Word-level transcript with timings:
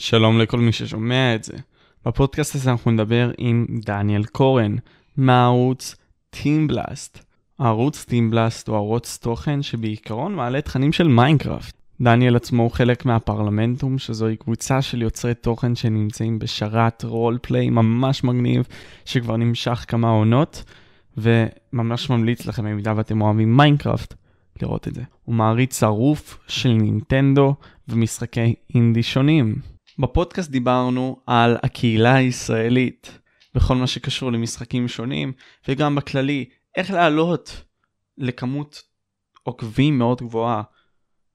שלום 0.00 0.38
לכל 0.38 0.60
מי 0.60 0.72
ששומע 0.72 1.34
את 1.34 1.44
זה. 1.44 1.52
בפודקאסט 2.06 2.54
הזה 2.54 2.70
אנחנו 2.70 2.90
נדבר 2.90 3.30
עם 3.38 3.66
דניאל 3.84 4.24
קורן 4.24 4.76
מהערוץ 5.16 5.96
טימבלאסט. 6.30 7.24
הערוץ 7.58 8.04
טימבלאסט 8.04 8.68
הוא 8.68 8.76
ערוץ 8.76 9.18
תוכן 9.18 9.62
שבעיקרון 9.62 10.34
מעלה 10.34 10.60
תכנים 10.60 10.92
של 10.92 11.08
מיינקראפט. 11.08 11.74
דניאל 12.00 12.36
עצמו 12.36 12.62
הוא 12.62 12.70
חלק 12.70 13.04
מהפרלמנטום, 13.04 13.98
שזוהי 13.98 14.36
קבוצה 14.36 14.82
של 14.82 15.02
יוצרי 15.02 15.34
תוכן 15.34 15.74
שנמצאים 15.74 16.38
בשרת 16.38 17.04
roleplay 17.04 17.70
ממש 17.70 18.24
מגניב, 18.24 18.66
שכבר 19.04 19.36
נמשך 19.36 19.84
כמה 19.88 20.10
עונות, 20.10 20.64
וממש 21.16 22.10
ממליץ 22.10 22.46
לכם 22.46 22.64
במידה 22.64 22.92
ואתם 22.96 23.20
אוהבים 23.20 23.56
מיינקראפט, 23.56 24.14
לראות 24.62 24.88
את 24.88 24.94
זה. 24.94 25.02
הוא 25.24 25.34
מעריץ 25.34 25.80
שרוף 25.80 26.38
של 26.48 26.72
נינטנדו 26.72 27.54
ומשחקי 27.88 28.54
אינדי 28.74 29.02
שונים. 29.02 29.54
בפודקאסט 30.00 30.50
דיברנו 30.50 31.16
על 31.26 31.56
הקהילה 31.62 32.14
הישראלית 32.14 33.18
בכל 33.54 33.74
מה 33.74 33.86
שקשור 33.86 34.32
למשחקים 34.32 34.88
שונים, 34.88 35.32
וגם 35.68 35.94
בכללי, 35.94 36.44
איך 36.76 36.90
לעלות 36.90 37.64
לכמות 38.18 38.82
עוקבים 39.42 39.98
מאוד 39.98 40.22
גבוהה. 40.22 40.62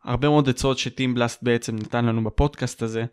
הרבה 0.03 0.29
מאוד 0.29 0.49
עצות 0.49 0.77
שטים 0.77 1.13
בלאסט 1.13 1.43
בעצם 1.43 1.75
נתן 1.75 2.05
לנו 2.05 2.23
בפודקאסט 2.23 2.81
הזה, 2.81 3.05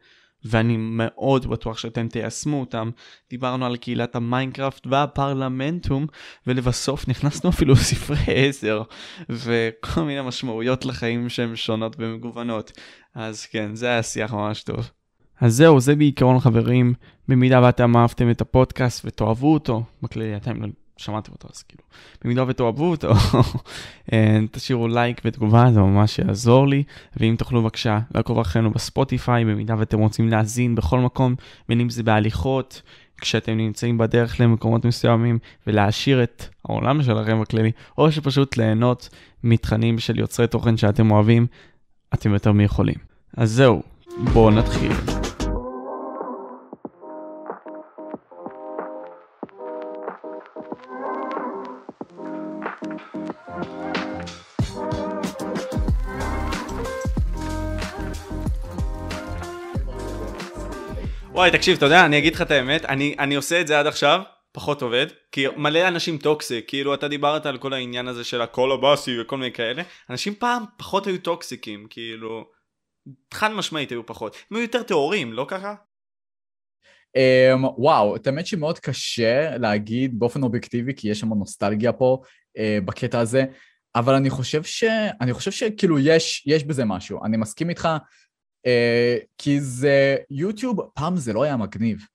ואני 0.44 0.76
מאוד 0.78 1.46
בטוח 1.46 1.78
שאתם 1.78 2.08
תיישמו 2.08 2.60
אותם. 2.60 2.90
דיברנו 3.30 3.66
על 3.66 3.76
קהילת 3.76 4.16
המיינקראפט 4.16 4.86
והפרלמנטום, 4.86 6.06
ולבסוף 6.46 7.08
נכנסנו 7.08 7.50
אפילו 7.50 7.74
לספרי 7.80 8.48
עזר, 8.48 8.82
וכל 9.28 10.02
מיני 10.02 10.22
משמעויות 10.22 10.84
לחיים 10.84 11.28
שהן 11.28 11.56
שונות 11.56 11.96
ומגוונות. 11.98 12.72
אז 13.14 13.46
כן, 13.46 13.74
זה 13.74 13.86
היה 13.86 14.02
שיח 14.02 14.32
ממש 14.32 14.62
טוב. 14.62 14.90
אז 15.42 15.56
זהו, 15.56 15.80
זה 15.80 15.96
בעיקרון 15.96 16.40
חברים, 16.40 16.94
במידה 17.28 17.60
ואתם 17.62 17.96
אהבתם 17.96 18.30
את 18.30 18.40
הפודקאסט 18.40 19.02
ותאהבו 19.04 19.52
אותו, 19.52 19.82
בכללי 20.02 20.36
אתם 20.36 20.62
לא 20.62 20.68
שמעתם 20.96 21.32
אותו 21.32 21.48
אז 21.52 21.62
כאילו, 21.62 21.82
במידה 22.24 22.44
ותאהבו 22.48 22.90
אותו, 22.90 23.12
אה, 24.12 24.38
תשאירו 24.50 24.88
לייק 24.88 25.20
ותגובה, 25.24 25.66
זה 25.72 25.80
ממש 25.80 26.18
יעזור 26.18 26.68
לי, 26.68 26.82
ואם 27.16 27.34
תוכלו 27.38 27.62
בבקשה 27.62 27.98
לעקוב 28.14 28.38
אחרינו 28.38 28.70
בספוטיפיי, 28.70 29.44
במידה 29.44 29.74
ואתם 29.78 29.98
רוצים 29.98 30.28
להאזין 30.28 30.74
בכל 30.74 31.00
מקום, 31.00 31.34
בין 31.68 31.80
אם 31.80 31.90
זה 31.90 32.02
בהליכות, 32.02 32.82
כשאתם 33.20 33.56
נמצאים 33.56 33.98
בדרך 33.98 34.40
למקומות 34.40 34.84
מסוימים, 34.84 35.38
ולהעשיר 35.66 36.22
את 36.22 36.44
העולם 36.64 37.02
שלכם 37.02 37.40
בכללי, 37.40 37.72
או 37.98 38.12
שפשוט 38.12 38.56
ליהנות 38.56 39.08
מתכנים 39.44 39.98
של 39.98 40.18
יוצרי 40.18 40.46
תוכן 40.46 40.76
שאתם 40.76 41.10
אוהבים, 41.10 41.46
אתם 42.14 42.32
יותר 42.32 42.52
מיכולים. 42.52 42.96
אז 43.36 43.50
זהו, 43.50 43.82
בואו 44.32 44.50
נתחיל. 44.50 44.92
וואי, 61.42 61.50
תקשיב, 61.50 61.76
אתה 61.76 61.86
יודע, 61.86 62.06
אני 62.06 62.18
אגיד 62.18 62.34
לך 62.34 62.42
את 62.42 62.50
האמת, 62.50 62.84
אני, 62.84 63.16
אני 63.18 63.34
עושה 63.34 63.60
את 63.60 63.66
זה 63.66 63.78
עד 63.80 63.86
עכשיו, 63.86 64.20
פחות 64.52 64.82
עובד, 64.82 65.06
כי 65.32 65.46
מלא 65.56 65.88
אנשים 65.88 66.18
toxic, 66.18 66.68
כאילו 66.68 66.94
אתה 66.94 67.08
דיברת 67.08 67.46
על 67.46 67.58
כל 67.58 67.72
העניין 67.72 68.08
הזה 68.08 68.24
של 68.24 68.40
הקול 68.40 68.72
הבאסי 68.72 69.20
וכל 69.20 69.36
מיני 69.36 69.52
כאלה, 69.52 69.82
אנשים 70.10 70.34
פעם 70.34 70.64
פחות 70.76 71.06
היו 71.06 71.18
טוקסיקים, 71.18 71.86
כאילו, 71.90 72.44
חד 73.34 73.50
משמעית 73.50 73.90
היו 73.90 74.06
פחות, 74.06 74.36
הם 74.50 74.56
היו 74.56 74.62
יותר 74.62 74.82
טהורים, 74.82 75.32
לא 75.32 75.46
ככה? 75.48 75.74
Um, 77.18 77.66
וואו, 77.78 78.16
את 78.16 78.26
האמת 78.26 78.46
שמאוד 78.46 78.78
קשה 78.78 79.56
להגיד 79.58 80.18
באופן 80.18 80.42
אובייקטיבי, 80.42 80.94
כי 80.96 81.08
יש 81.08 81.20
שם 81.20 81.28
נוסטלגיה 81.28 81.92
פה 81.92 82.22
uh, 82.58 82.84
בקטע 82.84 83.20
הזה, 83.20 83.44
אבל 83.94 84.14
אני 84.14 84.30
חושב 84.30 84.62
ש... 84.62 84.84
אני 85.20 85.32
חושב 85.32 85.50
שכאילו 85.50 85.98
יש, 85.98 86.46
יש 86.46 86.64
בזה 86.64 86.84
משהו. 86.84 87.24
אני 87.24 87.36
מסכים 87.36 87.70
איתך 87.70 87.88
כי 89.38 89.60
זה, 89.60 90.16
יוטיוב, 90.30 90.80
פעם 90.94 91.16
זה 91.16 91.32
לא 91.32 91.42
היה 91.42 91.56
מגניב. 91.56 92.06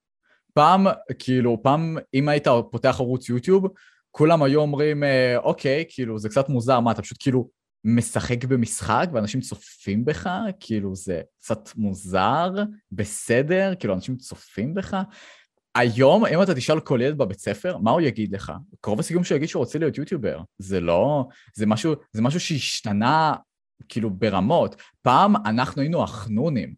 פעם, 0.53 0.87
כאילו, 1.19 1.63
פעם, 1.63 1.97
אם 2.13 2.29
היית 2.29 2.47
פותח 2.71 2.95
ערוץ 2.99 3.29
יוטיוב, 3.29 3.67
כולם 4.11 4.43
היו 4.43 4.61
אומרים, 4.61 5.03
uh, 5.03 5.07
אוקיי, 5.37 5.85
כאילו, 5.89 6.19
זה 6.19 6.29
קצת 6.29 6.49
מוזר, 6.49 6.79
מה, 6.79 6.91
אתה 6.91 7.01
פשוט 7.01 7.17
כאילו 7.19 7.49
משחק 7.83 8.43
במשחק 8.43 9.09
ואנשים 9.13 9.41
צופים 9.41 10.05
בך? 10.05 10.29
כאילו, 10.59 10.95
זה 10.95 11.21
קצת 11.39 11.69
מוזר, 11.75 12.51
בסדר, 12.91 13.73
כאילו, 13.79 13.93
אנשים 13.93 14.15
צופים 14.15 14.73
בך? 14.73 14.97
היום, 15.75 16.25
אם 16.25 16.41
אתה 16.41 16.55
תשאל 16.55 16.79
כל 16.79 16.99
ילד 17.01 17.17
בבית 17.17 17.39
ספר, 17.39 17.77
מה 17.77 17.91
הוא 17.91 18.01
יגיד 18.01 18.31
לך? 18.31 18.51
קרוב 18.81 18.99
הסיכום 18.99 19.23
שהוא 19.23 19.35
יגיד 19.35 19.49
שהוא 19.49 19.59
רוצה 19.59 19.79
להיות 19.79 19.97
יוטיובר. 19.97 20.41
זה 20.57 20.79
לא... 20.79 21.25
זה 21.55 21.65
משהו, 21.65 21.93
זה 22.13 22.21
משהו 22.21 22.39
שהשתנה 22.39 23.33
כאילו 23.89 24.09
ברמות. 24.09 24.75
פעם 25.01 25.35
אנחנו 25.45 25.81
היינו 25.81 26.03
החנונים, 26.03 26.73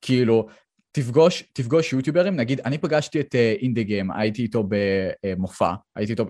כאילו, 0.00 0.46
תפגוש, 0.92 1.44
תפגוש 1.52 1.92
יוטיוברים, 1.92 2.36
נגיד, 2.36 2.60
אני 2.60 2.78
פגשתי 2.78 3.20
את 3.20 3.34
אינדי 3.60 3.80
uh, 3.80 3.84
גיים, 3.84 4.10
הייתי 4.10 4.42
איתו 4.42 4.64
במופע, 4.68 5.72
הייתי 5.96 6.12
איתו 6.12 6.24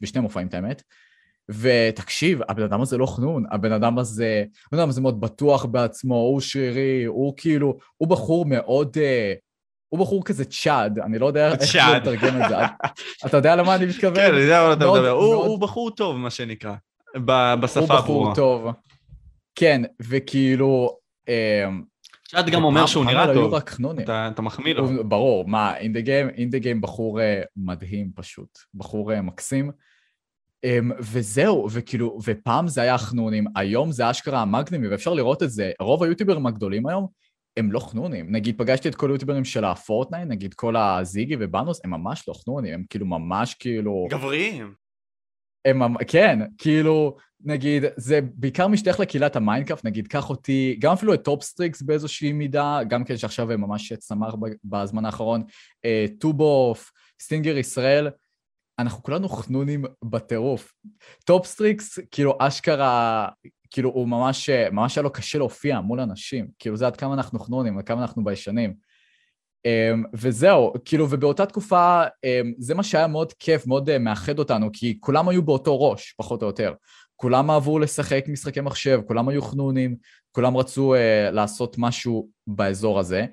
בשני 0.00 0.20
מופעים, 0.20 0.46
את 0.46 0.54
האמת, 0.54 0.82
ותקשיב, 1.48 2.40
הבן 2.48 2.62
אדם 2.62 2.80
הזה 2.80 2.98
לא 2.98 3.06
חנון, 3.06 3.44
הבן 3.50 3.72
אדם 3.72 3.98
הזה, 3.98 4.44
הבן 4.66 4.78
אדם 4.78 4.88
הזה 4.88 5.00
מאוד 5.00 5.20
בטוח 5.20 5.64
בעצמו, 5.64 6.14
הוא 6.14 6.40
שרירי, 6.40 7.04
הוא 7.04 7.34
כאילו, 7.36 7.78
הוא 7.96 8.08
בחור 8.08 8.44
מאוד, 8.46 8.96
uh, 8.96 9.00
הוא 9.88 10.00
בחור 10.00 10.24
כזה 10.24 10.44
צ'אד, 10.44 10.98
אני 10.98 11.18
לא 11.18 11.26
יודע 11.26 11.52
איך 11.52 11.76
לתרגם 11.96 12.42
את 12.42 12.48
זה. 12.48 12.56
אתה 13.26 13.36
יודע 13.36 13.56
למה 13.56 13.74
אני 13.74 13.86
מתכוון? 13.86 14.14
כן, 14.14 14.34
אני 14.34 14.40
יודע 14.40 14.66
מה 14.66 14.72
אתה 14.72 14.92
מדבר. 14.92 15.10
הוא 15.10 15.58
בחור 15.58 15.90
טוב, 15.90 16.16
מה 16.16 16.30
שנקרא, 16.30 16.74
בשפה 17.60 17.80
הברורה. 17.80 17.98
הוא 17.98 18.02
בחור 18.02 18.34
טוב. 18.34 18.72
כן, 19.54 19.82
וכאילו... 20.00 20.96
צ'אט 22.30 22.46
גם 22.46 22.64
אומר 22.64 22.86
שהוא 22.86 23.04
נראה 23.04 23.34
טוב, 23.34 23.54
אתה 24.32 24.42
מחמיא 24.42 24.74
לו. 24.74 25.08
ברור, 25.08 25.48
מה, 25.48 25.76
אינדה 25.76 26.58
גיים 26.58 26.80
בחור 26.80 27.20
אה, 27.20 27.42
מדהים 27.56 28.10
פשוט, 28.14 28.58
בחור 28.74 29.12
אה, 29.12 29.22
מקסים. 29.22 29.70
Um, 30.66 30.94
וזהו, 30.98 31.68
וכאילו, 31.72 32.18
ופעם 32.24 32.68
זה 32.68 32.82
היה 32.82 32.98
חנונים, 32.98 33.44
היום 33.56 33.92
זה 33.92 34.10
אשכרה 34.10 34.42
המגנימי, 34.42 34.88
ואפשר 34.88 35.14
לראות 35.14 35.42
את 35.42 35.50
זה. 35.50 35.72
רוב 35.80 36.02
היוטיוברים 36.02 36.46
הגדולים 36.46 36.86
היום 36.86 37.06
הם 37.56 37.72
לא 37.72 37.80
חנונים. 37.80 38.32
נגיד, 38.32 38.58
פגשתי 38.58 38.88
את 38.88 38.94
כל 38.94 39.10
היוטיוברים 39.10 39.44
של 39.44 39.64
הפורטנייט, 39.64 40.28
נגיד 40.28 40.54
כל 40.54 40.76
הזיגי 40.76 41.36
ובאנוס, 41.38 41.80
הם 41.84 41.90
ממש 41.90 42.28
לא 42.28 42.34
חנונים, 42.44 42.74
הם 42.74 42.84
כאילו 42.90 43.06
ממש 43.06 43.54
כאילו... 43.54 44.06
גבריים. 44.10 44.74
הם, 45.64 46.04
כן, 46.04 46.38
כאילו, 46.58 47.16
נגיד, 47.44 47.84
זה 47.96 48.20
בעיקר 48.34 48.68
משתייך 48.68 49.00
לקהילת 49.00 49.36
המיינקראפט, 49.36 49.84
נגיד, 49.84 50.08
קח 50.08 50.30
אותי, 50.30 50.76
גם 50.80 50.92
אפילו 50.92 51.14
את 51.14 51.24
טופסטריקס 51.24 51.82
באיזושהי 51.82 52.32
מידה, 52.32 52.80
גם 52.88 53.04
כן 53.04 53.16
שעכשיו 53.16 53.52
הם 53.52 53.60
ממש 53.60 53.92
צמח 53.92 54.34
בזמן 54.64 55.04
האחרון, 55.04 55.42
אה, 55.84 56.06
טובוף, 56.18 56.92
סטינגר 57.22 57.56
ישראל, 57.56 58.10
אנחנו 58.78 59.02
כולנו 59.02 59.28
חנונים 59.28 59.84
בטירוף. 60.04 60.72
טופסטריקס, 61.24 61.98
כאילו, 62.10 62.36
אשכרה, 62.38 63.28
כאילו, 63.70 63.90
הוא 63.90 64.08
ממש, 64.08 64.50
ממש 64.50 64.96
היה 64.96 65.02
לו 65.02 65.12
קשה 65.12 65.38
להופיע 65.38 65.80
מול 65.80 66.00
אנשים, 66.00 66.48
כאילו, 66.58 66.76
זה 66.76 66.86
עד 66.86 66.96
כמה 66.96 67.14
אנחנו 67.14 67.38
חנונים, 67.38 67.78
עד 67.78 67.84
כמה 67.84 68.02
אנחנו 68.02 68.24
ביישנים. 68.24 68.74
Um, 69.66 70.08
וזהו, 70.14 70.72
כאילו, 70.84 71.06
ובאותה 71.10 71.46
תקופה 71.46 72.02
um, 72.04 72.54
זה 72.58 72.74
מה 72.74 72.82
שהיה 72.82 73.06
מאוד 73.06 73.32
כיף, 73.32 73.66
מאוד 73.66 73.88
uh, 73.90 73.98
מאחד 73.98 74.38
אותנו, 74.38 74.70
כי 74.72 74.98
כולם 75.00 75.28
היו 75.28 75.42
באותו 75.42 75.80
ראש, 75.80 76.14
פחות 76.16 76.42
או 76.42 76.46
יותר. 76.46 76.72
כולם 77.16 77.50
אהבו 77.50 77.78
לשחק 77.78 78.24
משחקי 78.28 78.60
מחשב, 78.60 79.00
כולם 79.06 79.28
היו 79.28 79.42
חנונים, 79.42 79.96
כולם 80.32 80.56
רצו 80.56 80.94
uh, 80.94 81.30
לעשות 81.30 81.76
משהו 81.78 82.28
באזור 82.46 82.98
הזה, 82.98 83.24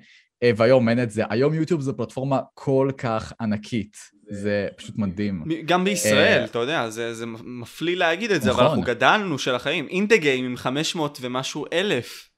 uh, 0.44 0.46
והיום 0.56 0.88
אין 0.88 1.02
את 1.02 1.10
זה. 1.10 1.22
היום 1.30 1.54
יוטיוב 1.54 1.80
זו 1.80 1.96
פלטפורמה 1.96 2.40
כל 2.54 2.90
כך 2.98 3.32
ענקית, 3.40 3.96
זה 4.30 4.68
פשוט 4.76 4.98
מדהים. 4.98 5.44
גם 5.64 5.84
בישראל, 5.84 6.44
אתה 6.44 6.58
יודע, 6.58 6.90
זה, 6.90 7.14
זה 7.14 7.26
מפליא 7.44 7.96
להגיד 7.96 8.30
את 8.30 8.42
זה, 8.42 8.50
נכון. 8.50 8.64
אבל 8.64 8.70
אנחנו 8.70 8.84
גדלנו 8.86 9.38
של 9.38 9.54
החיים. 9.54 9.86
אינדה 9.88 10.16
גיים 10.16 10.44
עם 10.44 10.56
500 10.56 11.18
ומשהו 11.20 11.64
אלף. 11.72 12.28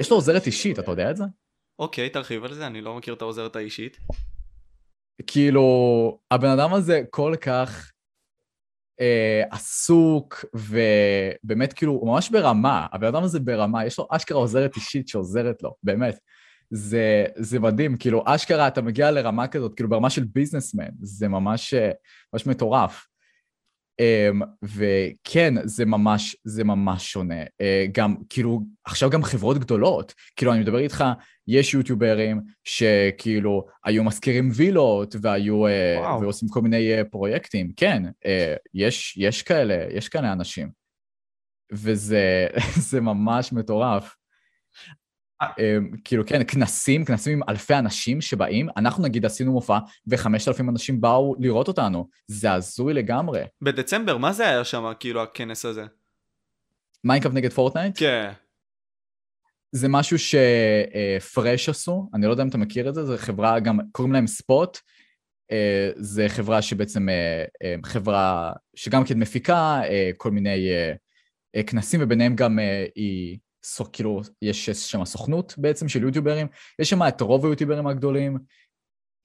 יש 0.00 0.10
לו 0.10 0.16
עוזרת 0.16 0.46
אישית, 0.46 0.78
אתה 0.78 0.90
יודע 0.90 1.10
את 1.10 1.16
זה? 1.16 1.24
אוקיי, 1.78 2.10
תרחיב 2.10 2.44
על 2.44 2.54
זה, 2.54 2.66
אני 2.66 2.80
לא 2.80 2.96
מכיר 2.96 3.14
את 3.14 3.22
העוזרת 3.22 3.56
האישית. 3.56 3.98
כאילו, 5.26 6.18
הבן 6.30 6.48
אדם 6.48 6.74
הזה 6.74 7.02
כל 7.10 7.34
כך 7.40 7.92
אה, 9.00 9.42
עסוק, 9.50 10.44
ובאמת 10.54 11.72
כאילו, 11.72 11.92
הוא 11.92 12.08
ממש 12.08 12.30
ברמה, 12.30 12.86
הבן 12.92 13.06
אדם 13.06 13.22
הזה 13.22 13.40
ברמה, 13.40 13.86
יש 13.86 13.98
לו 13.98 14.06
אשכרה 14.10 14.38
עוזרת 14.38 14.76
אישית 14.76 15.08
שעוזרת 15.08 15.62
לו, 15.62 15.74
באמת. 15.82 16.18
זה, 16.70 17.24
זה 17.36 17.60
מדהים, 17.60 17.96
כאילו, 17.96 18.22
אשכרה 18.26 18.68
אתה 18.68 18.82
מגיע 18.82 19.10
לרמה 19.10 19.48
כזאת, 19.48 19.74
כאילו 19.74 19.88
ברמה 19.88 20.10
של 20.10 20.24
ביזנסמן, 20.24 20.88
זה 21.02 21.28
ממש, 21.28 21.74
ממש 22.32 22.46
מטורף. 22.46 23.06
Um, 24.00 24.44
וכן, 24.62 25.54
זה 25.64 25.84
ממש, 25.84 26.36
זה 26.44 26.64
ממש 26.64 27.12
שונה. 27.12 27.42
Uh, 27.42 27.90
גם, 27.92 28.14
כאילו, 28.28 28.60
עכשיו 28.84 29.10
גם 29.10 29.22
חברות 29.22 29.58
גדולות, 29.58 30.14
כאילו, 30.36 30.52
אני 30.52 30.60
מדבר 30.60 30.78
איתך, 30.78 31.04
יש 31.48 31.74
יוטיוברים 31.74 32.40
שכאילו 32.64 33.66
היו 33.84 34.04
מזכירים 34.04 34.50
וילות 34.54 35.14
והיו, 35.20 35.66
uh, 35.66 36.22
ועושים 36.22 36.48
כל 36.48 36.62
מיני 36.62 37.00
uh, 37.00 37.04
פרויקטים. 37.04 37.72
כן, 37.76 38.02
uh, 38.06 38.28
יש, 38.74 39.16
יש 39.16 39.42
כאלה, 39.42 39.86
יש 39.90 40.08
כאלה 40.08 40.32
אנשים. 40.32 40.70
וזה 41.72 43.00
ממש 43.00 43.52
מטורף. 43.52 44.14
אמ, 45.42 45.90
כאילו 46.04 46.26
כן, 46.26 46.42
כנסים, 46.48 47.04
כנסים 47.04 47.32
עם 47.32 47.48
אלפי 47.48 47.74
אנשים 47.74 48.20
שבאים, 48.20 48.68
אנחנו 48.76 49.02
נגיד 49.04 49.24
עשינו 49.24 49.52
מופע 49.52 49.78
וחמשת 50.06 50.48
אלפים 50.48 50.68
אנשים 50.68 51.00
באו 51.00 51.34
לראות 51.38 51.68
אותנו, 51.68 52.08
זה 52.26 52.52
הזוי 52.52 52.94
לגמרי. 52.94 53.42
בדצמבר, 53.62 54.16
מה 54.16 54.32
זה 54.32 54.48
היה 54.48 54.64
שם, 54.64 54.92
כאילו, 55.00 55.22
הכנס 55.22 55.64
הזה? 55.64 55.84
מיינקראפט 57.04 57.32
נגד 57.32 57.52
פורטנייט? 57.52 57.98
כן. 57.98 58.30
זה 59.72 59.88
משהו 59.88 60.16
שפרש 60.18 61.68
עשו, 61.68 62.08
אני 62.14 62.26
לא 62.26 62.30
יודע 62.30 62.42
אם 62.42 62.48
אתה 62.48 62.58
מכיר 62.58 62.88
את 62.88 62.94
זה, 62.94 63.04
זו 63.04 63.14
חברה 63.16 63.60
גם, 63.60 63.78
קוראים 63.92 64.12
להם 64.12 64.26
ספוט, 64.26 64.78
אה, 65.52 65.90
זה 65.96 66.28
חברה 66.28 66.62
שבעצם, 66.62 67.08
אה, 67.08 67.44
אה, 67.62 67.74
חברה 67.84 68.52
שגם 68.74 69.04
כן 69.04 69.18
מפיקה 69.18 69.80
כל 70.16 70.30
מיני 70.30 70.68
כנסים, 71.66 72.00
וביניהם 72.02 72.36
גם 72.36 72.58
היא... 72.94 73.38
סוק, 73.64 73.88
כאילו, 73.92 74.20
יש 74.42 74.70
שם 74.70 75.04
סוכנות 75.04 75.54
בעצם 75.58 75.88
של 75.88 76.02
יוטיוברים, 76.02 76.46
יש 76.78 76.90
שם 76.90 77.02
את 77.02 77.20
רוב 77.20 77.44
היוטיוברים 77.44 77.86
הגדולים, 77.86 78.38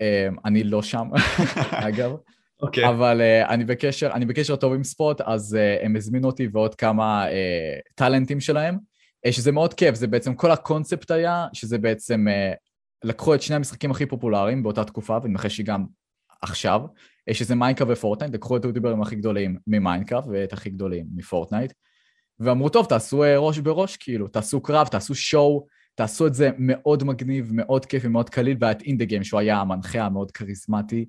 אמ, 0.02 0.36
אני 0.46 0.64
לא 0.64 0.82
שם, 0.82 1.10
אגב. 1.88 2.16
אוקיי. 2.62 2.86
Okay. 2.86 2.90
אבל 2.90 3.22
uh, 3.22 3.50
אני 3.50 3.66
בקשר, 3.66 4.10
אני 4.14 4.26
בקשר 4.26 4.56
טוב 4.56 4.74
עם 4.74 4.84
ספוט, 4.84 5.22
אז 5.22 5.58
uh, 5.58 5.86
הם 5.86 5.96
הזמינו 5.96 6.28
אותי 6.28 6.48
ועוד 6.52 6.76
כמה 6.76 7.28
uh, 7.28 7.32
טאלנטים 7.96 8.40
שלהם, 8.40 8.78
uh, 9.28 9.32
שזה 9.32 9.52
מאוד 9.52 9.74
כיף, 9.74 9.96
זה 9.96 10.08
בעצם, 10.08 10.36
כל 10.36 10.52
הקונספט 10.52 11.12
היה, 11.12 11.48
שזה 11.54 11.78
בעצם, 11.78 12.26
uh, 12.28 12.56
לקחו 13.04 13.36
את 13.36 13.42
שני 13.42 13.56
המשחקים 13.56 13.92
הכי 13.92 14.06
פופולריים 14.06 14.64
באותה 14.64 14.84
תקופה, 14.84 15.18
ואני 15.22 15.32
מנחש 15.34 15.58
שגם 15.58 15.86
עכשיו, 16.42 16.82
uh, 17.30 17.34
שזה 17.34 17.56
מיינקראפט 17.56 17.88
ופורטנייט, 17.92 18.34
לקחו 18.34 18.58
את 18.58 18.64
היוטיוברים 18.64 19.02
הכי 19.02 19.16
גדולים 19.16 19.58
ממיינקראפט 19.68 20.24
ואת 20.32 20.54
הכי 20.54 20.70
גדולים 20.70 21.06
מפורטנייט, 21.16 21.74
ואמרו, 22.40 22.70
טוב, 22.70 22.86
תעשו 22.86 23.24
אה, 23.24 23.38
ראש 23.38 23.60
בראש, 23.60 23.98
כאילו, 23.98 24.28
תעשו 24.28 24.62
קרב, 24.62 24.88
תעשו 24.88 25.16
show, 25.16 25.68
תעשו 25.96 26.28
את 26.28 26.34
זה 26.34 26.50
מאוד 26.58 27.04
מגניב, 27.04 27.50
מאוד 27.54 27.86
כיפי, 27.86 28.08
מאוד 28.08 28.30
קליל, 28.30 28.58
והיה 28.60 28.72
את 28.72 28.82
אינדה 28.82 29.06
גיים, 29.06 29.24
שהוא 29.24 29.40
היה 29.40 29.58
המנחה 29.58 30.02
המאוד 30.02 30.32
כריזמטי, 30.32 31.06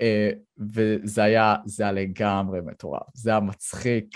אה, 0.00 0.30
וזה 0.74 1.22
היה, 1.22 1.56
זה 1.66 1.82
היה 1.82 1.92
לגמרי 1.92 2.60
מטורף, 2.60 3.02
זה 3.14 3.30
היה 3.30 3.40
מצחיק. 3.40 4.08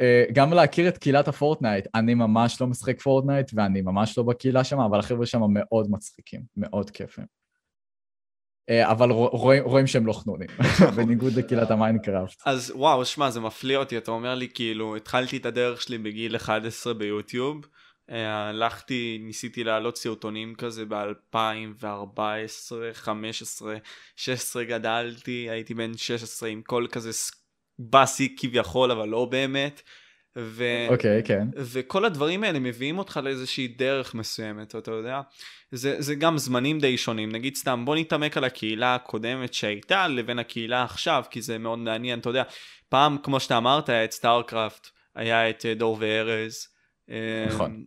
אה, 0.00 0.24
גם 0.32 0.52
להכיר 0.52 0.88
את 0.88 0.98
קהילת 0.98 1.28
הפורטנייט, 1.28 1.86
אני 1.94 2.14
ממש 2.14 2.60
לא 2.60 2.66
משחק 2.66 3.00
פורטנייט, 3.00 3.50
ואני 3.54 3.80
ממש 3.80 4.18
לא 4.18 4.24
בקהילה 4.24 4.64
שם, 4.64 4.80
אבל 4.80 4.98
החבר'ה 4.98 5.26
שם 5.26 5.40
מאוד 5.48 5.90
מצחיקים, 5.90 6.42
מאוד 6.56 6.90
כיפים. 6.90 7.43
אה, 8.70 8.90
אבל 8.90 9.10
רואים, 9.10 9.64
רואים 9.64 9.86
שהם 9.86 10.06
לא 10.06 10.12
חנונים, 10.12 10.48
בניגוד 10.96 11.32
לקהילת 11.32 11.70
המיינקראפט. 11.70 12.42
אז 12.46 12.72
וואו, 12.76 13.04
שמע, 13.04 13.30
זה 13.30 13.40
מפליא 13.40 13.76
אותי, 13.76 13.98
אתה 13.98 14.10
אומר 14.10 14.34
לי, 14.34 14.48
כאילו, 14.54 14.96
התחלתי 14.96 15.36
את 15.36 15.46
הדרך 15.46 15.82
שלי 15.82 15.98
בגיל 15.98 16.36
11 16.36 16.94
ביוטיוב, 16.94 17.66
אה, 18.10 18.48
הלכתי, 18.48 19.18
ניסיתי 19.20 19.64
להעלות 19.64 19.96
סרטונים 19.96 20.54
כזה 20.54 20.84
ב-2014, 20.88 22.72
15, 22.92 23.76
16 24.16 24.64
גדלתי, 24.64 25.46
הייתי 25.50 25.74
בן 25.74 25.96
16 25.96 26.48
עם 26.48 26.62
קול 26.62 26.86
כזה 26.92 27.10
באסי 27.78 28.36
כביכול, 28.38 28.90
אבל 28.90 29.08
לא 29.08 29.24
באמת. 29.24 29.82
ו... 30.38 30.64
אוקיי, 30.88 31.20
okay, 31.20 31.26
כן. 31.26 31.48
וכל 31.56 32.04
הדברים 32.04 32.44
האלה 32.44 32.58
מביאים 32.58 32.98
אותך 32.98 33.20
לאיזושהי 33.22 33.68
דרך 33.68 34.14
מסוימת, 34.14 34.76
אתה 34.76 34.90
יודע? 34.90 35.20
זה, 35.70 35.96
זה 35.98 36.14
גם 36.14 36.38
זמנים 36.38 36.78
די 36.78 36.98
שונים. 36.98 37.32
נגיד 37.32 37.56
סתם, 37.56 37.84
בוא 37.84 37.96
נתעמק 37.96 38.36
על 38.36 38.44
הקהילה 38.44 38.94
הקודמת 38.94 39.54
שהייתה 39.54 40.08
לבין 40.08 40.38
הקהילה 40.38 40.82
עכשיו, 40.82 41.24
כי 41.30 41.42
זה 41.42 41.58
מאוד 41.58 41.78
מעניין, 41.78 42.18
אתה 42.18 42.28
יודע. 42.28 42.42
פעם, 42.88 43.18
כמו 43.22 43.40
שאתה 43.40 43.56
אמרת, 43.56 43.88
היה 43.88 44.04
את 44.04 44.12
סטארקראפט, 44.12 44.86
היה 45.14 45.50
את 45.50 45.66
אה, 45.66 45.74
דור 45.74 45.96
וארז. 46.00 46.66
אה, 47.10 47.46
נכון. 47.48 47.84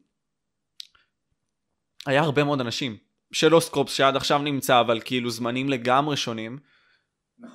היה 2.06 2.22
הרבה 2.22 2.44
מאוד 2.44 2.62
אנשים. 2.62 2.98
שלא 3.32 3.60
סקרופס 3.60 3.94
שעד 3.94 4.16
עכשיו 4.16 4.38
נמצא, 4.38 4.80
אבל 4.80 5.02
כאילו 5.06 5.30
זמנים 5.30 5.70
לגמרי 5.70 6.18
שונים. 6.18 6.60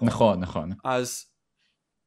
נכון, 0.02 0.40
נכון. 0.40 0.70
אז 0.84 1.31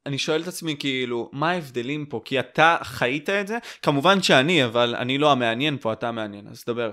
אני 0.05 0.17
שואל 0.17 0.41
את 0.41 0.47
עצמי 0.47 0.75
כאילו, 0.79 1.29
מה 1.33 1.51
ההבדלים 1.51 2.05
פה? 2.05 2.21
כי 2.25 2.39
אתה 2.39 2.77
חיית 2.83 3.29
את 3.29 3.47
זה? 3.47 3.57
כמובן 3.81 4.21
שאני, 4.21 4.65
אבל 4.65 4.95
אני 4.95 5.17
לא 5.17 5.31
המעניין 5.31 5.77
פה, 5.77 5.93
אתה 5.93 6.11
מעניין, 6.11 6.47
אז 6.47 6.63
דבר. 6.67 6.91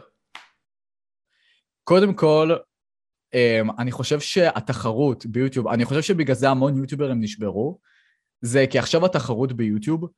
קודם 1.85 2.15
כל, 2.15 2.55
אמ, 3.35 3.71
אני 3.79 3.93
חושב 3.93 4.21
שהתחרות 4.21 5.27
ביוטיוב, 5.27 5.69
אני 5.69 5.85
חושב 5.85 6.03
שבגלל 6.03 6.37
זה 6.37 6.49
המון 6.49 6.77
יוטיוברים 6.77 7.21
נשברו, 7.21 7.79
זה 8.41 8.65
כי 8.71 8.79
עכשיו 8.79 9.05
התחרות 9.05 9.53
ביוטיוב 9.53 10.09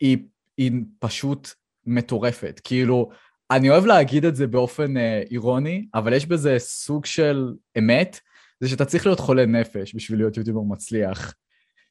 היא, 0.00 0.18
היא 0.56 0.72
פשוט 0.98 1.48
מטורפת. 1.86 2.60
כאילו, 2.64 3.10
אני 3.50 3.70
אוהב 3.70 3.86
להגיד 3.86 4.24
את 4.24 4.36
זה 4.36 4.46
באופן 4.46 4.96
אה, 4.96 5.22
אירוני, 5.30 5.86
אבל 5.94 6.12
יש 6.12 6.26
בזה 6.26 6.58
סוג 6.58 7.06
של 7.06 7.54
אמת, 7.78 8.20
זה 8.60 8.68
שאתה 8.68 8.84
צריך 8.84 9.06
להיות 9.06 9.20
חולה 9.20 9.46
נפש 9.46 9.94
בשביל 9.94 10.18
להיות 10.18 10.36
יוטיובר 10.36 10.62
מצליח. 10.62 11.34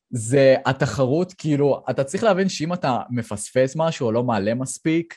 זה 0.10 0.56
התחרות, 0.66 1.34
כאילו, 1.38 1.84
אתה 1.90 2.04
צריך 2.04 2.24
להבין 2.24 2.50
שאם 2.50 2.74
אתה 2.74 3.00
מפספס 3.10 3.74
משהו 3.76 4.06
או 4.06 4.12
לא 4.12 4.24
מעלה 4.24 4.54
מספיק, 4.54 5.16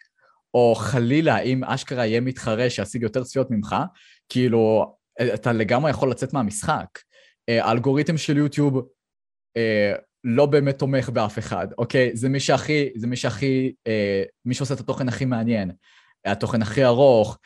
או 0.54 0.74
חלילה, 0.74 1.38
אם 1.38 1.64
אשכרה 1.64 2.06
יהיה 2.06 2.20
מתחרה 2.20 2.70
שישיג 2.70 3.02
יותר 3.02 3.24
צפיות 3.24 3.50
ממך, 3.50 3.76
כאילו, 4.28 4.94
אתה 5.34 5.52
לגמרי 5.52 5.90
יכול 5.90 6.10
לצאת 6.10 6.32
מהמשחק. 6.32 6.98
אה, 7.48 7.64
האלגוריתם 7.64 8.16
של 8.16 8.36
יוטיוב 8.36 8.88
אה, 9.56 9.92
לא 10.24 10.46
באמת 10.46 10.78
תומך 10.78 11.08
באף 11.08 11.38
אחד, 11.38 11.66
אוקיי? 11.78 12.16
זה 12.16 12.28
מי 12.28 12.40
שהכי, 12.40 12.88
זה 12.96 13.06
מי 13.06 13.16
שהכי, 13.16 13.72
אה, 13.86 14.22
מי 14.44 14.54
שעושה 14.54 14.74
את 14.74 14.80
התוכן 14.80 15.08
הכי 15.08 15.24
מעניין. 15.24 15.70
התוכן 16.24 16.62
הכי 16.62 16.84
ארוך, 16.84 17.38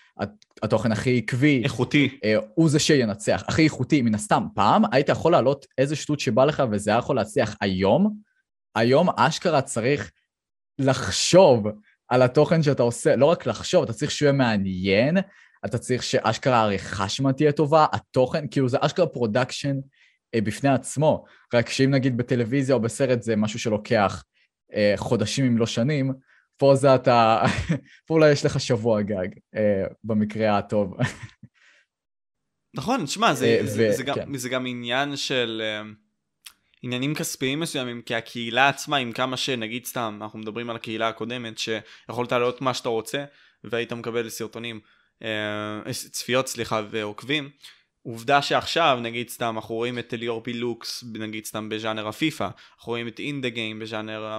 התוכן 0.64 0.93
הכי 0.93 1.19
עקבי. 1.19 1.62
איכותי. 1.64 2.19
אה, 2.25 2.34
הוא 2.55 2.69
זה 2.69 2.78
שינצח. 2.78 3.44
הכי 3.49 3.64
איכותי, 3.64 4.02
מן 4.02 4.14
הסתם. 4.14 4.44
פעם 4.55 4.82
היית 4.93 5.08
יכול 5.08 5.32
להעלות 5.32 5.66
איזה 5.78 5.96
שטות 5.96 6.20
שבא 6.20 6.44
לך 6.44 6.62
וזה 6.70 6.90
היה 6.90 6.99
יכול 6.99 7.16
להצליח. 7.16 7.56
היום, 7.61 8.16
היום 8.75 9.08
אשכרה 9.16 9.62
צריך 9.62 10.12
לחשוב 10.78 11.66
על 12.08 12.22
התוכן 12.22 12.62
שאתה 12.62 12.82
עושה, 12.82 13.16
לא 13.16 13.26
רק 13.26 13.46
לחשוב, 13.46 13.82
אתה 13.82 13.93
צריך 13.93 14.11
שהוא 14.11 14.26
יהיה 14.26 14.32
מעניין, 14.32 15.19
אתה 15.64 15.78
צריך 15.78 16.02
שאשכרה 16.02 16.56
העריכה 16.56 17.08
שמה 17.08 17.32
תהיה 17.32 17.52
טובה, 17.52 17.87
התוכן, 17.93 18.44
כאילו 18.50 18.69
זה 18.69 18.77
אשכרה 18.81 19.06
production 19.06 19.77
אה, 20.34 20.41
בפני 20.41 20.70
עצמו. 20.70 21.24
רק 21.55 21.69
שאם 21.69 21.91
נגיד 21.91 22.17
בטלוויזיה 22.17 22.74
או 22.74 22.81
בסרט 22.81 23.22
זה 23.22 23.36
משהו 23.36 23.58
שלוקח 23.58 24.24
אה, 24.74 24.94
חודשים 24.96 25.44
אם 25.46 25.58
לא 25.58 25.67
שנים, 25.67 26.12
פה 26.56 26.75
זה 26.75 26.94
אתה, 26.94 27.43
פה 28.06 28.15
אולי 28.15 28.32
יש 28.32 28.44
לך 28.44 28.61
שבוע 28.61 29.03
גג, 29.03 29.29
אה, 29.56 29.84
במקרה 30.05 30.58
הטוב. 30.58 30.96
נכון, 32.77 33.05
תשמע, 33.05 33.34
זה, 33.34 33.46
אה, 33.46 33.67
זה, 33.67 33.89
ו- 33.91 33.93
זה, 33.96 34.05
כן. 34.05 34.13
גם, 34.15 34.37
זה 34.37 34.49
גם 34.49 34.67
עניין 34.67 35.17
של 35.17 35.63
אה, 35.65 35.91
עניינים 36.82 37.15
כספיים 37.15 37.61
מסוימים, 37.61 38.03
כי 38.03 38.15
הקהילה 38.15 38.69
עצמה, 38.69 38.96
עם 38.96 39.13
כמה 39.13 39.37
שנגיד 39.37 39.84
סתם, 39.84 40.19
אנחנו 40.23 40.39
מדברים 40.39 40.70
על 40.70 40.77
הקהילה 40.77 41.08
הקודמת, 41.08 41.58
שיכולת 41.58 42.32
לעלות 42.32 42.61
מה 42.61 42.75
שאתה 42.75 42.89
רוצה, 42.89 43.25
והיית 43.65 43.93
מקבל 43.93 44.29
סרטונים, 44.29 44.81
צפיות, 45.91 46.46
סליחה, 46.46 46.82
ועוקבים, 46.91 47.51
עובדה 48.06 48.43
שעכשיו, 48.43 48.99
נגיד 49.03 49.29
סתם, 49.29 49.55
אנחנו 49.56 49.75
רואים 49.75 49.99
את 49.99 50.15
ליאור 50.19 50.41
פילוקס, 50.43 51.05
נגיד 51.15 51.44
סתם 51.44 51.69
בז'אנר 51.69 52.08
הפיפא, 52.08 52.44
אנחנו 52.44 52.91
רואים 52.91 53.08
את 53.08 53.19
אינדה 53.19 53.49
גיים 53.49 53.79
בז'אנר 53.79 54.39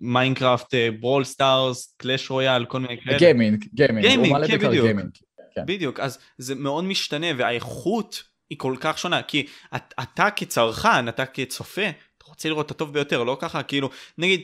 מיינקראפט, 0.00 0.74
ברול 1.00 1.24
סטארס, 1.24 1.94
קלאש 1.96 2.30
רויאל, 2.30 2.64
כל 2.64 2.80
מיני 2.80 3.00
כאלה. 3.00 3.18
גיימינג, 3.18 3.64
גיימינג, 3.74 4.06
גיימינג, 4.06 4.46
כן, 4.46 4.58
בדיוק. 4.58 4.84
גיימינג. 4.84 5.10
כן. 5.54 5.66
בדיוק, 5.66 6.00
אז 6.00 6.18
זה 6.38 6.54
מאוד 6.54 6.84
משתנה, 6.84 7.26
והאיכות 7.36 8.22
היא 8.50 8.58
כל 8.58 8.76
כך 8.80 8.98
שונה, 8.98 9.22
כי 9.22 9.46
אתה 9.74 10.30
כצרכן, 10.36 11.08
אתה 11.08 11.26
כצופה, 11.26 11.88
אתה 11.88 12.24
רוצה 12.26 12.48
לראות 12.48 12.66
את 12.66 12.70
הטוב 12.70 12.92
ביותר, 12.92 13.24
לא 13.24 13.36
ככה, 13.40 13.62
כאילו, 13.62 13.90
נגיד, 14.18 14.42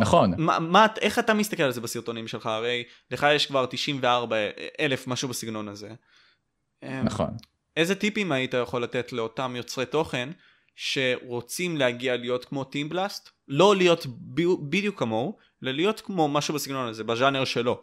נכון. 0.00 0.34
מה, 0.38 0.58
מה, 0.58 0.86
איך 1.00 1.18
אתה 1.18 1.34
מסתכל 1.34 1.62
על 1.62 1.72
זה 1.72 1.80
בסרטונים 1.80 2.28
שלך? 2.28 2.46
הרי 2.46 2.84
לך 3.10 3.26
יש 3.34 3.46
כבר 3.46 3.66
94 3.66 4.36
אלף, 4.80 5.06
משהו 5.06 5.28
בסגנון 5.28 5.68
הזה. 5.68 5.90
נכון. 7.04 7.30
איזה 7.76 7.94
טיפים 7.94 8.32
היית 8.32 8.54
יכול 8.54 8.82
לתת 8.82 9.12
לאותם 9.12 9.54
יוצרי 9.56 9.86
תוכן 9.86 10.28
שרוצים 10.76 11.76
להגיע 11.76 12.16
להיות 12.16 12.44
כמו 12.44 12.64
טימבלאסט? 12.64 13.30
לא 13.48 13.76
להיות 13.76 14.06
בדיוק 14.68 14.98
כמוהו, 14.98 15.38
אלא 15.62 15.72
להיות 15.72 16.00
כמו 16.00 16.28
משהו 16.28 16.54
בסגנון 16.54 16.88
הזה, 16.88 17.04
בז'אנר 17.04 17.44
שלו. 17.44 17.82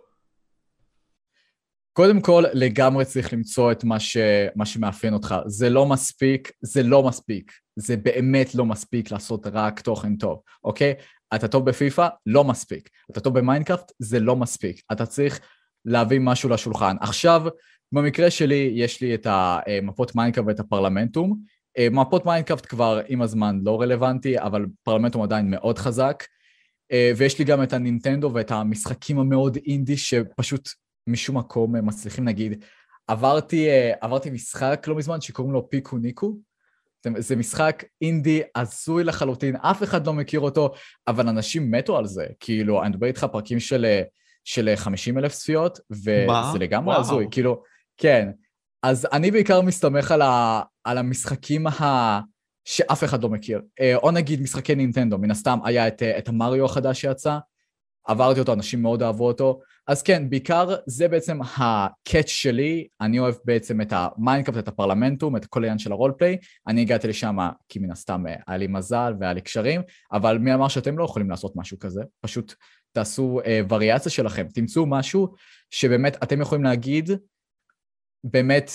קודם 1.93 2.21
כל, 2.21 2.43
לגמרי 2.53 3.05
צריך 3.05 3.33
למצוא 3.33 3.71
את 3.71 3.83
מה, 3.83 4.00
ש... 4.00 4.17
מה 4.55 4.65
שמאפיין 4.65 5.13
אותך. 5.13 5.36
זה 5.45 5.69
לא 5.69 5.86
מספיק, 5.86 6.51
זה 6.62 6.83
לא 6.83 7.03
מספיק. 7.03 7.51
זה 7.75 7.98
באמת 7.98 8.55
לא 8.55 8.65
מספיק 8.65 9.12
לעשות 9.12 9.48
רק 9.48 9.79
תוכן 9.79 10.15
טוב, 10.15 10.41
אוקיי? 10.63 10.93
אתה 11.36 11.48
טוב 11.48 11.65
בפיפא? 11.65 12.07
לא 12.25 12.43
מספיק. 12.43 12.89
אתה 13.12 13.19
טוב 13.19 13.39
במיינקראפט? 13.39 13.91
זה 14.00 14.19
לא 14.19 14.36
מספיק. 14.36 14.81
אתה 14.91 15.05
צריך 15.05 15.39
להביא 15.86 16.19
משהו 16.21 16.50
לשולחן. 16.50 16.95
עכשיו, 17.01 17.41
במקרה 17.91 18.31
שלי, 18.31 18.71
יש 18.75 19.01
לי 19.01 19.15
את 19.15 19.27
המפות 19.29 20.15
מיינקראפט 20.15 20.48
ואת 20.48 20.60
הפרלמנטום. 20.60 21.41
אה, 21.77 21.88
מפות 21.91 22.25
מיינקראפט 22.25 22.65
כבר 22.65 23.01
עם 23.07 23.21
הזמן 23.21 23.60
לא 23.63 23.81
רלוונטי, 23.81 24.39
אבל 24.39 24.65
פרלמנטום 24.83 25.21
עדיין 25.21 25.50
מאוד 25.50 25.77
חזק. 25.77 26.24
אה, 26.91 27.12
ויש 27.17 27.39
לי 27.39 27.45
גם 27.45 27.63
את 27.63 27.74
הנינטנדו 27.74 28.31
ואת 28.33 28.51
המשחקים 28.51 29.19
המאוד 29.19 29.57
אינדי 29.67 29.98
שפשוט 29.98 30.69
משום 31.07 31.38
מקום 31.38 31.88
מצליחים 31.88 32.25
נגיד. 32.25 32.63
עברתי, 33.07 33.69
אה, 33.69 33.93
עברתי 34.01 34.29
משחק 34.29 34.86
לא 34.88 34.95
מזמן 34.95 35.21
שקוראים 35.21 35.53
לו 35.53 35.69
פיקוניקו. 35.70 36.38
זה 37.17 37.36
משחק 37.36 37.83
אינדי 38.01 38.41
הזוי 38.55 39.03
לחלוטין, 39.03 39.55
אף 39.55 39.83
אחד 39.83 40.07
לא 40.07 40.13
מכיר 40.13 40.39
אותו, 40.39 40.74
אבל 41.07 41.27
אנשים 41.27 41.71
מתו 41.71 41.98
על 41.98 42.05
זה. 42.05 42.25
כאילו, 42.39 42.81
אני 42.81 42.89
מדבר 42.89 43.07
איתך 43.07 43.24
פרקים 43.31 43.60
של, 43.60 43.86
של 44.43 44.69
50 44.75 45.17
אלף 45.17 45.33
צפיות, 45.33 45.79
וזה 45.91 46.60
לגמרי 46.60 46.95
הזוי. 46.95 47.27
כאילו, 47.31 47.63
כן. 48.01 48.29
אז 48.84 49.08
אני 49.13 49.31
בעיקר 49.31 49.62
מסתמך 49.62 50.12
על, 50.12 50.22
ה, 50.22 50.62
על 50.84 50.98
המשחקים 50.98 51.67
ה... 51.67 52.20
שאף 52.65 53.03
אחד 53.03 53.24
לא 53.24 53.29
מכיר. 53.29 53.62
אה, 53.79 53.96
או 53.96 54.12
נגיד 54.12 54.41
משחקי 54.41 54.75
נינטנדו, 54.75 55.17
מן 55.17 55.31
הסתם 55.31 55.60
היה 55.63 55.88
את, 55.88 56.03
את 56.03 56.27
המריו 56.27 56.65
החדש 56.65 57.01
שיצא, 57.01 57.38
עברתי 58.08 58.39
אותו, 58.39 58.53
אנשים 58.53 58.81
מאוד 58.81 59.03
אהבו 59.03 59.27
אותו. 59.27 59.60
אז 59.88 60.01
כן, 60.01 60.29
בעיקר 60.29 60.75
זה 60.86 61.08
בעצם 61.08 61.39
ה 61.41 61.56
catch 61.56 62.27
שלי, 62.27 62.88
אני 63.01 63.20
אוהב 63.20 63.36
בעצם 63.46 63.81
את 63.81 63.93
המיינקראפט, 63.96 64.58
את 64.58 64.67
הפרלמנטום, 64.67 65.36
את 65.36 65.46
כל 65.46 65.63
העניין 65.63 65.79
של 65.79 65.91
ה 65.91 65.96
roleplay. 65.96 66.38
אני 66.67 66.81
הגעתי 66.81 67.08
לשם 67.08 67.38
כי 67.70 67.79
מן 67.79 67.91
הסתם 67.91 68.27
אה, 68.27 68.36
היה 68.48 68.58
לי 68.58 68.67
מזל 68.67 69.13
והיה 69.20 69.34
לי 69.34 69.41
קשרים, 69.41 69.81
אבל 70.12 70.38
מי 70.38 70.53
אמר 70.53 70.67
שאתם 70.67 70.98
לא 70.98 71.03
יכולים 71.03 71.29
לעשות 71.29 71.55
משהו 71.55 71.79
כזה? 71.79 72.01
פשוט 72.22 72.53
תעשו 72.91 73.39
אה, 73.46 73.62
וריאציה 73.70 74.12
שלכם, 74.12 74.48
תמצאו 74.53 74.86
משהו 74.86 75.34
שבאמת 75.70 76.24
אתם 76.24 76.41
יכולים 76.41 76.63
להגיד, 76.63 77.10
באמת, 78.24 78.72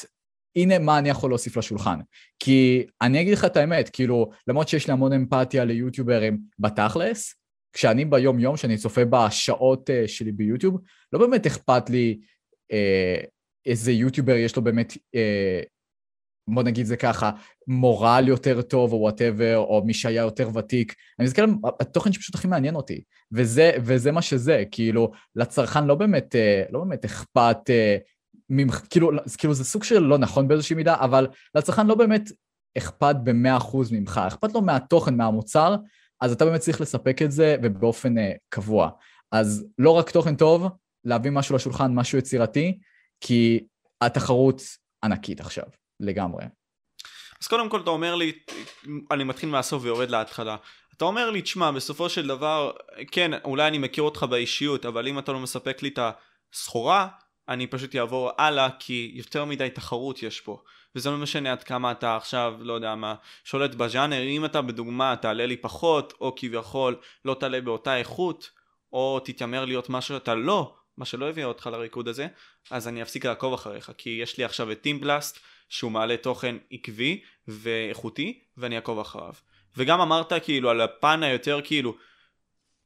הנה 0.57 0.79
מה 0.79 0.99
אני 0.99 1.09
יכול 1.09 1.31
להוסיף 1.31 1.57
לשולחן. 1.57 1.99
כי 2.39 2.87
אני 3.03 3.21
אגיד 3.21 3.33
לך 3.33 3.45
את 3.45 3.57
האמת, 3.57 3.89
כאילו, 3.89 4.31
למרות 4.47 4.69
שיש 4.69 4.87
לי 4.87 4.93
המון 4.93 5.13
אמפתיה 5.13 5.65
ליוטיוברים 5.65 6.39
בתכלס, 6.59 7.35
כשאני 7.73 8.05
ביום 8.05 8.39
יום, 8.39 8.57
שאני 8.57 8.77
צופה 8.77 9.05
בשעות 9.05 9.91
uh, 9.91 10.09
שלי 10.09 10.33
ביוטיוב, 10.33 10.81
לא 11.13 11.19
באמת 11.19 11.47
אכפת 11.47 11.91
לי 11.91 12.19
uh, 12.73 13.27
איזה 13.67 13.93
יוטיובר 13.93 14.35
יש 14.35 14.57
לו 14.57 14.65
באמת, 14.65 14.93
uh, 14.93 15.67
בוא 16.49 16.63
נגיד 16.63 16.87
זה 16.87 16.97
ככה, 16.97 17.31
מורל 17.67 18.25
יותר 18.29 18.63
טוב 18.63 18.93
או 18.93 18.99
whatever, 18.99 19.57
או 19.57 19.83
מי 19.87 19.95
שהיה 19.95 20.23
יותר 20.23 20.51
ותיק. 20.55 20.95
אני 21.19 21.27
מסתכל 21.27 21.43
על 21.43 21.49
התוכן 21.81 22.13
שפשוט 22.13 22.35
הכי 22.35 22.49
מעניין 22.49 22.75
אותי, 22.75 23.03
וזה, 23.33 23.73
וזה 23.85 24.13
מה 24.13 24.23
שזה, 24.23 24.65
כאילו, 24.71 25.13
לצרכן 25.37 25.85
לא 25.85 25.95
באמת, 25.95 26.35
uh, 26.35 26.73
לא 26.73 26.81
באמת 26.81 27.05
אכפת 27.05 27.59
uh, 27.67 28.16
ממך, 28.51 28.81
כאילו, 28.91 29.11
כאילו 29.39 29.55
זה 29.55 29.65
סוג 29.65 29.85
של 29.85 29.99
לא 29.99 30.19
נכון 30.19 30.49
באיזושהי 30.49 30.77
מידה, 30.77 30.95
אבל 30.95 31.27
לצרכן 31.55 31.87
לא 31.87 31.95
באמת 31.95 32.31
אכפת 32.79 33.17
במאה 33.25 33.57
אחוז 33.57 33.93
ממך, 33.93 34.21
אכפת 34.27 34.55
לו 34.55 34.63
מהתוכן, 34.63 35.17
מהמוצר, 35.17 35.77
אז 36.21 36.33
אתה 36.33 36.45
באמת 36.45 36.61
צריך 36.61 36.81
לספק 36.81 37.23
את 37.23 37.33
זה 37.33 37.57
ובאופן 37.63 38.19
uh, 38.19 38.21
קבוע. 38.49 38.91
אז 39.33 39.67
לא 39.79 39.91
רק 39.91 40.11
תוכן 40.11 40.37
טוב, 40.37 40.69
להביא 41.05 41.31
משהו 41.31 41.57
לשולחן, 41.57 41.95
משהו 41.95 42.19
יצירתי, 42.19 42.79
כי 43.21 43.65
התחרות 44.01 44.63
ענקית 45.05 45.41
עכשיו, 45.41 45.65
לגמרי. 46.01 46.45
אז 47.43 47.47
קודם 47.47 47.69
כל 47.69 47.81
אתה 47.81 47.91
אומר 47.91 48.15
לי, 48.15 48.33
אני 49.11 49.25
מתחיל 49.25 49.49
מהסוף 49.49 49.83
ויורד 49.83 50.11
להתחלה. 50.11 50.57
אתה 50.97 51.05
אומר 51.05 51.31
לי, 51.31 51.43
תשמע, 51.43 51.71
בסופו 51.71 52.09
של 52.09 52.27
דבר, 52.27 52.73
כן, 53.13 53.31
אולי 53.45 53.69
אני 53.69 53.79
מכיר 53.79 54.05
אותך 54.05 54.23
באישיות, 54.23 54.87
אבל 54.87 55.09
אם 55.09 55.19
אתה 55.19 55.33
לא 55.33 55.41
מספק 55.41 55.83
לי 55.83 55.89
את 55.89 55.99
הסחורה, 56.53 57.09
אני 57.49 57.67
פשוט 57.67 57.97
אעבור 57.97 58.31
הלאה 58.39 58.69
כי 58.79 59.13
יותר 59.15 59.45
מדי 59.45 59.71
תחרות 59.71 60.23
יש 60.23 60.41
פה. 60.41 60.63
וזה 60.95 61.11
לא 61.11 61.17
משנה 61.17 61.53
עד 61.53 61.63
כמה 61.63 61.93
אתה 61.93 62.17
עכשיו 62.17 62.55
לא 62.61 62.73
יודע 62.73 62.95
מה 62.95 63.15
שולט 63.45 63.75
בז'אנר. 63.75 64.23
אם 64.23 64.45
אתה 64.45 64.63
בדוגמה 64.63 65.15
תעלה 65.17 65.47
לי 65.47 65.57
פחות 65.57 66.13
או 66.21 66.35
כביכול 66.37 66.97
לא 67.25 67.37
תעלה 67.41 67.61
באותה 67.61 67.97
איכות 67.97 68.51
או 68.93 69.21
תתיימר 69.25 69.65
להיות 69.65 69.89
מה 69.89 70.01
שאתה 70.01 70.35
לא 70.35 70.75
מה 70.97 71.05
שלא 71.05 71.29
הביא 71.29 71.45
אותך 71.45 71.67
לריקוד 71.73 72.09
הזה 72.09 72.27
אז 72.71 72.89
אני 72.89 73.03
אפסיק 73.03 73.27
לעקוב 73.27 73.55
אחריך 73.55 73.93
כי 73.99 74.11
יש 74.11 74.39
לי 74.39 74.45
עכשיו 74.45 74.73
את 74.73 74.81
טימבלאסט 74.81 75.39
שהוא 75.69 75.93
מעלה 75.93 76.17
תוכן 76.17 76.57
עקבי 76.71 77.21
ואיכותי 77.49 78.41
ואני 78.57 78.77
אעקוב 78.77 78.99
אחריו. 78.99 79.33
וגם 79.77 80.01
אמרת 80.01 80.33
כאילו 80.45 80.71
על 80.71 80.81
הפן 80.81 81.23
היותר 81.23 81.61
כאילו 81.65 81.97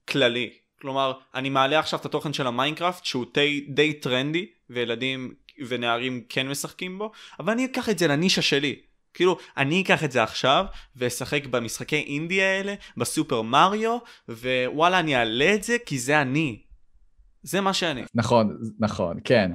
כללי 0.09 0.59
כלומר, 0.81 1.13
אני 1.35 1.49
מעלה 1.49 1.79
עכשיו 1.79 1.99
את 1.99 2.05
התוכן 2.05 2.33
של 2.33 2.47
המיינקראפט 2.47 3.05
שהוא 3.05 3.27
די, 3.35 3.67
די 3.69 3.93
טרנדי, 3.93 4.47
וילדים 4.71 5.35
ונערים 5.69 6.25
כן 6.29 6.49
משחקים 6.49 6.99
בו, 6.99 7.13
אבל 7.41 7.53
אני 7.53 7.65
אקח 7.65 7.89
את 7.89 7.99
זה 7.99 8.07
לנישה 8.07 8.43
שלי. 8.43 8.81
כאילו, 9.15 9.39
אני 9.57 9.83
אקח 9.83 10.05
את 10.05 10.13
זה 10.13 10.23
עכשיו, 10.23 10.65
ואשחק 10.97 11.47
במשחקי 11.47 11.97
אינדי 11.97 12.43
האלה, 12.43 12.75
בסופר 12.97 13.43
מריו, 13.43 13.99
ווואלה, 14.29 14.99
אני 15.01 15.17
אעלה 15.17 15.55
את 15.55 15.63
זה 15.63 15.77
כי 15.87 15.99
זה 15.99 16.21
אני. 16.21 16.63
זה 17.43 17.61
מה 17.61 17.73
שאני. 17.73 18.03
נכון, 18.15 18.59
נכון, 18.79 19.17
כן. 19.25 19.53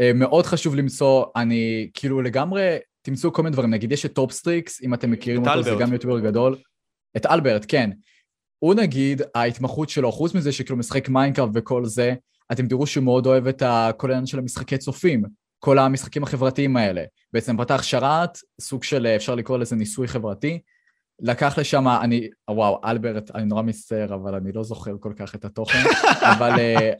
אה, 0.00 0.12
מאוד 0.14 0.46
חשוב 0.46 0.74
למצוא, 0.74 1.24
אני 1.36 1.90
כאילו 1.94 2.22
לגמרי, 2.22 2.76
תמצאו 3.02 3.32
כל 3.32 3.42
מיני 3.42 3.52
דברים, 3.52 3.70
נגיד 3.70 3.92
יש 3.92 4.06
את 4.06 4.14
טופסטריקס, 4.14 4.82
אם 4.82 4.94
אתם 4.94 5.10
מכירים 5.10 5.40
אותו, 5.40 5.52
אלברט. 5.52 5.64
זה 5.64 5.84
גם 5.84 5.92
יוטיובר 5.92 6.20
גדול. 6.20 6.56
את 7.16 7.26
אלברט, 7.26 7.64
כן. 7.68 7.90
הוא 8.60 8.74
נגיד, 8.74 9.22
ההתמחות 9.34 9.88
שלו, 9.88 10.12
חוץ 10.12 10.34
מזה 10.34 10.52
שכאילו 10.52 10.76
משחק 10.76 11.08
מיינקראפט 11.08 11.50
וכל 11.54 11.84
זה, 11.84 12.14
אתם 12.52 12.68
תראו 12.68 12.86
שהוא 12.86 13.04
מאוד 13.04 13.26
אוהב 13.26 13.46
את 13.46 13.62
כל 13.96 14.10
העניין 14.10 14.26
של 14.26 14.38
המשחקי 14.38 14.78
צופים, 14.78 15.22
כל 15.58 15.78
המשחקים 15.78 16.22
החברתיים 16.22 16.76
האלה. 16.76 17.04
בעצם 17.32 17.56
פתח 17.56 17.82
שרת, 17.82 18.38
סוג 18.60 18.84
של, 18.84 19.06
אפשר 19.06 19.34
לקרוא 19.34 19.58
לזה 19.58 19.76
ניסוי 19.76 20.08
חברתי. 20.08 20.60
לקח 21.20 21.58
לשם, 21.58 21.88
אני, 21.88 22.28
וואו, 22.50 22.80
אלברט, 22.84 23.30
אני 23.34 23.44
נורא 23.44 23.62
מצטער, 23.62 24.14
אבל 24.14 24.34
אני 24.34 24.52
לא 24.52 24.62
זוכר 24.62 24.94
כל 25.00 25.12
כך 25.16 25.34
את 25.34 25.44
התוכן, 25.44 25.82
אבל, 26.32 26.58
אה, 26.58 26.92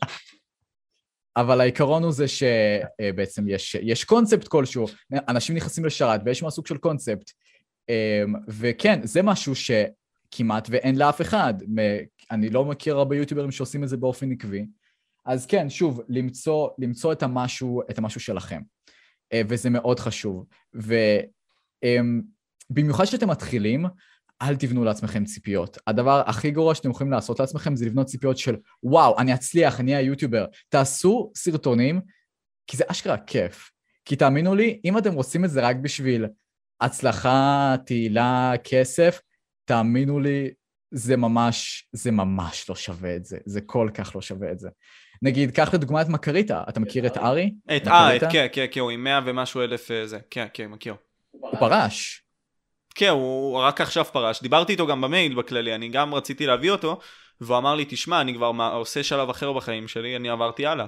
אבל 1.37 1.61
העיקרון 1.61 2.03
הוא 2.03 2.13
זה 2.13 2.25
שבעצם 2.29 3.49
יש, 3.49 3.75
יש 3.75 4.05
קונספט 4.05 4.49
כלשהו, 4.49 4.87
אנשים 5.29 5.57
נכנסים 5.57 5.85
לשרת 5.85 6.21
ויש 6.25 6.43
מה 6.43 6.51
סוג 6.51 6.67
של 6.67 6.77
קונספט. 6.77 7.31
אה, 7.91 8.23
וכן, 8.49 9.01
זה 9.03 9.23
משהו 9.23 9.55
ש... 9.55 9.71
כמעט 10.31 10.69
ואין 10.71 10.97
לאף 10.97 11.21
אחד. 11.21 11.55
אני 12.31 12.51
לא 12.51 12.65
מכיר 12.65 12.97
הרבה 12.97 13.17
יוטיוברים 13.17 13.51
שעושים 13.51 13.85
את 13.85 13.89
זה 13.89 13.97
באופן 13.97 14.33
עקבי. 14.33 14.67
אז 15.25 15.47
כן, 15.47 15.71
שוב, 15.71 16.01
למצוא, 16.09 16.69
למצוא 16.79 17.13
את, 17.13 17.23
המשהו, 17.23 17.83
את 17.91 17.99
המשהו 17.99 18.21
שלכם. 18.21 18.61
אה, 19.33 19.43
וזה 19.49 19.71
מאוד 19.71 20.01
חשוב. 20.01 20.47
ובמיוחד 20.75 23.05
אמ, 23.05 23.09
כשאתם 23.09 23.31
מתחילים, 23.31 23.87
אל 24.43 24.57
תבנו 24.57 24.85
לעצמכם 24.85 25.25
ציפיות. 25.25 25.79
הדבר 25.87 26.23
הכי 26.27 26.51
גרוע 26.51 26.75
שאתם 26.75 26.91
יכולים 26.91 27.13
לעשות 27.13 27.41
לעצמכם 27.41 27.77
זה 27.77 27.87
לבנות 27.87 28.07
ציפיות 28.07 28.39
של 28.39 28.57
וואו, 28.83 29.19
אני 29.19 29.35
אצליח, 29.35 29.81
אני 29.81 29.95
אהיה 29.95 30.07
יוטיובר. 30.07 30.47
תעשו 30.69 31.33
סרטונים, 31.35 32.01
כי 32.67 32.77
זה 32.77 32.85
אשכרה 32.87 33.19
כיף. 33.19 33.71
כי 34.05 34.17
תאמינו 34.17 34.55
לי, 34.55 34.81
אם 34.85 34.99
אתם 34.99 35.13
רוצים 35.13 35.45
את 35.45 35.51
זה 35.51 35.61
רק 35.61 35.77
בשביל 35.77 36.27
הצלחה, 36.81 37.75
תהילה, 37.87 38.53
כסף, 38.65 39.21
תאמינו 39.71 40.21
לי, 40.21 40.51
זה 40.91 41.17
ממש, 41.17 41.89
זה 41.93 42.11
ממש 42.11 42.69
לא 42.69 42.75
שווה 42.75 43.17
את 43.17 43.25
זה. 43.25 43.39
זה 43.47 43.61
כל 43.61 43.89
כך 43.95 44.15
לא 44.15 44.23
שווה 44.23 44.53
את 44.53 44.59
זה. 44.59 44.69
נגיד, 45.23 45.51
קח 45.51 45.75
לדוגמה 45.75 46.03
את 46.03 46.09
מקריטה, 46.09 46.63
אתה 46.69 46.81
מכיר 46.81 47.07
את 47.07 47.17
ארי? 47.17 47.55
את 47.77 47.89
אה, 47.89 48.11
כן, 48.31 48.47
כן, 48.53 48.67
כן, 48.71 48.81
הוא 48.81 48.91
עם 48.91 49.05
מאה 49.05 49.21
ומשהו 49.25 49.61
אלף 49.63 49.91
אה, 49.91 50.07
זה, 50.07 50.19
כן, 50.31 50.47
כן, 50.55 50.67
מכיר. 50.67 50.95
הוא 51.31 51.59
פרש. 51.59 52.23
כן, 52.95 53.09
הוא 53.09 53.59
רק 53.59 53.81
עכשיו 53.81 54.05
פרש. 54.05 54.43
דיברתי 54.43 54.73
איתו 54.73 54.87
גם 54.87 55.01
במייל 55.01 55.35
בכללי, 55.35 55.75
אני 55.75 55.89
גם 55.89 56.15
רציתי 56.15 56.47
להביא 56.47 56.71
אותו, 56.71 57.01
והוא 57.41 57.59
אמר 57.59 57.75
לי, 57.75 57.85
תשמע, 57.89 58.21
אני 58.21 58.35
כבר 58.35 58.71
עושה 58.73 59.03
שלב 59.03 59.31
אחר 59.31 59.53
בחיים 59.53 59.89
שלי, 59.89 60.17
אני 60.17 60.29
עברתי 60.29 60.67
הלאה. 60.67 60.87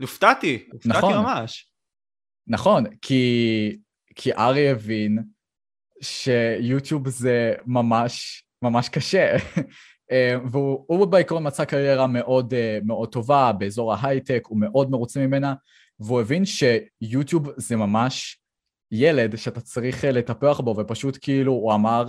הופתעתי, 0.00 0.64
הופתעתי 0.72 0.98
נכון. 0.98 1.16
ממש. 1.16 1.66
נכון, 2.46 2.84
כי, 3.02 3.76
כי 4.14 4.32
ארי 4.32 4.70
הבין 4.70 5.18
שיוטיוב 6.02 7.08
זה 7.08 7.54
ממש 7.66 8.44
ממש 8.62 8.88
קשה. 8.88 9.36
אה, 10.12 10.34
והוא 10.50 11.06
בעיקרון 11.06 11.46
מצא 11.46 11.64
קריירה 11.64 12.06
מאוד, 12.06 12.54
אה, 12.54 12.78
מאוד 12.84 13.12
טובה 13.12 13.52
באזור 13.52 13.94
ההייטק, 13.94 14.42
הוא 14.46 14.60
מאוד 14.60 14.90
מרוצה 14.90 15.20
ממנה, 15.20 15.54
והוא 16.00 16.20
הבין 16.20 16.42
שיוטיוב 16.44 17.48
זה 17.56 17.76
ממש 17.76 18.38
ילד 18.90 19.36
שאתה 19.36 19.60
צריך 19.60 20.04
אה, 20.04 20.10
לטפח 20.10 20.60
בו, 20.60 20.74
ופשוט 20.78 21.18
כאילו 21.20 21.52
הוא 21.52 21.74
אמר, 21.74 22.08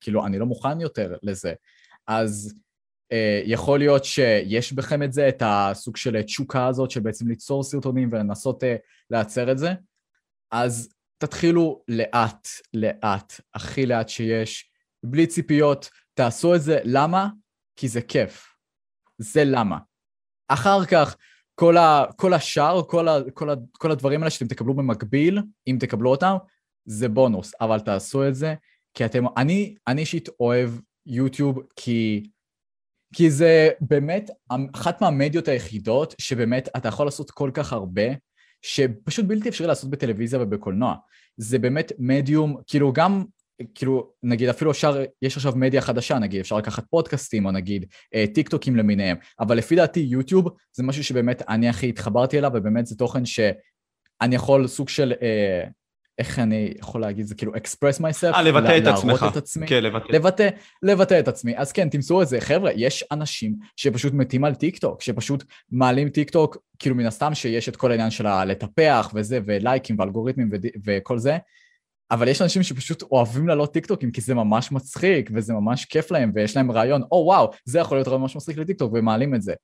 כאילו, 0.00 0.26
אני 0.26 0.38
לא 0.38 0.46
מוכן 0.46 0.80
יותר 0.80 1.16
לזה. 1.22 1.52
אז 2.06 2.54
יכול 3.44 3.78
להיות 3.78 4.04
שיש 4.04 4.72
בכם 4.72 5.02
את 5.02 5.12
זה, 5.12 5.28
את 5.28 5.42
הסוג 5.46 5.96
של 5.96 6.22
תשוקה 6.22 6.66
הזאת 6.66 6.90
של 6.90 7.00
בעצם 7.00 7.28
ליצור 7.28 7.62
סרטונים 7.62 8.08
ולנסות 8.12 8.62
לייצר 9.10 9.52
את 9.52 9.58
זה, 9.58 9.72
אז 10.50 10.88
תתחילו 11.18 11.82
לאט, 11.88 12.48
לאט, 12.74 13.32
הכי 13.54 13.86
לאט 13.86 14.08
שיש, 14.08 14.70
בלי 15.02 15.26
ציפיות, 15.26 15.90
תעשו 16.14 16.54
את 16.54 16.62
זה. 16.62 16.78
למה? 16.84 17.28
כי 17.76 17.88
זה 17.88 18.02
כיף. 18.02 18.46
זה 19.18 19.44
למה. 19.44 19.78
אחר 20.48 20.84
כך, 20.84 21.16
כל, 21.54 21.76
ה, 21.76 22.04
כל 22.16 22.34
השאר, 22.34 22.82
כל, 22.88 23.08
ה, 23.08 23.18
כל, 23.34 23.50
ה, 23.50 23.54
כל 23.72 23.90
הדברים 23.90 24.20
האלה 24.20 24.30
שאתם 24.30 24.46
תקבלו 24.46 24.74
במקביל, 24.74 25.42
אם 25.66 25.76
תקבלו 25.80 26.10
אותם, 26.10 26.36
זה 26.84 27.08
בונוס, 27.08 27.52
אבל 27.60 27.80
תעשו 27.80 28.28
את 28.28 28.34
זה, 28.34 28.54
כי 28.94 29.04
אתם, 29.04 29.24
אני, 29.36 29.74
אני 29.86 30.00
אישית 30.00 30.28
אוהב 30.40 30.70
יוטיוב 31.06 31.58
כי, 31.76 32.30
כי 33.14 33.30
זה 33.30 33.70
באמת 33.80 34.30
אחת 34.74 35.00
מהמדיות 35.00 35.48
היחידות 35.48 36.14
שבאמת 36.18 36.68
אתה 36.76 36.88
יכול 36.88 37.06
לעשות 37.06 37.30
כל 37.30 37.50
כך 37.54 37.72
הרבה, 37.72 38.02
שפשוט 38.62 39.24
בלתי 39.24 39.48
אפשרי 39.48 39.66
לעשות 39.66 39.90
בטלוויזיה 39.90 40.42
ובקולנוע. 40.42 40.94
זה 41.36 41.58
באמת 41.58 41.92
מדיום, 41.98 42.56
כאילו 42.66 42.92
גם, 42.92 43.24
כאילו 43.74 44.12
נגיד 44.22 44.48
אפילו 44.48 44.70
אפשר, 44.70 45.02
יש 45.22 45.36
עכשיו 45.36 45.52
מדיה 45.56 45.80
חדשה 45.80 46.18
נגיד, 46.18 46.40
אפשר 46.40 46.56
לקחת 46.56 46.84
פודקאסטים 46.90 47.46
או 47.46 47.50
נגיד 47.50 47.86
אה, 48.14 48.24
טיק 48.34 48.48
טוקים 48.48 48.76
למיניהם, 48.76 49.16
אבל 49.40 49.58
לפי 49.58 49.76
דעתי 49.76 50.00
יוטיוב 50.00 50.48
זה 50.72 50.82
משהו 50.82 51.04
שבאמת 51.04 51.42
אני 51.48 51.68
הכי 51.68 51.88
התחברתי 51.88 52.38
אליו 52.38 52.50
ובאמת 52.54 52.86
זה 52.86 52.96
תוכן 52.96 53.24
שאני 53.24 54.34
יכול 54.34 54.66
סוג 54.66 54.88
של 54.88 55.12
אה, 55.22 55.64
איך 56.18 56.38
אני 56.38 56.74
יכול 56.78 57.00
להגיד 57.00 57.26
זה 57.26 57.34
כאילו 57.34 57.52
express 57.54 58.00
myself, 58.00 58.34
אה, 58.34 58.42
לבטא 58.42 58.78
את 58.78 58.86
עצמך, 58.86 59.26
את 59.30 59.36
עצמי, 59.36 59.66
כן, 59.66 59.84
לבטא. 59.84 60.12
לבטא, 60.12 60.48
לבטא 60.82 61.20
את 61.20 61.28
עצמי, 61.28 61.56
אז 61.56 61.72
כן, 61.72 61.88
תמצאו 61.88 62.22
את 62.22 62.28
זה, 62.28 62.40
חבר'ה, 62.40 62.70
יש 62.76 63.04
אנשים 63.12 63.56
שפשוט 63.76 64.12
מתים 64.12 64.44
על 64.44 64.54
טיק 64.54 64.78
טוק, 64.78 65.02
שפשוט 65.02 65.44
מעלים 65.70 66.08
טיק 66.08 66.30
טוק, 66.30 66.56
כאילו 66.78 66.96
מן 66.96 67.06
הסתם 67.06 67.34
שיש 67.34 67.68
את 67.68 67.76
כל 67.76 67.90
העניין 67.90 68.10
של 68.10 68.26
הלפתח 68.26 69.10
וזה, 69.14 69.40
ולייקים 69.46 69.96
ואלגוריתמים. 69.98 70.50
וכל 70.86 71.18
זה, 71.18 71.38
אבל 72.10 72.28
יש 72.28 72.42
אנשים 72.42 72.62
שפשוט 72.62 73.02
אוהבים 73.02 73.48
לעלות 73.48 73.72
טיק 73.72 73.86
טוקים 73.86 74.10
כי 74.10 74.20
זה 74.20 74.34
ממש 74.34 74.72
מצחיק 74.72 75.30
וזה 75.34 75.52
ממש 75.52 75.84
כיף 75.84 76.10
להם 76.10 76.32
ויש 76.34 76.56
להם 76.56 76.72
רעיון, 76.72 77.02
או 77.02 77.22
oh, 77.22 77.26
וואו, 77.26 77.50
זה 77.64 77.78
יכול 77.78 77.96
להיות 77.96 78.08
רעיון 78.08 78.20
ממש 78.20 78.36
מצחיק 78.36 78.58
לטיק 78.58 78.78
טוק 78.78 78.92
ומעלים 78.94 79.34
את 79.34 79.42
זה. 79.42 79.54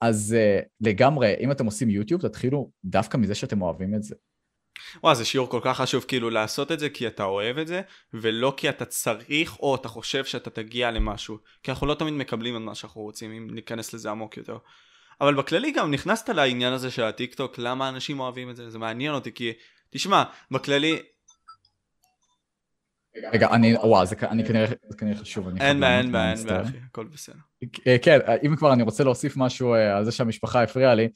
אז 0.00 0.36
uh, 0.36 0.66
לגמרי, 0.80 1.34
אם 1.40 1.50
אתם 1.50 1.66
עושים 1.66 1.90
יוטיוב, 1.90 2.20
תתחילו 2.20 2.70
דווקא 2.84 3.16
מזה 3.16 3.34
שאתם 3.34 3.62
אוהבים 3.62 3.94
את 3.94 4.02
זה. 4.02 4.14
וואו, 5.02 5.14
זה 5.14 5.24
שיעור 5.24 5.50
כל 5.50 5.60
כך 5.62 5.76
חשוב 5.76 6.04
כאילו 6.08 6.30
לעשות 6.30 6.72
את 6.72 6.80
זה 6.80 6.90
כי 6.90 7.06
אתה 7.06 7.24
אוהב 7.24 7.58
את 7.58 7.66
זה, 7.66 7.80
ולא 8.14 8.54
כי 8.56 8.68
אתה 8.68 8.84
צריך 8.84 9.58
או 9.58 9.74
אתה 9.74 9.88
חושב 9.88 10.24
שאתה 10.24 10.50
תגיע 10.50 10.90
למשהו. 10.90 11.38
כי 11.62 11.70
אנחנו 11.70 11.86
לא 11.86 11.94
תמיד 11.94 12.14
מקבלים 12.14 12.56
את 12.56 12.60
מה 12.60 12.74
שאנחנו 12.74 13.00
רוצים, 13.00 13.32
אם 13.32 13.48
ניכנס 13.50 13.94
לזה 13.94 14.10
עמוק 14.10 14.36
יותר. 14.36 14.58
אבל 15.20 15.34
בכללי 15.34 15.72
גם 15.72 15.90
נכנסת 15.90 16.28
לעניין 16.28 16.72
הזה 16.72 16.90
של 16.90 17.02
הטיק 17.02 17.34
טוק, 17.34 17.58
למה 17.58 17.88
אנשים 17.88 18.20
אוהבים 18.20 18.50
את 18.50 18.56
זה, 18.56 18.70
זה 18.70 18.78
מעניין 18.78 19.14
אותי, 19.14 19.32
כי 19.32 19.52
תשמע, 19.90 20.22
בכללי... 20.50 20.98
רגע, 23.32 23.48
אני, 23.50 23.76
וואו, 23.76 24.06
זה 24.06 24.16
כנראה, 24.16 24.66
חשוב. 25.20 25.48
אין 25.60 25.80
בעיה, 25.80 25.98
אין 25.98 26.12
בעיה, 26.12 26.32
אין 26.32 26.46
בעיה, 26.46 26.62
אחי, 26.62 26.76
הכל 26.90 27.04
בסדר. 27.04 27.38
אה, 27.86 27.96
כן, 28.02 28.18
אם 28.46 28.56
כבר 28.56 28.72
אני 28.72 28.82
רוצה 28.82 29.04
להוסיף 29.04 29.36
משהו 29.36 29.74
אה, 29.74 29.96
על 29.96 30.04
זה 30.04 30.12
שהמשפחה 30.12 30.62
הפריעה 30.62 30.94
לי. 30.94 31.08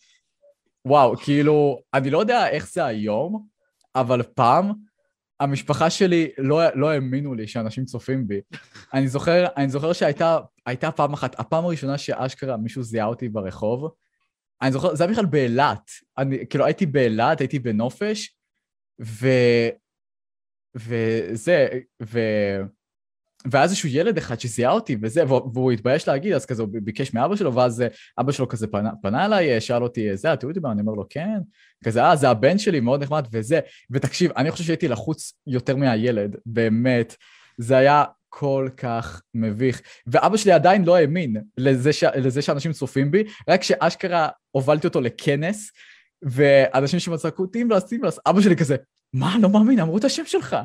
וואו, 0.84 1.16
כאילו, 1.16 1.80
אני 1.94 2.10
לא 2.10 2.18
יודע 2.18 2.48
איך 2.48 2.68
זה 2.72 2.84
היום, 2.84 3.46
אבל 3.94 4.22
פעם 4.22 4.72
המשפחה 5.40 5.90
שלי 5.90 6.28
לא, 6.38 6.60
לא 6.74 6.90
האמינו 6.90 7.34
לי 7.34 7.48
שאנשים 7.48 7.84
צופים 7.84 8.28
בי. 8.28 8.40
אני 8.94 9.08
זוכר, 9.08 9.46
אני 9.56 9.68
זוכר 9.68 9.92
שהייתה 9.92 10.90
פעם 10.96 11.12
אחת, 11.12 11.40
הפעם 11.40 11.64
הראשונה 11.64 11.98
שאשכרה 11.98 12.56
מישהו 12.56 12.82
זיהה 12.82 13.06
אותי 13.06 13.28
ברחוב, 13.28 13.90
אני 14.62 14.72
זוכר, 14.72 14.94
זה 14.94 15.04
היה 15.04 15.12
בכלל 15.12 15.26
באילת. 15.26 15.90
אני, 16.18 16.46
כאילו, 16.50 16.64
הייתי 16.64 16.86
באילת, 16.86 17.40
הייתי 17.40 17.58
בנופש, 17.58 18.36
ו... 19.00 19.28
וזה, 20.76 21.68
ו... 22.02 22.18
ואז 23.50 23.70
איזשהו 23.70 23.88
ילד 23.88 24.16
אחד 24.16 24.40
שזיהה 24.40 24.72
אותי 24.72 24.96
וזה, 25.02 25.26
והוא 25.26 25.72
התבייש 25.72 26.08
להגיד, 26.08 26.32
אז 26.32 26.46
כזה 26.46 26.62
הוא 26.62 26.70
ביקש 26.82 27.14
מאבא 27.14 27.36
שלו, 27.36 27.54
ואז 27.54 27.80
אה, 27.80 27.86
אבא 28.18 28.32
שלו 28.32 28.48
כזה 28.48 28.66
פנה, 28.66 28.90
פנה 29.02 29.24
אליי, 29.24 29.60
שאל 29.60 29.82
אותי, 29.82 30.16
זה 30.16 30.32
את 30.32 30.42
יוטיובר? 30.42 30.72
אני 30.72 30.80
אומר 30.80 30.92
לו, 30.92 31.04
כן. 31.10 31.38
כזה, 31.84 32.04
אה, 32.04 32.16
זה 32.16 32.30
הבן 32.30 32.58
שלי, 32.58 32.80
מאוד 32.80 33.02
נחמד, 33.02 33.26
וזה. 33.32 33.60
ותקשיב, 33.90 34.30
אני 34.36 34.50
חושב 34.50 34.64
שהייתי 34.64 34.88
לחוץ 34.88 35.32
יותר 35.46 35.76
מהילד, 35.76 36.36
באמת. 36.46 37.16
זה 37.58 37.76
היה 37.76 38.04
כל 38.28 38.68
כך 38.76 39.22
מביך. 39.34 39.82
ואבא 40.06 40.36
שלי 40.36 40.52
עדיין 40.52 40.84
לא 40.84 40.96
האמין 40.96 41.36
לזה, 41.58 41.92
ש... 41.92 42.04
לזה 42.04 42.42
שאנשים 42.42 42.72
צופים 42.72 43.10
בי, 43.10 43.24
רק 43.48 43.62
שאשכרה 43.62 44.28
הובלתי 44.50 44.86
אותו 44.86 45.00
לכנס, 45.00 45.70
ואנשים 46.22 46.98
שמצחקו, 46.98 47.46
טימבלס, 47.46 47.84
טימבלס, 47.84 48.18
אבא 48.26 48.40
שלי 48.40 48.56
כזה, 48.56 48.76
מה, 49.12 49.36
לא 49.40 49.48
מאמין, 49.48 49.80
אמרו 49.80 49.98
את 49.98 50.04
השם 50.04 50.22
שלך. 50.26 50.56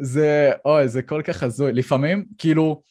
זה, 0.00 0.50
אוי, 0.64 0.88
זה 0.88 1.02
כל 1.02 1.22
כך 1.24 1.42
הזוי. 1.42 1.72
לפעמים, 1.72 2.24
כאילו, 2.38 2.82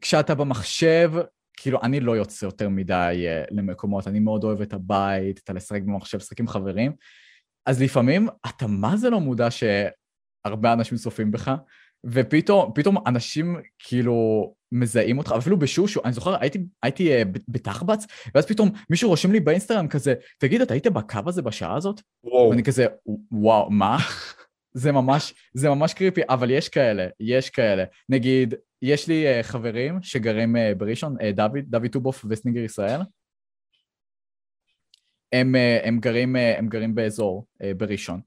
כשאתה 0.00 0.34
במחשב, 0.34 1.12
כאילו, 1.56 1.78
אני 1.82 2.00
לא 2.00 2.16
יוצא 2.16 2.46
יותר 2.46 2.68
מדי 2.68 3.26
uh, 3.26 3.54
למקומות, 3.54 4.08
אני 4.08 4.20
מאוד 4.20 4.44
אוהב 4.44 4.60
את 4.60 4.72
הבית, 4.72 5.40
את 5.44 5.50
הלשחק 5.50 5.82
במחשב, 5.82 6.18
לשחק 6.18 6.40
עם 6.40 6.48
חברים, 6.48 6.92
אז 7.66 7.82
לפעמים 7.82 8.28
אתה 8.46 8.66
מה 8.66 8.96
זה 8.96 9.10
לא 9.10 9.20
מודע 9.20 9.48
שהרבה 9.50 10.72
אנשים 10.72 10.98
צופים 10.98 11.30
בך, 11.30 11.50
ופתאום 12.06 12.72
פתאום 12.74 12.96
אנשים 13.06 13.56
כאילו 13.78 14.52
מזהים 14.72 15.18
אותך, 15.18 15.34
אפילו 15.38 15.58
בשושו, 15.58 16.00
אני 16.04 16.12
זוכר, 16.12 16.36
הייתי, 16.40 16.58
הייתי 16.82 17.22
uh, 17.22 17.26
בתחבץ, 17.48 18.06
ואז 18.34 18.46
פתאום 18.46 18.70
מישהו 18.90 19.08
רושם 19.08 19.32
לי 19.32 19.40
באינסטגרם 19.40 19.88
כזה, 19.88 20.14
תגיד, 20.38 20.60
אתה 20.60 20.74
היית 20.74 20.86
בקו 20.86 21.20
הזה 21.26 21.42
בשעה 21.42 21.76
הזאת? 21.76 22.00
וואו. 22.24 22.50
ואני 22.50 22.62
כזה, 22.62 22.86
וואו, 23.32 23.70
מה? 23.70 23.98
זה 24.74 24.92
ממש, 24.92 25.34
זה 25.54 25.68
ממש 25.68 25.94
קריפי, 25.94 26.20
אבל 26.28 26.50
יש 26.50 26.68
כאלה, 26.68 27.06
יש 27.20 27.50
כאלה. 27.50 27.84
נגיד, 28.08 28.54
יש 28.82 29.08
לי 29.08 29.40
uh, 29.40 29.42
חברים 29.42 30.02
שגרים 30.02 30.56
uh, 30.56 30.58
בראשון, 30.78 31.16
uh, 31.16 31.32
דוד, 31.34 31.58
דוד 31.66 31.86
טובוף 31.92 32.24
וסניגר 32.28 32.60
ישראל. 32.60 33.00
הם, 35.32 35.54
uh, 35.54 35.86
הם, 35.86 36.00
גרים, 36.00 36.36
uh, 36.36 36.58
הם 36.58 36.68
גרים 36.68 36.94
באזור 36.94 37.46
uh, 37.54 37.66
בראשון. 37.76 38.20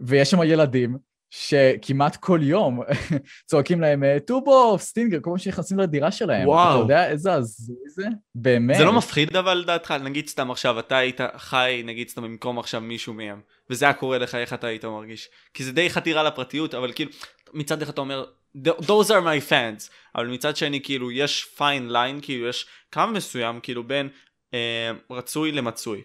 ויש 0.00 0.30
שם 0.30 0.42
ילדים 0.42 0.98
שכמעט 1.34 2.16
כל 2.16 2.40
יום 2.42 2.80
צועקים 3.48 3.80
להם, 3.80 4.04
טובוף, 4.26 4.82
סטינגר, 4.82 5.18
כל 5.20 5.30
פעם 5.30 5.38
שנכנסים 5.38 5.78
לדירה 5.78 6.12
שלהם. 6.12 6.48
וואו. 6.48 6.74
אתה 6.74 6.84
יודע 6.84 7.10
איזה 7.10 7.32
הזוי 7.32 7.76
זה? 7.88 8.06
באמת. 8.34 8.76
זה 8.76 8.84
לא 8.84 8.92
מפחיד 8.92 9.36
אבל 9.36 9.64
דעתך, 9.66 9.90
נגיד 9.90 10.28
סתם 10.28 10.50
עכשיו, 10.50 10.78
אתה 10.78 10.96
היית 10.96 11.20
חי, 11.36 11.82
נגיד 11.84 12.08
סתם 12.08 12.22
במקום 12.22 12.58
עכשיו 12.58 12.80
מישהו 12.80 13.14
מהם, 13.14 13.40
וזה 13.70 13.84
היה 13.84 13.94
קורה 13.94 14.18
לך, 14.18 14.34
איך 14.34 14.52
אתה 14.52 14.66
היית 14.66 14.84
מרגיש? 14.84 15.28
כי 15.54 15.64
זה 15.64 15.72
די 15.72 15.90
חתירה 15.90 16.22
לפרטיות, 16.22 16.74
אבל 16.74 16.92
כאילו, 16.92 17.10
מצד 17.52 17.82
אחד 17.82 17.92
אתה 17.92 18.00
אומר, 18.00 18.24
those 18.66 19.08
are 19.08 19.22
my 19.24 19.50
fans, 19.50 19.90
אבל 20.14 20.26
מצד 20.26 20.56
שני, 20.56 20.82
כאילו, 20.82 21.10
יש 21.10 21.48
fine 21.58 21.92
line, 21.92 22.22
כאילו, 22.22 22.48
יש 22.48 22.66
קו 22.92 23.02
מסוים, 23.12 23.60
כאילו, 23.60 23.84
בין 23.84 24.08
אה, 24.54 24.90
רצוי 25.10 25.52
למצוי. 25.52 26.02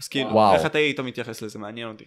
אז 0.00 0.08
כאילו, 0.08 0.30
וואו. 0.30 0.54
איך 0.54 0.66
אתה 0.66 0.78
היית 0.78 1.00
מתייחס 1.00 1.42
לזה? 1.42 1.58
מעניין 1.58 1.88
אותי. 1.88 2.04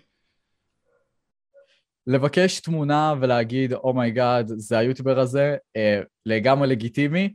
לבקש 2.09 2.59
תמונה 2.59 3.13
ולהגיד, 3.21 3.73
oh 3.73 3.92
my 3.92 4.11
god, 4.11 4.49
oh 4.49 4.53
זה 4.57 4.77
היוטיובר 4.77 5.19
הזה, 5.19 5.57
אה, 5.75 6.01
לגמרי 6.25 6.67
לגיטימי. 6.67 7.33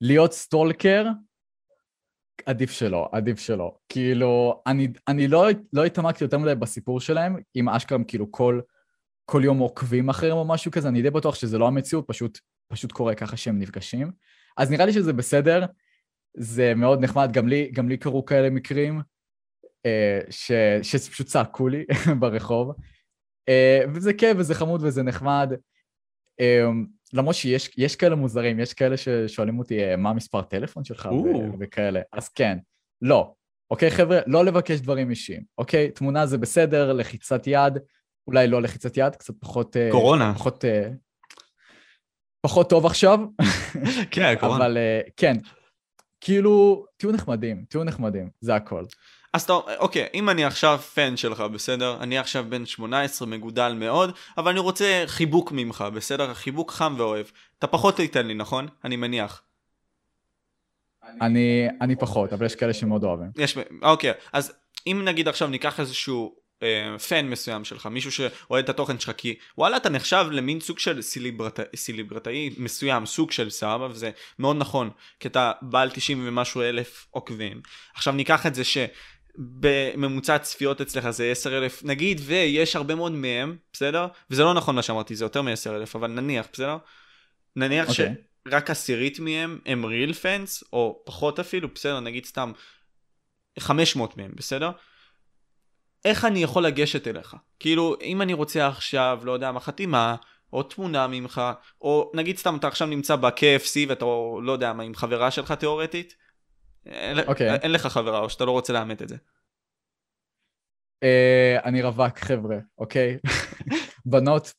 להיות 0.00 0.32
סטולקר, 0.32 1.06
עדיף 2.46 2.70
שלא, 2.70 3.08
עדיף 3.12 3.40
שלא. 3.40 3.74
כאילו, 3.88 4.62
אני, 4.66 4.88
אני 5.08 5.28
לא, 5.28 5.46
לא 5.72 5.84
התעמקתי 5.84 6.24
יותר 6.24 6.38
מדי 6.38 6.54
בסיפור 6.54 7.00
שלהם, 7.00 7.36
אם 7.56 7.68
אשכרם 7.68 8.04
כאילו 8.04 8.32
כל, 8.32 8.60
כל 9.24 9.42
יום 9.44 9.58
עוקבים 9.58 10.08
אחריהם 10.08 10.36
או 10.36 10.44
משהו 10.44 10.70
כזה, 10.70 10.88
אני 10.88 11.02
די 11.02 11.10
בטוח 11.10 11.34
שזה 11.34 11.58
לא 11.58 11.66
המציאות, 11.66 12.04
פשוט, 12.08 12.38
פשוט 12.68 12.92
קורה 12.92 13.14
ככה 13.14 13.36
שהם 13.36 13.58
נפגשים. 13.58 14.12
אז 14.56 14.70
נראה 14.70 14.86
לי 14.86 14.92
שזה 14.92 15.12
בסדר, 15.12 15.64
זה 16.36 16.74
מאוד 16.74 17.04
נחמד, 17.04 17.32
גם 17.32 17.48
לי, 17.48 17.70
גם 17.72 17.88
לי 17.88 17.96
קרו 17.96 18.24
כאלה 18.24 18.50
מקרים, 18.50 19.00
אה, 19.86 20.20
ש, 20.30 20.52
שפשוט 20.82 21.26
צעקו 21.26 21.68
לי 21.68 21.84
ברחוב. 22.20 22.72
אה, 23.48 23.80
וזה 23.94 24.12
כיף 24.12 24.36
וזה 24.38 24.54
חמוד 24.54 24.80
וזה 24.84 25.02
נחמד. 25.02 25.52
אה, 26.40 26.64
למרות 27.12 27.34
שיש 27.34 27.96
כאלה 27.96 28.14
מוזרים, 28.14 28.60
יש 28.60 28.74
כאלה 28.74 28.96
ששואלים 28.96 29.58
אותי 29.58 29.84
אה, 29.84 29.96
מה 29.96 30.10
המספר 30.10 30.42
טלפון 30.42 30.84
שלך 30.84 31.08
ו- 31.12 31.58
וכאלה, 31.60 32.00
אז 32.12 32.28
כן, 32.28 32.58
לא. 33.02 33.32
אוקיי 33.70 33.90
חבר'ה, 33.90 34.18
לא 34.26 34.44
לבקש 34.44 34.80
דברים 34.80 35.10
אישיים, 35.10 35.42
אוקיי? 35.58 35.90
תמונה 35.90 36.26
זה 36.26 36.38
בסדר, 36.38 36.92
לחיצת 36.92 37.46
יד, 37.46 37.78
אולי 38.26 38.46
לא 38.46 38.62
לחיצת 38.62 38.96
יד, 38.96 39.16
קצת 39.16 39.34
פחות... 39.40 39.76
קורונה. 39.90 40.34
פחות, 40.34 40.64
פחות 42.40 42.70
טוב 42.70 42.86
עכשיו. 42.86 43.20
כן, 44.10 44.34
קורונה. 44.40 44.66
אבל 44.66 44.78
כן, 45.16 45.34
כאילו, 46.20 46.84
תהיו 46.96 47.12
נחמדים, 47.12 47.64
תהיו 47.68 47.84
נחמדים, 47.84 48.30
זה 48.40 48.54
הכל. 48.54 48.84
אז 49.34 49.42
אתה, 49.42 49.52
אוקיי, 49.78 50.06
אם 50.14 50.30
אני 50.30 50.44
עכשיו 50.44 50.78
פן 50.94 51.16
שלך, 51.16 51.40
בסדר? 51.40 51.96
אני 52.00 52.18
עכשיו 52.18 52.44
בן 52.48 52.66
18, 52.66 53.28
מגודל 53.28 53.72
מאוד, 53.72 54.10
אבל 54.38 54.50
אני 54.50 54.60
רוצה 54.60 55.04
חיבוק 55.06 55.52
ממך, 55.52 55.84
בסדר? 55.94 56.34
חיבוק 56.34 56.70
חם 56.70 56.94
ואוהב. 56.98 57.26
אתה 57.58 57.66
פחות 57.66 57.96
תיתן 57.96 58.26
לי, 58.26 58.34
נכון? 58.34 58.68
אני 58.84 58.96
מניח. 58.96 59.42
אני, 61.20 61.66
אני 61.80 61.96
פחות, 61.96 62.32
אבל 62.32 62.46
יש 62.46 62.54
כאלה 62.54 62.74
שמאוד 62.74 63.04
אוהבים. 63.04 63.30
יש, 63.36 63.58
אוקיי, 63.82 64.12
אז 64.32 64.52
אם 64.86 65.02
נגיד 65.04 65.28
עכשיו 65.28 65.48
ניקח 65.48 65.80
איזשהו 65.80 66.36
אה, 66.62 66.98
פן 66.98 67.26
מסוים 67.26 67.64
שלך, 67.64 67.86
מישהו 67.86 68.12
שאוהד 68.12 68.64
את 68.64 68.68
התוכן 68.68 68.98
שלך, 68.98 69.12
כי 69.16 69.34
וואלה 69.58 69.76
אתה 69.76 69.88
נחשב 69.88 70.26
למין 70.30 70.60
סוג 70.60 70.78
של 70.78 71.02
סיליברט... 71.02 71.60
סיליברטאי 71.76 72.50
מסוים, 72.58 73.06
סוג 73.06 73.30
של 73.30 73.50
סבא, 73.50 73.88
וזה 73.90 74.10
מאוד 74.38 74.56
נכון, 74.56 74.90
כי 75.20 75.28
אתה 75.28 75.52
בעל 75.62 75.90
90 75.90 76.28
ומשהו 76.28 76.62
אלף 76.62 77.06
עוקבים. 77.10 77.60
עכשיו 77.94 78.12
ניקח 78.12 78.46
את 78.46 78.54
זה 78.54 78.64
ש... 78.64 78.78
בממוצע 79.38 80.38
צפיות 80.38 80.80
אצלך 80.80 81.10
זה 81.10 81.30
10 81.30 81.58
אלף, 81.58 81.84
נגיד 81.84 82.20
ויש 82.24 82.76
הרבה 82.76 82.94
מאוד 82.94 83.12
מהם, 83.12 83.56
בסדר? 83.72 84.06
וזה 84.30 84.42
לא 84.42 84.54
נכון 84.54 84.74
מה 84.74 84.82
שאמרתי, 84.82 85.16
זה 85.16 85.24
יותר 85.24 85.42
מ-10 85.42 85.70
אלף, 85.70 85.96
אבל 85.96 86.10
נניח, 86.10 86.46
בסדר? 86.52 86.76
נניח 87.56 87.86
okay. 87.88 87.90
אוקיי. 87.90 88.14
שרק 88.48 88.70
עשירית 88.70 89.18
מהם 89.18 89.58
הם 89.66 89.84
real 89.84 90.12
fans, 90.12 90.66
או 90.72 91.02
פחות 91.04 91.38
אפילו, 91.38 91.68
בסדר, 91.74 92.00
נגיד 92.00 92.24
סתם 92.24 92.52
500 93.58 94.16
מהם, 94.16 94.30
בסדר? 94.34 94.70
איך 96.04 96.24
אני 96.24 96.42
יכול 96.42 96.66
לגשת 96.66 97.08
אליך? 97.08 97.36
כאילו, 97.60 97.96
אם 98.02 98.22
אני 98.22 98.32
רוצה 98.32 98.66
עכשיו, 98.66 99.20
לא 99.24 99.32
יודע 99.32 99.52
מה, 99.52 99.60
חתימה, 99.60 100.16
או 100.52 100.62
תמונה 100.62 101.06
ממך, 101.06 101.42
או 101.80 102.12
נגיד 102.14 102.38
סתם 102.38 102.56
אתה 102.56 102.68
עכשיו 102.68 102.88
נמצא 102.88 103.16
ב-KFC 103.16 103.88
ואתה 103.88 104.04
לא 104.42 104.52
יודע 104.52 104.72
מה, 104.72 104.82
עם 104.82 104.94
חברה 104.94 105.30
שלך 105.30 105.52
תיאורטית, 105.52 106.16
okay. 106.86 107.26
אוקיי. 107.26 107.54
אין 107.54 107.72
לך 107.72 107.86
חברה 107.86 108.18
או 108.18 108.30
שאתה 108.30 108.44
לא 108.44 108.50
רוצה 108.50 108.72
לאמת 108.72 109.02
את 109.02 109.08
זה. 109.08 109.16
Uh, 111.04 111.64
אני 111.64 111.82
רווק, 111.82 112.18
חבר'ה, 112.18 112.56
אוקיי? 112.78 113.18
בנות... 114.10 114.52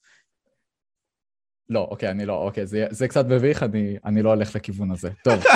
לא, 1.70 1.88
אוקיי, 1.92 2.10
אני 2.10 2.26
לא, 2.26 2.34
אוקיי, 2.34 2.66
זה, 2.66 2.88
זה 2.90 3.08
קצת 3.08 3.26
מביך, 3.26 3.64
אני, 3.64 3.98
אני 4.06 4.22
לא 4.22 4.30
הולך 4.30 4.56
לכיוון 4.56 4.92
הזה. 4.92 5.10
טוב. 5.24 5.44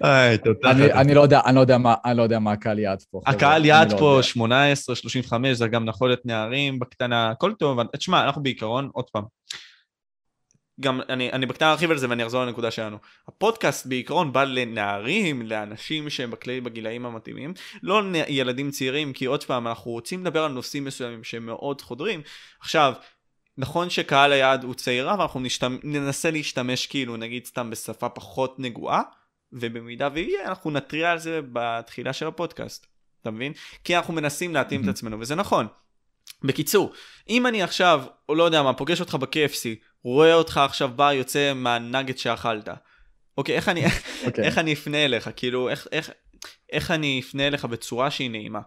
היי, 0.00 0.38
תודה. 0.38 0.70
אני 0.70 1.14
לא 1.14 1.20
יודע, 1.20 1.40
אני 1.46 1.56
לא 1.56 1.60
יודע 1.60 1.78
מה, 1.78 1.94
אני 2.04 2.16
לא 2.16 2.22
יודע 2.22 2.38
מה 2.38 2.52
הקהל 2.52 2.78
יעד 2.78 3.02
פה. 3.10 3.20
הקהל 3.26 3.64
יעד 3.64 3.92
לא 3.92 3.98
פה 3.98 4.18
18, 4.22 4.96
35, 4.96 5.56
זה 5.56 5.68
גם 5.68 5.84
נכון 5.84 6.08
להיות 6.08 6.26
נערים 6.26 6.78
בקטנה, 6.78 7.30
הכל 7.30 7.52
טוב, 7.54 7.78
תשמע, 7.96 8.24
אנחנו 8.24 8.42
בעיקרון, 8.42 8.90
עוד 8.92 9.10
פעם, 9.10 9.24
גם 10.82 11.00
אני, 11.08 11.32
אני 11.32 11.46
בקטנה 11.46 11.70
ארחיב 11.70 11.90
על 11.90 11.98
זה 11.98 12.08
ואני 12.10 12.22
אחזור 12.22 12.44
לנקודה 12.44 12.70
שלנו. 12.70 12.96
הפודקאסט 13.28 13.86
בעיקרון 13.86 14.32
בא 14.32 14.44
לנערים, 14.44 15.42
לאנשים 15.42 16.10
שהם 16.10 16.30
בכלי 16.30 16.60
בגילאים 16.60 17.06
המתאימים, 17.06 17.54
לא 17.82 18.02
ילדים 18.28 18.70
צעירים, 18.70 19.12
כי 19.12 19.24
עוד 19.24 19.44
פעם, 19.44 19.66
אנחנו 19.66 19.90
רוצים 19.90 20.20
לדבר 20.20 20.44
על 20.44 20.52
נושאים 20.52 20.84
מסוימים 20.84 21.24
שהם 21.24 21.46
מאוד 21.46 21.80
חודרים. 21.80 22.22
עכשיו, 22.60 22.92
נכון 23.58 23.90
שקהל 23.90 24.32
היעד 24.32 24.64
הוא 24.64 24.74
צעירה 24.74 25.18
ואנחנו 25.18 25.40
נשתמ... 25.40 25.76
ננסה 25.82 26.30
להשתמש 26.30 26.86
כאילו 26.86 27.16
נגיד 27.16 27.44
סתם 27.44 27.70
בשפה 27.70 28.08
פחות 28.08 28.58
נגועה, 28.58 29.02
ובמידה 29.52 30.08
ויהיה 30.12 30.48
אנחנו 30.48 30.70
נתריע 30.70 31.10
על 31.10 31.18
זה 31.18 31.40
בתחילה 31.52 32.12
של 32.12 32.26
הפודקאסט, 32.26 32.86
אתה 33.22 33.30
מבין? 33.30 33.52
כי 33.84 33.96
אנחנו 33.96 34.14
מנסים 34.14 34.54
להתאים 34.54 34.82
את 34.84 34.88
עצמנו, 34.88 35.20
וזה 35.20 35.34
נכון. 35.34 35.66
בקיצור, 36.44 36.92
אם 37.28 37.46
אני 37.46 37.62
עכשיו, 37.62 38.04
או 38.28 38.34
לא 38.34 38.44
יודע 38.44 38.62
מה, 38.62 38.74
פוגש 38.74 39.00
אותך 39.00 39.14
ב-KFC, 39.14 39.91
רואה 40.04 40.34
אותך 40.34 40.56
עכשיו 40.56 40.88
בא, 40.96 41.12
יוצא 41.12 41.52
מהנגט 41.54 42.18
שאכלת. 42.18 42.68
אוקיי, 43.38 43.56
איך 43.56 43.68
אני, 43.68 43.86
okay. 43.86 44.26
אוקיי. 44.26 44.44
איך 44.44 44.58
אני 44.58 44.72
אפנה 44.72 45.04
אליך? 45.04 45.30
כאילו, 45.36 45.68
איך, 45.68 45.88
איך, 45.92 46.10
איך 46.72 46.90
אני 46.90 47.20
אפנה 47.20 47.46
אליך 47.46 47.64
בצורה 47.64 48.10
שהיא 48.10 48.30
נעימה? 48.30 48.60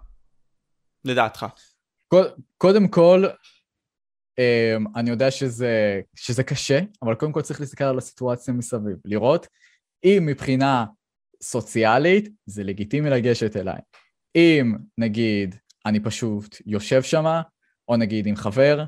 לדעתך. 1.05 1.45
קודם 2.57 2.87
כל, 2.87 3.25
אמ, 4.39 4.85
אני 4.95 5.09
יודע 5.09 5.31
שזה, 5.31 6.01
שזה 6.15 6.43
קשה, 6.43 6.79
אבל 7.01 7.15
קודם 7.15 7.31
כל 7.31 7.41
צריך 7.41 7.59
להסתכל 7.59 7.83
על 7.83 7.97
הסיטואציה 7.97 8.53
מסביב. 8.53 8.97
לראות 9.05 9.47
אם 10.03 10.23
מבחינה 10.25 10.85
סוציאלית 11.43 12.29
זה 12.45 12.63
לגיטימי 12.63 13.09
לגשת 13.09 13.55
אליי. 13.55 13.79
אם 14.35 14.73
נגיד 14.97 15.55
אני 15.85 15.99
פשוט 15.99 16.57
יושב 16.65 17.03
שמה, 17.03 17.41
או 17.87 17.97
נגיד 17.97 18.27
עם 18.27 18.35
חבר, 18.35 18.83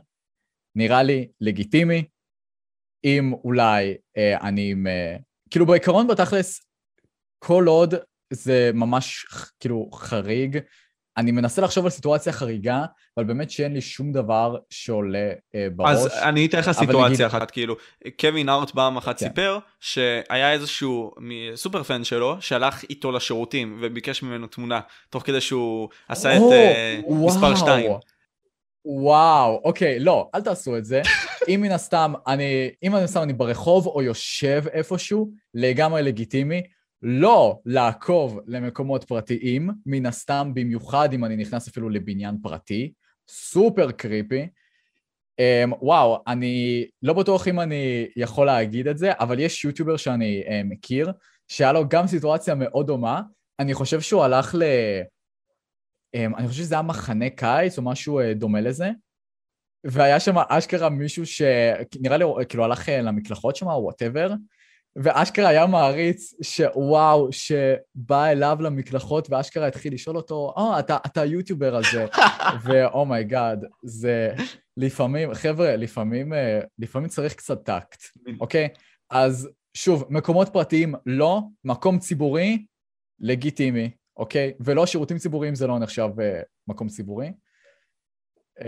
נראה 0.76 1.04
לי 1.04 1.28
לגיטימי. 1.42 2.04
אם 3.04 3.34
אולי 3.44 3.96
אה, 4.18 4.38
אני. 4.42 4.76
אה, 4.88 5.16
כאילו 5.50 5.66
בעיקרון 5.66 6.08
בתכלס, 6.08 6.62
כל 7.40 7.66
עוד 7.68 7.96
זה 8.34 8.72
ממש 8.74 9.26
כאילו 9.60 9.90
חריג, 9.94 10.60
אני 11.18 11.32
מנסה 11.32 11.62
לחשוב 11.62 11.86
על 11.86 11.92
סיטואציה 11.92 12.34
חריגה, 12.34 12.86
אבל 13.18 13.26
באמת 13.26 13.52
שאין 13.52 13.74
לי 13.74 13.82
שום 13.82 14.12
דבר 14.12 14.56
שעולה 14.70 15.32
אה, 15.56 15.68
בראש. 15.76 15.92
אז 15.92 16.08
אני 16.24 16.46
אתן 16.46 16.60
לך 16.60 16.72
סיטואציה 16.72 17.08
נגיד... 17.08 17.22
אחת, 17.22 17.52
כאילו, 17.52 17.76
קווין 18.20 18.50
ארט 18.50 18.70
פעם 18.70 18.98
אחת 18.98 19.20
כן. 19.20 19.28
סיפר 19.28 19.60
שהיה 19.80 20.54
איזשהו 20.54 21.12
סופר 21.56 21.84
פן 21.84 22.04
שלו 22.04 22.38
שהלך 22.40 22.84
איתו 22.90 23.12
לשירותים 23.12 23.80
וביקש 23.82 24.24
ממנו 24.24 24.48
תמונה, 24.48 24.80
תוך 25.10 25.24
כדי 25.24 25.42
שהוא 25.42 25.90
עשה 26.08 26.38
או, 26.38 26.48
את 26.48 26.54
אה, 26.54 27.00
מספר 27.10 27.56
2. 27.56 27.92
וואו, 28.86 29.62
אוקיי, 29.64 30.00
לא, 30.00 30.30
אל 30.36 30.42
תעשו 30.42 30.78
את 30.78 30.86
זה. 30.86 31.02
אם 31.48 31.60
מן 31.62 31.72
הסתם 31.72 32.14
אני, 32.28 32.70
אם 32.84 32.92
מן 32.92 33.04
הסתם 33.04 33.22
אני 33.22 33.34
ברחוב 33.34 33.88
או 33.88 34.02
יושב 34.02 34.64
איפשהו, 34.72 35.32
לגמרי 35.54 36.04
לגיטימי. 36.04 36.62
לא 37.02 37.60
לעקוב 37.66 38.40
למקומות 38.48 39.04
פרטיים, 39.04 39.70
מן 39.86 40.06
הסתם, 40.06 40.52
במיוחד 40.54 41.14
אם 41.14 41.26
אני 41.26 41.36
נכנס 41.36 41.68
אפילו 41.68 41.90
לבניין 41.90 42.38
פרטי, 42.42 42.94
סופר 43.30 43.92
קריפי. 43.92 44.48
Um, 45.42 45.76
וואו, 45.82 46.24
אני 46.28 46.86
לא 47.02 47.14
בטוח 47.14 47.48
אם 47.48 47.60
אני 47.60 48.08
יכול 48.16 48.46
להגיד 48.46 48.88
את 48.88 48.98
זה, 48.98 49.12
אבל 49.20 49.40
יש 49.40 49.66
יוטיובר 49.66 49.98
שאני 49.98 50.44
uh, 50.46 50.50
מכיר, 50.66 51.12
שהיה 51.48 51.74
לו 51.74 51.90
גם 51.90 52.08
סיטואציה 52.08 52.56
מאוד 52.56 52.88
דומה. 52.88 53.22
אני 53.60 53.74
חושב 53.74 54.02
שהוא 54.02 54.24
הלך 54.24 54.56
ל... 54.56 54.64
Um, 56.16 56.38
אני 56.38 56.48
חושב 56.48 56.60
שזה 56.60 56.76
היה 56.76 56.82
מחנה 56.82 57.30
קיץ 57.30 57.78
או 57.78 57.84
משהו 57.84 58.22
uh, 58.22 58.24
דומה 58.34 58.62
לזה, 58.62 58.90
והיה 59.84 60.20
שם 60.20 60.36
אשכרה 60.50 60.90
מישהו 60.90 61.26
שנראה 61.26 62.18
לי, 62.18 62.26
כאילו 62.50 62.64
הלך 62.64 62.90
למקלחות 62.90 63.56
שם, 63.56 63.68
או 63.68 63.84
whatever, 63.84 64.34
ואשכרה 64.96 65.50
היה 65.50 65.66
מעריץ 65.66 66.34
שוואו, 66.42 67.30
שבא 67.32 68.26
אליו 68.26 68.58
למקלחות 68.62 69.28
ואשכרה 69.30 69.68
התחיל 69.68 69.94
לשאול 69.94 70.18
אותו, 70.18 70.36
או, 70.36 70.76
oh, 70.76 70.80
אתה, 70.80 70.98
אתה 71.06 71.22
היוטיובר 71.22 71.76
הזה, 71.76 72.06
ו 72.64 73.64
oh 73.64 73.65
my 73.65 73.65
god, 73.65 73.67
oh 73.67 73.68
זה 73.84 74.34
לפעמים, 74.78 75.34
חבר'ה, 75.34 75.76
לפעמים, 75.76 76.34
אה, 76.34 76.60
לפעמים 76.80 77.10
צריך 77.10 77.34
קצת 77.34 77.66
טקט, 77.66 78.02
אוקיי? 78.40 78.70
Okay? 78.74 78.80
אז 79.10 79.50
שוב, 79.74 80.06
מקומות 80.10 80.50
פרטיים 80.54 80.96
לא, 81.06 81.42
מקום 81.64 82.00
ציבורי, 82.00 82.66
לגיטימי, 83.20 83.92
אוקיי? 84.18 84.54
Okay? 84.56 84.64
ולא 84.66 84.86
שירותים 84.86 85.18
ציבוריים 85.18 85.56
זה 85.56 85.68
לא 85.68 85.80
נחשב 85.80 86.10
uh, 86.18 86.46
מקום 86.68 86.88
ציבורי. 86.88 87.32
Uh, 88.60 88.64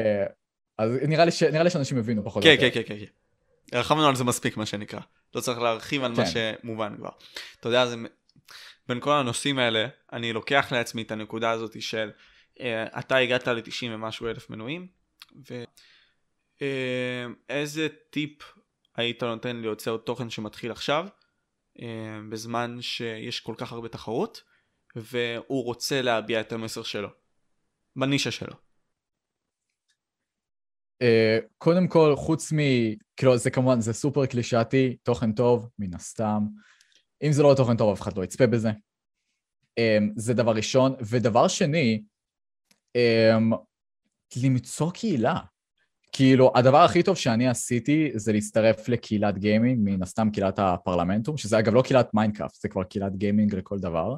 אז 0.80 0.92
נראה 1.08 1.26
לי, 1.26 1.32
ש, 1.32 1.44
נראה 1.44 1.64
לי 1.64 1.70
שאנשים 1.70 1.98
הבינו 1.98 2.24
פחות 2.24 2.46
או 2.46 2.50
יותר. 2.50 2.70
כן, 2.70 2.70
כן, 2.74 2.82
כן, 2.88 3.00
כן. 3.00 3.78
הרחבנו 3.78 4.08
על 4.08 4.16
זה 4.16 4.24
מספיק, 4.24 4.58
מה 4.58 4.66
שנקרא. 4.66 5.00
לא 5.36 5.42
צריך 5.42 5.60
להרחיב 5.60 6.04
על 6.04 6.16
כן. 6.16 6.22
מה 6.22 6.28
שמובן 6.28 6.98
כבר. 6.98 7.10
אתה 7.60 7.70
יודע, 7.70 7.86
זה... 7.86 7.96
בין 8.88 9.00
כל 9.00 9.12
הנושאים 9.12 9.60
האלה, 9.60 9.88
אני 10.14 10.34
לוקח 10.34 10.72
לעצמי 10.72 11.02
את 11.02 11.12
הנקודה 11.12 11.52
הזאת 11.52 11.82
של 11.82 12.12
uh, 12.56 12.62
אתה 13.00 13.18
הגעת 13.18 13.48
ל-90 13.48 13.86
ומשהו 13.92 14.28
אלף 14.28 14.50
מנויים, 14.50 14.88
ואיזה 16.62 17.88
uh, 17.88 18.10
טיפ 18.10 18.32
היית 18.96 19.24
נותן 19.24 19.62
ליוצר 19.62 19.98
תוכן 19.98 20.30
שמתחיל 20.30 20.72
עכשיו, 20.72 21.08
uh, 21.78 21.82
בזמן 22.30 22.78
שיש 22.82 23.40
כל 23.40 23.54
כך 23.58 23.72
הרבה 23.72 23.88
תחרות, 23.88 24.44
והוא 24.96 25.64
רוצה 25.64 26.02
להביע 26.02 26.42
את 26.42 26.52
המסר 26.52 26.84
שלו, 26.84 27.10
בנישה 27.96 28.32
שלו. 28.32 28.69
Uh, 31.04 31.46
קודם 31.58 31.88
כל, 31.88 32.14
חוץ 32.16 32.54
מ... 32.54 32.58
כאילו, 33.18 33.38
זה 33.38 33.50
כמובן, 33.50 33.82
זה 33.82 33.94
סופר 33.94 34.26
קלישאתי, 34.26 34.98
תוכן 35.04 35.32
טוב, 35.32 35.70
מן 35.80 35.94
הסתם. 35.94 36.46
אם 37.24 37.32
זה 37.32 37.44
לא 37.44 37.54
תוכן 37.58 37.78
טוב, 37.78 37.92
אף 37.92 38.02
אחד 38.02 38.18
לא 38.18 38.24
יצפה 38.24 38.48
בזה. 38.48 38.70
Um, 39.80 40.14
זה 40.16 40.34
דבר 40.34 40.52
ראשון. 40.52 40.96
ודבר 41.02 41.48
שני, 41.48 42.04
um, 42.98 43.56
למצוא 44.44 44.92
קהילה. 44.92 45.40
כאילו, 46.12 46.52
הדבר 46.56 46.78
הכי 46.78 47.04
טוב 47.04 47.16
שאני 47.16 47.48
עשיתי 47.48 48.12
זה 48.16 48.34
להצטרף 48.34 48.90
לקהילת 48.90 49.38
גיימינג, 49.38 49.80
מן 49.84 50.04
הסתם 50.04 50.30
קהילת 50.34 50.60
הפרלמנטום, 50.60 51.38
שזה 51.38 51.60
אגב 51.60 51.74
לא 51.74 51.82
קהילת 51.82 52.14
מיינקראפט, 52.14 52.62
זה 52.62 52.70
כבר 52.70 52.84
קהילת 52.84 53.16
גיימינג 53.16 53.56
לכל 53.56 53.80
דבר. 53.80 54.16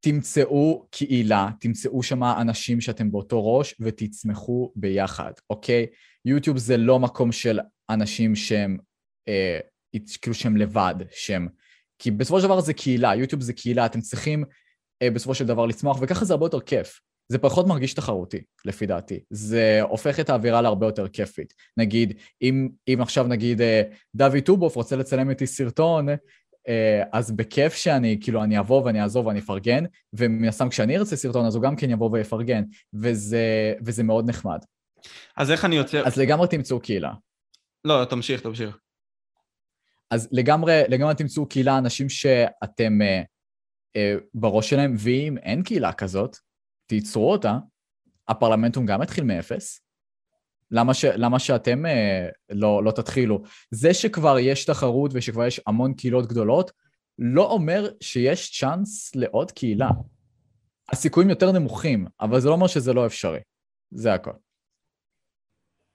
תמצאו 0.00 0.86
קהילה, 0.90 1.48
תמצאו 1.60 2.02
שם 2.02 2.24
אנשים 2.24 2.80
שאתם 2.80 3.10
באותו 3.10 3.56
ראש 3.56 3.74
ותצמחו 3.80 4.72
ביחד, 4.76 5.32
אוקיי? 5.50 5.86
יוטיוב 6.24 6.58
זה 6.58 6.76
לא 6.76 6.98
מקום 6.98 7.32
של 7.32 7.58
אנשים 7.90 8.36
שהם, 8.36 8.78
אה, 9.28 9.58
כאילו 10.22 10.34
שהם 10.34 10.56
לבד, 10.56 10.94
שהם... 11.10 11.48
כי 11.98 12.10
בסופו 12.10 12.40
של 12.40 12.46
דבר 12.46 12.60
זה 12.60 12.74
קהילה, 12.74 13.14
יוטיוב 13.14 13.42
זה 13.42 13.52
קהילה, 13.52 13.86
אתם 13.86 14.00
צריכים 14.00 14.44
אה, 15.02 15.10
בסופו 15.10 15.34
של 15.34 15.46
דבר 15.46 15.66
לצמוח, 15.66 15.98
וככה 16.00 16.24
זה 16.24 16.34
הרבה 16.34 16.46
יותר 16.46 16.60
כיף. 16.60 17.00
זה 17.28 17.38
פחות 17.38 17.66
מרגיש 17.66 17.94
תחרותי, 17.94 18.40
לפי 18.64 18.86
דעתי. 18.86 19.20
זה 19.30 19.80
הופך 19.82 20.20
את 20.20 20.30
האווירה 20.30 20.62
להרבה 20.62 20.86
יותר 20.86 21.08
כיפית. 21.08 21.54
נגיד, 21.76 22.18
אם, 22.42 22.68
אם 22.88 22.98
עכשיו 23.00 23.26
נגיד 23.26 23.60
אה, 23.60 23.82
דוד 24.14 24.40
טובוף 24.44 24.76
רוצה 24.76 24.96
לצלם 24.96 25.30
איתי 25.30 25.46
סרטון, 25.46 26.08
אז 27.12 27.30
בכיף 27.30 27.74
שאני, 27.74 28.18
כאילו, 28.20 28.44
אני 28.44 28.58
אבוא 28.58 28.82
ואני 28.84 29.02
אעזוב 29.02 29.26
ואני 29.26 29.38
אפרגן, 29.38 29.84
ומן 30.12 30.48
הסתם 30.48 30.68
כשאני 30.68 30.98
ארצה 30.98 31.16
סרטון 31.16 31.46
אז 31.46 31.54
הוא 31.54 31.62
גם 31.62 31.76
כן 31.76 31.90
יבוא 31.90 32.10
ויפרגן, 32.12 32.62
וזה, 32.94 33.74
וזה 33.84 34.02
מאוד 34.02 34.28
נחמד. 34.28 34.58
אז 35.36 35.50
איך 35.50 35.64
אני 35.64 35.76
יוצר... 35.76 36.06
אז 36.06 36.16
לגמרי 36.16 36.48
תמצאו 36.48 36.80
קהילה. 36.80 37.12
לא, 37.84 38.04
תמשיך, 38.04 38.40
תמשיך. 38.40 38.78
אז 40.10 40.28
לגמרי, 40.32 40.82
לגמרי 40.88 41.14
תמצאו 41.14 41.46
קהילה, 41.46 41.78
אנשים 41.78 42.08
שאתם 42.08 43.02
אה, 43.02 43.22
אה, 43.96 44.14
בראש 44.34 44.70
שלהם, 44.70 44.94
ואם 44.98 45.38
אין 45.38 45.62
קהילה 45.62 45.92
כזאת, 45.92 46.36
תיצרו 46.86 47.32
אותה, 47.32 47.58
הפרלמנטום 48.28 48.86
גם 48.86 49.02
התחיל 49.02 49.24
מאפס. 49.24 49.80
למה, 50.70 50.94
ש, 50.94 51.04
למה 51.04 51.38
שאתם 51.38 51.86
אה, 51.86 52.28
לא, 52.50 52.84
לא 52.84 52.90
תתחילו? 52.90 53.42
זה 53.70 53.94
שכבר 53.94 54.38
יש 54.38 54.64
תחרות 54.64 55.10
ושכבר 55.14 55.46
יש 55.46 55.60
המון 55.66 55.94
קהילות 55.94 56.26
גדולות, 56.26 56.72
לא 57.18 57.52
אומר 57.52 57.90
שיש 58.00 58.60
צ'אנס 58.60 59.14
לעוד 59.14 59.50
קהילה. 59.50 59.88
הסיכויים 60.92 61.30
יותר 61.30 61.52
נמוכים, 61.52 62.06
אבל 62.20 62.40
זה 62.40 62.48
לא 62.48 62.54
אומר 62.54 62.66
שזה 62.66 62.92
לא 62.92 63.06
אפשרי. 63.06 63.40
זה 63.90 64.14
הכל. 64.14 64.30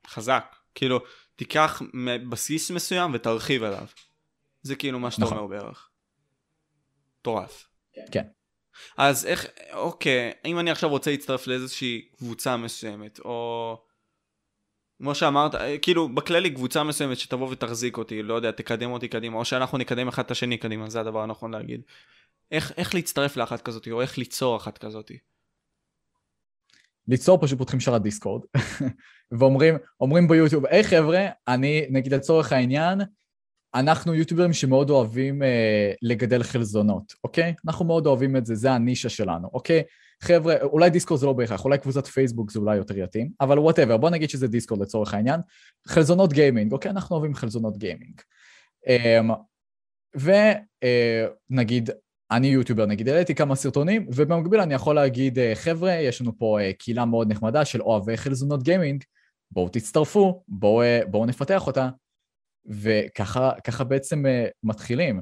חזק. 0.08 0.56
כאילו, 0.76 1.00
תיקח 1.36 1.82
בסיס 2.30 2.72
מסוים 2.72 3.12
ותרחיב 3.14 3.64
עליו. 3.64 3.88
זה 4.62 4.76
כאילו 4.76 5.00
מה 5.00 5.12
שאתה 5.12 5.24
נכון. 5.24 5.38
אומר 5.38 5.48
בערך. 5.48 5.90
מטורף. 7.20 7.68
כן. 8.12 8.24
אז 8.98 9.26
איך, 9.26 9.46
אוקיי, 9.74 10.32
אם 10.46 10.60
אני 10.60 10.72
עכשיו 10.72 10.90
רוצה 10.90 11.12
להצטרף 11.12 11.48
לאיזושהי 11.48 12.02
קבוצה 12.18 12.58
מסוימת, 12.58 13.20
או... 13.20 13.86
כמו 14.98 15.16
שאמרת, 15.16 15.52
כאילו 15.82 16.10
בכללי 16.10 16.54
קבוצה 16.54 16.84
מסוימת 16.84 17.18
שתבוא 17.18 17.52
ותחזיק 17.52 17.98
אותי, 17.98 18.24
לא 18.24 18.34
יודע, 18.34 18.52
תקדם 18.52 18.92
אותי 18.92 19.08
קדימה, 19.08 19.38
או 19.38 19.46
שאנחנו 19.46 19.78
נקדם 19.78 20.08
אחד 20.08 20.24
את 20.24 20.32
השני 20.32 20.58
קדימה, 20.58 20.90
זה 20.90 21.00
הדבר 21.00 21.22
הנכון 21.22 21.54
להגיד. 21.54 21.82
איך, 22.52 22.72
איך 22.78 22.96
להצטרף 22.96 23.38
לאחת 23.38 23.62
כזאת, 23.62 23.88
או 23.92 24.02
איך 24.02 24.18
ליצור 24.18 24.58
אחת 24.58 24.78
כזאת? 24.78 25.12
ליצור 27.08 27.42
פשוט 27.42 27.58
פותחים 27.58 27.80
שרת 27.80 28.02
דיסקורד, 28.02 28.42
ואומרים 29.40 29.76
אומרים 30.00 30.28
ביוטיוב, 30.28 30.66
היי 30.66 30.82
hey, 30.82 30.88
חבר'ה, 30.88 31.26
אני, 31.48 31.86
נגיד 31.90 32.14
לצורך 32.14 32.52
העניין, 32.52 33.02
אנחנו 33.76 34.14
יוטיוברים 34.14 34.54
שמאוד 34.54 34.90
אוהבים 34.90 35.44
אה, 35.44 35.92
לגדל 36.02 36.44
חלזונות, 36.44 37.14
אוקיי? 37.24 37.54
אנחנו 37.68 37.86
מאוד 37.86 38.08
אוהבים 38.08 38.38
את 38.38 38.46
זה, 38.46 38.56
זה 38.56 38.72
הנישה 38.72 39.10
שלנו, 39.10 39.50
אוקיי? 39.54 39.84
חבר'ה, 40.22 40.56
אולי 40.62 40.90
דיסקורד 40.90 41.20
זה 41.20 41.26
לא 41.26 41.34
בהכרח, 41.34 41.66
אולי 41.66 41.78
קבוצת 41.78 42.08
פייסבוק 42.08 42.52
זה 42.52 42.60
אולי 42.60 42.76
יותר 42.76 42.98
יתאים, 42.98 43.30
אבל 43.42 43.60
whatever, 43.60 43.98
בוא 43.98 44.10
נגיד 44.10 44.30
שזה 44.30 44.48
דיסקורד 44.48 44.82
לצורך 44.82 45.14
העניין. 45.14 45.40
חלזונות 45.88 46.34
גיימינג, 46.34 46.72
אוקיי? 46.72 46.92
אנחנו 46.92 47.16
אוהבים 47.16 47.36
חלזונות 47.36 47.78
גיימינג. 47.78 48.22
אמ, 48.88 49.30
ונגיד, 50.16 51.90
אה, 51.90 51.96
אני 52.32 52.48
יוטיובר, 52.48 52.86
נגיד, 52.86 53.10
העליתי 53.10 53.36
כמה 53.36 53.56
סרטונים, 53.56 54.08
ובמקביל 54.16 54.60
אני 54.60 54.74
יכול 54.74 54.96
להגיד, 54.96 55.40
אה, 55.40 55.52
חבר'ה, 55.56 55.94
יש 55.94 56.22
לנו 56.22 56.38
פה 56.38 56.60
אה, 56.62 56.74
קהילה 56.74 57.06
מאוד 57.06 57.32
נחמדה 57.32 57.66
של 57.66 57.82
אוהבי 57.82 58.18
חלזונות 58.18 58.64
גיימינג, 58.64 59.04
בואו 59.52 59.70
תצטרפו, 59.70 60.44
בואו 60.48 60.86
בוא 61.08 61.26
נפתח 61.26 61.68
אותה. 61.68 61.90
וככה 62.70 63.84
בעצם 63.88 64.24
מתחילים. 64.64 65.22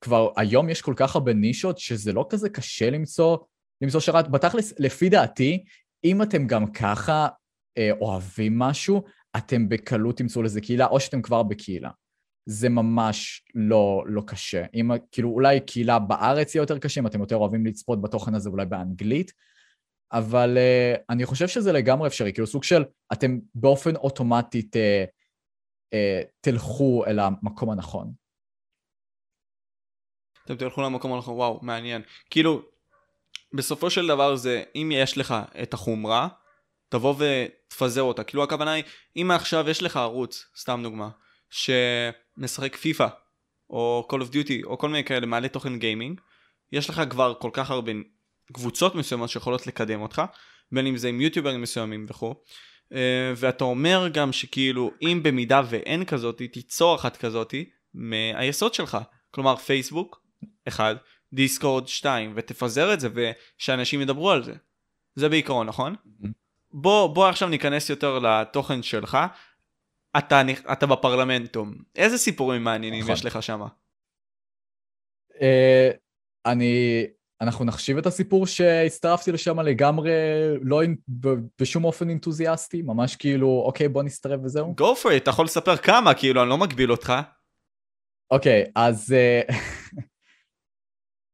כבר 0.00 0.30
היום 0.36 0.68
יש 0.68 0.82
כל 0.82 0.94
כך 0.96 1.14
הרבה 1.14 1.34
נישות 1.34 1.78
שזה 1.78 2.12
לא 2.12 2.26
כזה 2.28 2.48
קשה 2.48 2.90
למצוא, 2.90 3.36
למצוא 3.80 4.00
שרת. 4.00 4.30
בתכלס, 4.30 4.74
לפי 4.78 5.08
דעתי, 5.08 5.64
אם 6.04 6.22
אתם 6.22 6.46
גם 6.46 6.72
ככה 6.72 7.28
uh, 7.28 7.82
אוהבים 8.00 8.58
משהו, 8.58 9.02
אתם 9.36 9.68
בקלות 9.68 10.18
תמצאו 10.18 10.42
לזה 10.42 10.60
קהילה, 10.60 10.86
או 10.86 11.00
שאתם 11.00 11.22
כבר 11.22 11.42
בקהילה. 11.42 11.90
זה 12.48 12.68
ממש 12.68 13.44
לא, 13.54 14.04
לא 14.06 14.22
קשה. 14.26 14.64
אם, 14.74 14.90
כאילו, 15.12 15.30
אולי 15.30 15.60
קהילה 15.60 15.98
בארץ 15.98 16.54
יהיה 16.54 16.62
יותר 16.62 16.78
קשה, 16.78 17.00
אם 17.00 17.06
אתם 17.06 17.20
יותר 17.20 17.36
אוהבים 17.36 17.66
לצפות 17.66 18.02
בתוכן 18.02 18.34
הזה 18.34 18.50
אולי 18.50 18.66
באנגלית, 18.66 19.32
אבל 20.12 20.56
uh, 20.56 21.00
אני 21.10 21.26
חושב 21.26 21.48
שזה 21.48 21.72
לגמרי 21.72 22.08
אפשרי, 22.08 22.32
כאילו 22.32 22.46
סוג 22.46 22.64
של, 22.64 22.84
אתם 23.12 23.38
באופן 23.54 23.96
אוטומטית 23.96 24.76
uh, 24.76 25.16
אה, 25.92 26.22
תלכו 26.40 27.04
אל 27.06 27.18
המקום 27.18 27.70
הנכון. 27.70 28.12
אתם 30.44 30.56
תלכו 30.56 30.82
למקום 30.82 31.12
הנכון, 31.12 31.34
וואו, 31.34 31.60
מעניין. 31.62 32.02
כאילו, 32.30 32.62
בסופו 33.54 33.90
של 33.90 34.06
דבר 34.06 34.36
זה, 34.36 34.62
אם 34.76 34.92
יש 34.94 35.18
לך 35.18 35.34
את 35.62 35.74
החומרה, 35.74 36.28
תבוא 36.88 37.14
ותפזר 37.18 38.02
אותה. 38.02 38.24
כאילו 38.24 38.42
הכוונה 38.42 38.72
היא, 38.72 38.84
אם 39.16 39.30
עכשיו 39.30 39.70
יש 39.70 39.82
לך 39.82 39.96
ערוץ, 39.96 40.44
סתם 40.56 40.80
דוגמה, 40.82 41.08
שמשחק 41.50 42.76
פיפא, 42.76 43.06
או 43.70 44.08
Call 44.12 44.16
of 44.16 44.32
Duty, 44.32 44.64
או 44.64 44.78
כל 44.78 44.88
מיני 44.88 45.04
כאלה, 45.04 45.26
מעלה 45.26 45.48
תוכן 45.48 45.78
גיימינג, 45.78 46.20
יש 46.72 46.90
לך 46.90 47.02
כבר 47.10 47.34
כל 47.34 47.50
כך 47.52 47.70
הרבה 47.70 47.92
קבוצות 48.52 48.94
מסוימות 48.94 49.30
שיכולות 49.30 49.66
לקדם 49.66 50.00
אותך, 50.00 50.22
בין 50.72 50.86
אם 50.86 50.96
זה 50.96 51.08
עם 51.08 51.20
יוטיוברים 51.20 51.62
מסוימים 51.62 52.06
וכו', 52.08 52.34
אה, 52.92 53.32
ואתה 53.36 53.64
אומר 53.64 54.08
גם 54.12 54.32
שכאילו 54.32 54.90
אם 55.02 55.20
במידה 55.22 55.62
ואין 55.70 56.04
כזאתי 56.04 56.48
תיצור 56.48 56.94
אחת 56.96 57.16
כזאתי 57.16 57.70
מהיסוד 57.94 58.74
שלך 58.74 58.98
כלומר 59.30 59.56
פייסבוק 59.56 60.22
אחד 60.68 60.96
דיסקורד 61.36 61.88
שתיים 61.88 62.32
ותפזר 62.36 62.94
את 62.94 63.00
זה 63.00 63.08
ושאנשים 63.14 64.00
ידברו 64.00 64.30
על 64.30 64.44
זה 64.44 64.54
זה 65.14 65.28
בעיקרון 65.28 65.66
נכון? 65.66 65.94
Mm-hmm. 65.94 66.28
בוא 66.72 67.14
בוא 67.14 67.28
עכשיו 67.28 67.48
ניכנס 67.48 67.90
יותר 67.90 68.18
לתוכן 68.18 68.82
שלך 68.82 69.18
אתה, 70.18 70.42
אתה 70.72 70.86
בפרלמנטום 70.86 71.74
איזה 71.96 72.18
סיפורים 72.18 72.64
מעניינים 72.64 73.00
נכון. 73.00 73.14
יש 73.14 73.24
לך 73.24 73.42
שם? 73.42 73.62
Uh, 75.32 75.96
אני 76.46 77.06
אנחנו 77.40 77.64
נחשיב 77.64 77.98
את 77.98 78.06
הסיפור 78.06 78.46
שהצטרפתי 78.46 79.32
לשם 79.32 79.60
לגמרי 79.60 80.10
לא 80.62 80.80
בשום 81.60 81.84
אופן 81.84 82.08
אינתוזיאסטי, 82.08 82.82
ממש 82.82 83.16
כאילו, 83.16 83.62
אוקיי, 83.66 83.88
בוא 83.88 84.02
נסתרף 84.02 84.40
וזהו. 84.44 84.74
go 84.80 85.02
for 85.02 85.06
it, 85.06 85.16
אתה 85.16 85.30
יכול 85.30 85.44
לספר 85.44 85.76
כמה, 85.76 86.14
כאילו, 86.14 86.42
אני 86.42 86.50
לא 86.50 86.58
מגביל 86.58 86.90
אותך. 86.90 87.12
אוקיי, 88.30 88.64
אז 88.74 89.14
uh, 89.14 89.52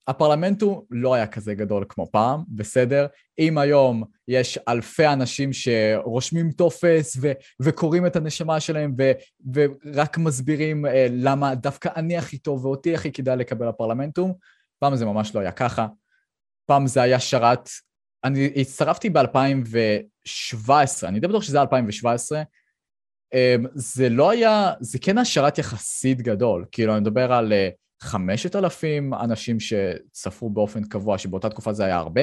הפרלמנט 0.09 0.63
הוא 0.63 0.87
לא 0.91 1.15
היה 1.15 1.27
כזה 1.27 1.55
גדול 1.55 1.85
כמו 1.89 2.07
פעם, 2.13 2.45
בסדר? 2.49 3.07
אם 3.39 3.59
היום 3.59 4.05
יש 4.29 4.59
אלפי 4.69 5.07
אנשים 5.07 5.51
שרושמים 5.53 6.51
טופס 6.53 7.17
ו- 7.21 7.33
וקוראים 7.63 8.07
את 8.07 8.17
הנשמה 8.17 8.61
שלהם 8.61 8.95
ו- 8.99 9.13
ורק 9.55 10.19
מסבירים 10.19 10.87
uh, 10.87 10.89
למה 11.11 11.55
דווקא 11.55 11.89
אני 11.97 12.17
הכי 12.17 12.39
טוב 12.39 12.65
ואותי 12.65 12.95
הכי 12.95 13.13
כדאי 13.13 13.37
לקבל 13.37 13.69
לפרלמנטום, 13.69 14.35
פעם 14.79 14.97
זה 14.97 15.05
ממש 15.05 15.35
לא 15.35 15.41
היה 15.41 15.53
ככה. 15.53 15.87
פעם 16.67 16.87
זה 16.87 17.03
היה 17.03 17.21
שרת, 17.21 17.69
אני 18.25 18.51
הצטרפתי 18.57 19.11
ב-2017, 19.11 20.73
אני 21.03 21.21
די 21.21 21.27
בטוח 21.27 21.43
שזה 21.43 21.57
היה 21.57 21.63
2017. 21.63 22.43
אמ, 23.35 23.67
זה 23.75 24.09
לא 24.09 24.31
היה, 24.31 24.73
זה 24.81 24.99
כן 24.99 25.19
היה 25.19 25.25
שרת 25.25 25.59
יחסית 25.59 26.23
גדול, 26.23 26.65
כאילו 26.73 26.93
אני 26.93 27.01
מדבר 27.01 27.33
על 27.33 27.53
5,000 28.03 29.15
אה, 29.15 29.25
אנשים 29.25 29.57
שצפו 29.61 30.51
באופן 30.51 30.85
קבוע, 30.85 31.19
שבאותה 31.19 31.49
תקופה 31.49 31.73
זה 31.73 31.85
היה 31.85 31.97
הרבה, 31.97 32.23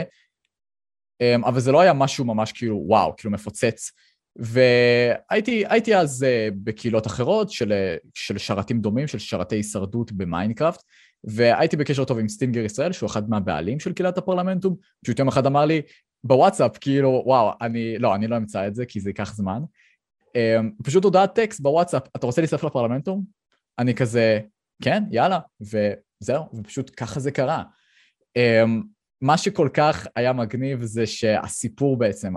אמ, 1.22 1.46
אבל 1.46 1.60
זה 1.60 1.72
לא 1.72 1.82
היה 1.82 1.94
משהו 1.94 2.26
ממש 2.26 2.52
כאילו 2.52 2.84
וואו, 2.86 3.15
כאילו 3.18 3.32
מפוצץ. 3.32 3.92
והייתי 4.36 5.96
אז 5.96 6.26
uh, 6.26 6.54
בקהילות 6.63 7.08
אחרות 7.08 7.52
של, 7.52 7.72
אה, 7.72 7.96
של 8.13 8.38
שרתים 8.38 8.82
דומים, 8.82 9.08
של 9.08 9.20
שרתי 9.20 9.56
הישרדות 9.56 10.12
במיינקראפט, 10.12 10.84
והייתי 11.24 11.78
בקשר 11.78 12.06
טוב 12.06 12.20
עם 12.20 12.30
סטינגר 12.30 12.63
ישראל, 12.63 12.92
שהוא 12.92 13.08
אחד 13.08 13.30
מהבעלים 13.30 13.80
של 13.80 13.94
קהילת 13.94 14.18
הפרלמנטום, 14.18 14.76
פשוט 15.04 15.20
יום 15.20 15.28
אחד 15.28 15.46
אמר 15.46 15.65
לי 15.65 15.82
בוואטסאפ, 16.24 16.78
כאילו, 16.82 17.24
וואו, 17.26 17.52
אני, 17.62 17.98
לא, 17.98 18.15
אני 18.15 18.28
לא 18.28 18.38
אמצא 18.38 18.68
את 18.68 18.76
זה, 18.76 18.86
כי 18.86 19.00
זה 19.00 19.10
ייקח 19.10 19.36
זמן. 19.36 19.62
Um, 20.28 20.84
פשוט 20.84 21.04
הודעת 21.04 21.36
טקסט 21.36 21.60
בוואטסאפ, 21.60 22.04
אתה 22.15 22.26
רוצה 22.26 22.42
להצטרף 22.42 22.63
לפרלמנטום? 22.63 23.24
אני 23.80 23.96
כזה, 23.96 24.39
כן, 24.84 25.04
יאללה, 25.12 25.39
וזהו, 25.62 26.44
ופשוט 26.54 26.92
ככה 26.98 27.20
זה 27.20 27.32
קרה. 27.32 27.63
Um, 28.38 28.84
מה 29.22 29.38
שכל 29.38 29.70
כך 29.74 30.08
היה 30.15 30.34
מגניב 30.34 30.84
זה 30.84 31.08
שהסיפור 31.08 31.98
בעצם, 31.98 32.34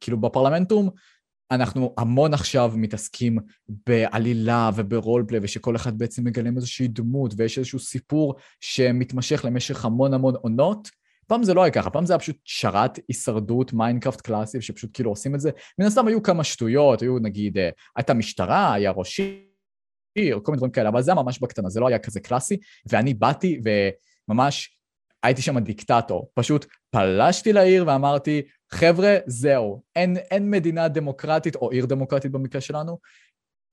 כאילו 0.00 0.20
בפרלמנטום, 0.20 0.90
אנחנו 1.50 1.94
המון 1.98 2.34
עכשיו 2.34 2.72
מתעסקים 2.76 3.38
בעלילה 3.86 4.70
וב 4.74 4.87
roleplay 4.87 5.40
ושכל 5.42 5.76
אחד 5.76 5.98
בעצם 5.98 6.24
מגלם 6.24 6.56
איזושהי 6.56 6.88
דמות 6.88 7.34
ויש 7.36 7.58
איזשהו 7.58 7.78
סיפור 7.78 8.34
שמתמשך 8.60 9.44
למשך 9.44 9.84
המון 9.84 10.14
המון 10.14 10.34
עונות. 10.34 10.88
פעם 11.26 11.42
זה 11.42 11.54
לא 11.54 11.62
היה 11.62 11.72
ככה, 11.72 11.90
פעם 11.90 12.06
זה 12.06 12.12
היה 12.12 12.18
פשוט 12.18 12.36
שרת 12.44 12.98
הישרדות 13.08 13.72
מיינקראפט 13.72 14.20
קלאסי 14.20 14.60
שפשוט 14.60 14.90
כאילו 14.94 15.10
עושים 15.10 15.34
את 15.34 15.40
זה. 15.40 15.50
מן 15.78 15.86
הסתם 15.86 16.08
היו 16.08 16.22
כמה 16.22 16.44
שטויות, 16.44 17.02
היו 17.02 17.18
נגיד, 17.18 17.58
אה, 17.58 17.68
הייתה 17.96 18.14
משטרה, 18.14 18.72
היה 18.72 18.90
ראש 18.90 19.20
עיר, 20.14 20.40
כל 20.42 20.52
מיני 20.52 20.58
דברים 20.58 20.72
כאלה, 20.72 20.88
אבל 20.88 21.02
זה 21.02 21.10
היה 21.10 21.22
ממש 21.22 21.38
בקטנה, 21.38 21.68
זה 21.68 21.80
לא 21.80 21.88
היה 21.88 21.98
כזה 21.98 22.20
קלאסי, 22.20 22.56
ואני 22.90 23.14
באתי 23.14 23.60
וממש 24.28 24.78
הייתי 25.22 25.42
שם 25.42 25.58
דיקטטור. 25.58 26.30
פשוט 26.34 26.66
פלשתי 26.90 27.52
לעיר 27.52 27.84
ואמרתי, 27.86 28.42
חבר'ה, 28.70 29.16
זהו, 29.26 29.82
אין, 29.96 30.16
אין 30.16 30.50
מדינה 30.50 30.88
דמוקרטית, 30.88 31.56
או 31.56 31.70
עיר 31.70 31.86
דמוקרטית 31.86 32.32
במקרה 32.32 32.60
שלנו, 32.60 32.98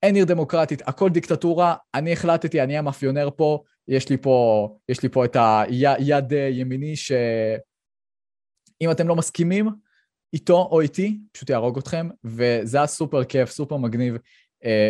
אין 0.02 0.14
עיר 0.14 0.24
דמוקרטית, 0.24 0.82
הכל 0.88 1.10
דיקטטורה, 1.10 1.74
אני 1.94 2.12
החלטתי, 2.12 2.62
אני 2.62 2.78
המאפיונר 2.78 3.28
פה, 3.36 3.62
יש 3.88 4.08
לי 4.08 4.16
פה, 4.16 4.68
יש 4.88 5.02
לי 5.02 5.08
פה 5.08 5.24
את 5.24 5.36
היד 5.38 6.32
ימיני 6.50 6.96
שאם 6.96 7.20
אתם 8.90 9.08
לא 9.08 9.16
מסכימים 9.16 9.68
איתו 10.32 10.68
או 10.70 10.80
איתי, 10.80 11.18
פשוט 11.32 11.50
יהרוג 11.50 11.78
אתכם, 11.78 12.08
וזה 12.24 12.78
היה 12.78 12.86
סופר 12.86 13.24
כיף, 13.24 13.50
סופר 13.50 13.76
מגניב, 13.76 14.14
אה, 14.14 14.20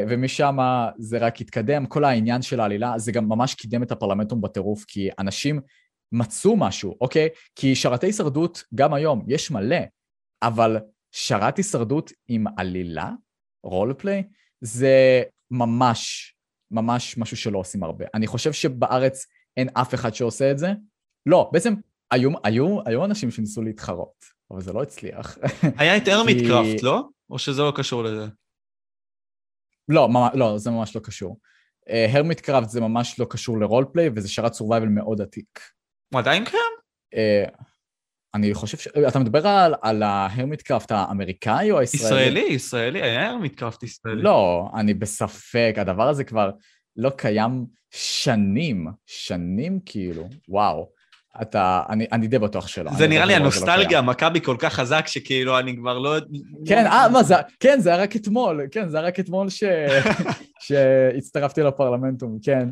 ומשם 0.09 0.57
זה 0.99 1.19
רק 1.19 1.41
התקדם, 1.41 1.87
כל 1.87 2.05
העניין 2.05 2.43
של 2.43 2.61
העלילה, 2.61 2.99
זה 2.99 3.13
גם 3.13 3.29
ממש 3.29 3.55
קידם 3.55 3.83
את 3.83 3.93
הפרלמנטום 3.93 4.41
בטירוף, 4.41 4.85
כי 4.85 5.09
אנשים 5.19 5.61
מצאו 6.13 6.57
משהו, 6.57 6.97
אוקיי? 7.01 7.29
כי 7.55 7.75
שרתי 7.75 8.07
הישרדות, 8.07 8.63
גם 8.75 8.95
היום, 8.95 9.25
יש 9.29 9.51
מלא, 9.51 9.77
אבל 10.43 10.79
שרת 11.13 11.57
הישרדות 11.57 12.13
עם 12.29 12.45
עלילה, 12.57 13.11
roleplay, 13.65 14.23
זה 14.61 15.23
ממש, 15.51 16.35
ממש 16.71 17.19
משהו 17.19 17.37
שלא 17.37 17.59
עושים 17.59 17.83
הרבה. 17.83 18.05
אני 18.15 18.27
חושב 18.27 18.53
שבארץ 18.53 19.27
אין 19.57 19.69
אף 19.75 19.95
אחד 19.95 20.15
שעושה 20.15 20.51
את 20.51 20.59
זה. 20.59 20.73
לא, 21.27 21.51
בעצם 21.53 21.75
היו, 22.11 22.31
היו, 22.45 22.79
היו 22.87 23.05
אנשים 23.05 23.31
שניסו 23.31 23.63
להתחרות, 23.63 24.25
אבל 24.51 24.61
זה 24.61 24.73
לא 24.73 24.83
הצליח. 24.83 25.39
היה 25.77 25.97
את 25.97 26.09
הרמיטקראפט, 26.13 26.83
לא? 26.83 27.03
או 27.31 27.39
שזה 27.39 27.63
לא 27.63 27.73
קשור 27.77 28.05
לזה? 28.05 28.27
לא, 29.89 30.09
ממש, 30.09 30.31
לא, 30.35 30.59
זה 30.59 30.71
ממש 30.71 30.97
לא 30.97 31.01
קשור. 31.01 31.39
הרמיט 32.15 32.39
uh, 32.39 32.43
קראפט 32.43 32.69
זה 32.69 32.81
ממש 32.81 33.21
לא 33.21 33.27
קשור 33.31 33.59
ל 33.59 33.64
roleplay, 33.64 34.11
וזה 34.15 34.29
שרת 34.29 34.55
survival 34.55 34.89
מאוד 34.89 35.21
עתיק. 35.21 35.61
הוא 36.13 36.21
עדיין 36.21 36.45
קיים? 36.45 36.63
Uh, 37.15 37.65
אני 38.35 38.55
חושב 38.55 38.79
ש... 38.79 38.89
אתה 39.09 39.19
מדבר 39.19 39.47
על, 39.47 39.75
על 39.83 40.03
ההרמיט 40.03 40.63
קראפט 40.63 40.91
האמריקאי 40.91 41.71
או 41.71 41.79
הישראלי? 41.79 42.23
ישראלי, 42.23 42.55
ישראלי, 42.55 43.03
היה 43.03 43.31
הרמיט 43.31 43.57
קראפט 43.59 43.83
ישראלי. 43.83 44.23
לא, 44.23 44.69
אני 44.75 44.95
בספק, 44.95 45.75
הדבר 45.77 46.09
הזה 46.09 46.25
כבר 46.25 46.51
לא 46.97 47.11
קיים 47.11 47.67
שנים, 47.91 48.87
שנים 49.07 49.81
כאילו, 49.85 50.29
וואו. 50.49 50.96
אתה, 51.43 51.83
אני, 51.89 52.07
אני 52.13 52.27
די 52.27 52.39
בטוח 52.39 52.69
שלא. 52.69 52.91
זה 52.93 53.09
נראה 53.09 53.25
לי 53.25 53.35
הנוסטלגיה, 53.35 54.03
מכבי 54.03 54.41
כל 54.41 54.57
כך 54.59 54.75
חזק 54.75 55.07
שכאילו 55.07 55.59
אני 55.59 55.77
כבר 55.77 55.99
לא... 55.99 56.17
כן, 56.67 56.87
אה, 56.87 57.09
מה 57.09 57.23
זה, 57.23 57.35
כן, 57.61 57.81
זה 57.81 57.91
היה 57.91 58.03
רק 58.03 58.17
אתמול, 58.17 58.61
כן, 58.71 58.89
זה 58.89 58.99
היה 58.99 59.07
רק 59.07 59.21
אתמול 59.21 59.51
ש... 59.51 59.65
שהצטרפתי 60.65 61.63
לפרלמנטום, 61.63 62.39
כן. 62.43 62.69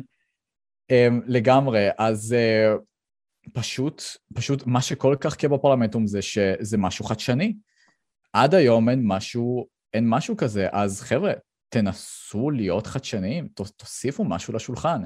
Um, 0.91 1.23
לגמרי, 1.27 1.87
אז 1.97 2.35
uh, 2.35 2.79
פשוט, 3.53 4.03
פשוט 4.33 4.67
מה 4.67 4.81
שכל 4.81 5.15
כך 5.19 5.35
כיף 5.35 5.51
בפרלמנטום 5.51 6.07
זה 6.07 6.21
שזה 6.21 6.77
משהו 6.77 7.05
חדשני. 7.05 7.53
עד 8.33 8.55
היום 8.55 8.89
אין 8.89 9.01
משהו, 9.03 9.67
אין 9.93 10.09
משהו 10.09 10.37
כזה, 10.37 10.67
אז 10.71 11.01
חבר'ה, 11.01 11.31
תנסו 11.69 12.49
להיות 12.49 12.87
חדשניים, 12.87 13.47
תוסיפו 13.77 14.23
משהו 14.23 14.53
לשולחן. 14.53 15.01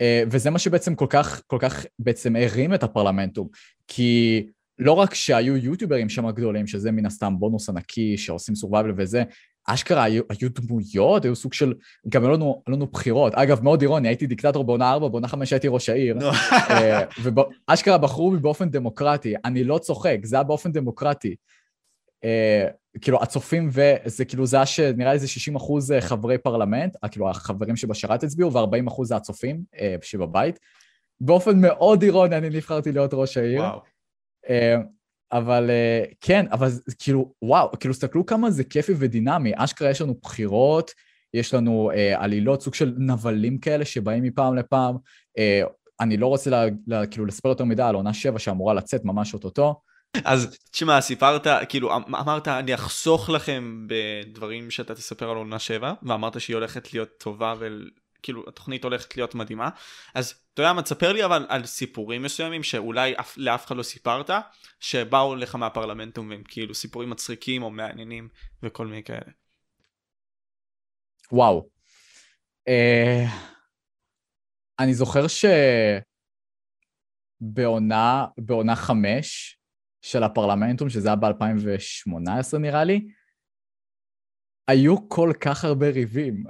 אה, 0.00 0.22
וזה 0.30 0.50
מה 0.50 0.58
שבעצם 0.58 0.94
כל 0.94 1.06
כך, 1.10 1.42
כל 1.46 1.58
כך 1.60 1.86
בעצם 1.98 2.36
הרים 2.36 2.74
את 2.74 2.82
הפרלמנטום, 2.82 3.48
כי 3.88 4.46
לא 4.78 4.92
רק 4.92 5.14
שהיו 5.14 5.56
יוטיוברים 5.56 6.08
שם 6.08 6.30
גדולים, 6.30 6.66
שזה 6.66 6.90
מן 6.90 7.06
הסתם 7.06 7.34
בונוס 7.38 7.68
ענקי 7.68 8.16
שעושים 8.16 8.54
survival 8.54 8.92
וזה, 8.96 9.22
אשכרה 9.66 10.02
היו, 10.02 10.22
היו 10.28 10.48
דמויות, 10.50 11.24
היו 11.24 11.36
סוג 11.36 11.52
של, 11.52 11.74
גם 12.08 12.22
היו 12.24 12.32
לנו, 12.32 12.62
לנו 12.68 12.86
בחירות. 12.86 13.34
אגב, 13.34 13.62
מאוד 13.62 13.82
אירוני, 13.82 14.08
הייתי 14.08 14.26
דיקטטור 14.26 14.64
בעונה 14.64 14.92
4, 14.92 15.08
בעונה 15.08 15.28
5 15.28 15.52
הייתי 15.52 15.68
ראש 15.68 15.88
העיר, 15.88 16.18
אה, 16.70 17.04
ואשכרה 17.68 17.98
בחרו 17.98 18.30
בי 18.30 18.38
באופן 18.38 18.70
דמוקרטי. 18.70 19.34
אני 19.44 19.64
לא 19.64 19.78
צוחק, 19.78 20.18
זה 20.22 20.36
היה 20.36 20.42
באופן 20.42 20.72
דמוקרטי. 20.72 21.36
כאילו 23.00 23.22
הצופים 23.22 23.68
וזה 23.72 24.24
כאילו 24.24 24.46
זה 24.46 24.56
היה 24.56 24.66
שנראה 24.66 25.12
לי 25.12 25.18
זה 25.18 25.28
60 25.28 25.56
אחוז 25.56 25.92
אה, 25.92 26.00
חברי 26.00 26.38
פרלמנט, 26.38 26.96
אה, 27.04 27.08
כאילו 27.08 27.30
החברים 27.30 27.76
שבשרת 27.76 28.22
הצביעו 28.22 28.52
ו-40 28.52 28.88
אחוז 28.88 29.08
זה 29.08 29.16
הצופים 29.16 29.62
אה, 29.78 29.96
שבבית. 30.02 30.58
באופן 31.20 31.60
מאוד 31.60 32.02
אירוני 32.02 32.36
אני 32.36 32.48
נבחרתי 32.50 32.92
להיות 32.92 33.10
ראש 33.14 33.36
העיר. 33.36 33.60
וואו. 33.60 33.80
אבל 35.32 35.70
כן, 36.20 36.46
אבל 36.52 36.68
כאילו 36.98 37.32
וואו, 37.42 37.70
כאילו 37.80 37.94
תסתכלו 37.94 38.26
כמה 38.26 38.50
זה 38.50 38.64
כיפי 38.64 38.92
ודינמי, 38.98 39.52
אשכרה 39.56 39.90
יש 39.90 40.00
לנו 40.00 40.14
בחירות, 40.22 40.90
יש 41.34 41.54
לנו 41.54 41.90
אה, 41.90 42.22
עלילות, 42.22 42.62
סוג 42.62 42.74
של 42.74 42.94
נבלים 42.98 43.58
כאלה 43.58 43.84
שבאים 43.84 44.22
מפעם 44.22 44.56
לפעם. 44.56 44.96
אה, 45.38 45.62
אני 46.00 46.16
לא 46.16 46.26
רוצה 46.26 46.50
לה, 46.50 46.64
לה, 46.86 47.06
כאילו 47.06 47.26
לספר 47.26 47.48
יותר 47.48 47.64
מדי 47.64 47.82
על 47.82 47.94
עונה 47.94 48.14
7 48.14 48.38
שאמורה 48.38 48.74
לצאת 48.74 49.04
ממש 49.04 49.34
אוטוטו. 49.34 49.80
אז 50.24 50.58
תשמע, 50.70 51.00
סיפרת, 51.00 51.46
כאילו 51.68 51.96
אמ, 51.96 52.14
אמרת 52.14 52.48
אני 52.48 52.74
אחסוך 52.74 53.30
לכם 53.30 53.86
בדברים 53.88 54.70
שאתה 54.70 54.94
תספר 54.94 55.30
על 55.30 55.36
עונה 55.36 55.58
7, 55.58 55.92
ואמרת 56.02 56.40
שהיא 56.40 56.56
הולכת 56.56 56.92
להיות 56.94 57.18
טובה 57.18 57.54
וכאילו 57.58 58.44
התוכנית 58.48 58.84
הולכת 58.84 59.16
להיות 59.16 59.34
מדהימה, 59.34 59.68
אז 60.14 60.34
אתה 60.54 60.62
יודע 60.62 60.72
מה, 60.72 60.82
תספר 60.82 61.12
לי 61.12 61.24
אבל 61.24 61.46
על 61.48 61.66
סיפורים 61.66 62.22
מסוימים 62.22 62.62
שאולי 62.62 63.14
אף, 63.20 63.36
לאף 63.36 63.66
אחד 63.66 63.76
לא 63.76 63.82
סיפרת, 63.82 64.30
שבאו 64.80 65.36
לך 65.36 65.54
מהפרלמנטום 65.54 66.30
והם 66.30 66.42
כאילו 66.48 66.74
סיפורים 66.74 67.10
מצחיקים 67.10 67.62
או 67.62 67.70
מעניינים 67.70 68.28
וכל 68.62 68.86
מיני 68.86 69.02
כאלה. 69.02 69.30
וואו. 71.32 71.68
Uh, 72.68 72.72
אני 74.78 74.94
זוכר 74.94 75.26
שבעונה, 77.40 78.26
בעונה 78.38 78.76
חמש, 78.76 79.57
של 80.08 80.22
הפרלמנטום, 80.22 80.88
שזה 80.88 81.08
היה 81.08 81.16
ב-2018 81.16 82.58
נראה 82.58 82.84
לי, 82.84 83.08
היו 84.68 85.08
כל 85.08 85.32
כך 85.40 85.64
הרבה 85.64 85.90
ריבים. 85.90 86.44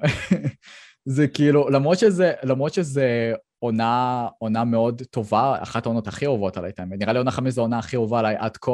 זה 1.17 1.29
כאילו, 1.29 1.71
למרות 1.71 1.99
שזה, 1.99 2.33
למרות 2.43 2.75
שזה 2.75 3.33
עונה, 3.59 4.29
עונה 4.39 4.65
מאוד 4.65 5.03
טובה, 5.11 5.63
אחת 5.63 5.87
העונות 5.87 6.09
הכי 6.09 6.27
אהובות 6.27 6.57
עליי, 6.57 6.73
האמת. 6.79 6.99
נראה 6.99 7.13
לי 7.13 7.19
עונה 7.19 7.31
חמש 7.31 7.53
זו 7.53 7.61
העונה 7.61 7.79
הכי 7.79 7.97
אהובה 7.97 8.19
עליי 8.19 8.37
עד 8.39 8.57
כה, 8.57 8.73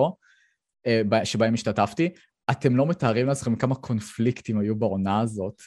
אה, 0.87 1.25
שבהם 1.25 1.55
השתתפתי. 1.55 2.09
אתם 2.51 2.77
לא 2.77 2.87
מתארים 2.87 3.27
לעצמכם 3.27 3.57
כמה 3.57 3.75
קונפליקטים 3.75 4.59
היו 4.59 4.77
בעונה 4.77 5.21
הזאת. 5.21 5.63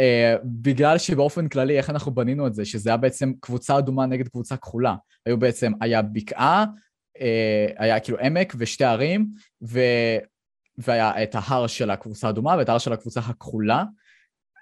Uh, 0.00 0.38
בגלל 0.44 0.98
שבאופן 0.98 1.48
כללי, 1.48 1.78
איך 1.78 1.90
אנחנו 1.90 2.14
בנינו 2.14 2.46
את 2.46 2.54
זה, 2.54 2.64
שזה 2.64 2.90
היה 2.90 2.96
בעצם 2.96 3.32
קבוצה 3.40 3.78
אדומה 3.78 4.06
נגד 4.06 4.28
קבוצה 4.28 4.56
כחולה. 4.56 4.94
היו 5.26 5.38
בעצם, 5.38 5.72
היה 5.80 6.02
בקעה, 6.02 6.64
היה 7.76 8.00
כאילו 8.00 8.18
עמק 8.18 8.54
ושתי 8.58 8.84
ערים, 8.84 9.26
ו... 9.62 9.80
והיה 10.78 11.22
את 11.22 11.34
ההר 11.34 11.66
של 11.66 11.90
הקבוצה 11.90 12.26
האדומה 12.26 12.54
ואת 12.58 12.68
ההר 12.68 12.78
של 12.78 12.92
הקבוצה 12.92 13.20
הכחולה. 13.20 13.84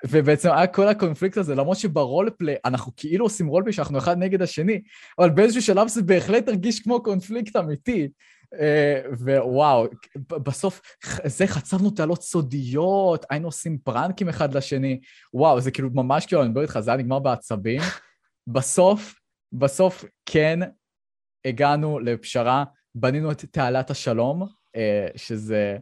ובעצם 0.07 0.51
היה 0.53 0.67
כל 0.67 0.89
הקונפליקט 0.89 1.37
הזה, 1.37 1.55
למרות 1.55 1.77
שברולפליי, 1.77 2.57
אנחנו 2.65 2.93
כאילו 2.97 3.25
עושים 3.25 3.47
רולפליי 3.47 3.73
שאנחנו 3.73 3.99
אחד 3.99 4.19
נגד 4.19 4.43
השני, 4.43 4.83
אבל 5.19 5.31
באיזשהו 5.31 5.63
שלב 5.63 5.89
זה 5.89 6.03
בהחלט 6.03 6.49
הרגיש 6.49 6.81
כמו 6.81 7.03
קונפליקט 7.03 7.57
אמיתי. 7.57 8.09
Uh, 8.55 9.25
ווואו, 9.45 9.87
בסוף 10.29 10.81
זה 11.25 11.47
חצבנו 11.47 11.91
תעלות 11.91 12.23
סודיות, 12.23 13.27
היינו 13.31 13.49
עושים 13.49 13.79
פרנקים 13.79 14.29
אחד 14.29 14.55
לשני, 14.55 15.01
וואו, 15.35 15.61
זה 15.61 15.71
כאילו 15.71 15.89
ממש 15.95 16.27
כאילו, 16.27 16.43
אני 16.43 16.49
מדבר 16.49 16.63
איתך, 16.63 16.81
זה 16.81 16.91
היה 16.91 16.99
נגמר 16.99 17.19
בעצבים. 17.19 17.81
בסוף, 18.47 19.15
בסוף 19.53 20.05
כן 20.27 20.61
הגענו 21.45 21.99
לפשרה, 21.99 22.65
בנינו 22.95 23.33
את 23.33 23.45
תעלת 23.45 23.91
השלום, 23.91 24.47
אה, 24.77 25.09
שזה, 25.17 25.79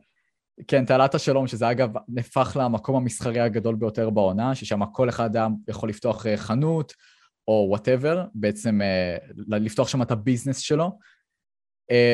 כן, 0.68 0.84
תעלת 0.84 1.14
השלום, 1.14 1.46
שזה 1.46 1.70
אגב 1.70 1.90
נהפך 2.08 2.56
למקום 2.60 2.96
המסחרי 2.96 3.40
הגדול 3.40 3.74
ביותר 3.74 4.10
בעונה, 4.10 4.54
ששם 4.54 4.86
כל 4.92 5.08
אחד 5.08 5.36
היה 5.36 5.48
יכול 5.68 5.88
לפתוח 5.88 6.26
אה, 6.26 6.36
חנות, 6.36 6.94
או 7.48 7.66
whatever, 7.68 8.24
בעצם 8.34 8.82
אה, 8.82 9.16
לפתוח 9.36 9.88
שם 9.88 10.02
את 10.02 10.10
ה 10.10 10.16
business 10.16 10.58
שלו. 10.58 10.98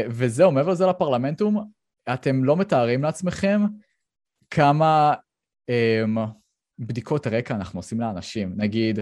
וזהו, 0.09 0.53
מעבר 0.53 0.71
לזה 0.71 0.87
לפרלמנטום, 0.87 1.71
אתם 2.15 2.45
לא 2.45 2.57
מתארים 2.57 3.03
לעצמכם 3.03 3.61
כמה 4.51 5.15
בדיקות 6.79 7.27
רקע 7.27 7.55
אנחנו 7.55 7.79
עושים 7.79 8.01
לאנשים. 8.01 8.53
נגיד, 8.57 8.99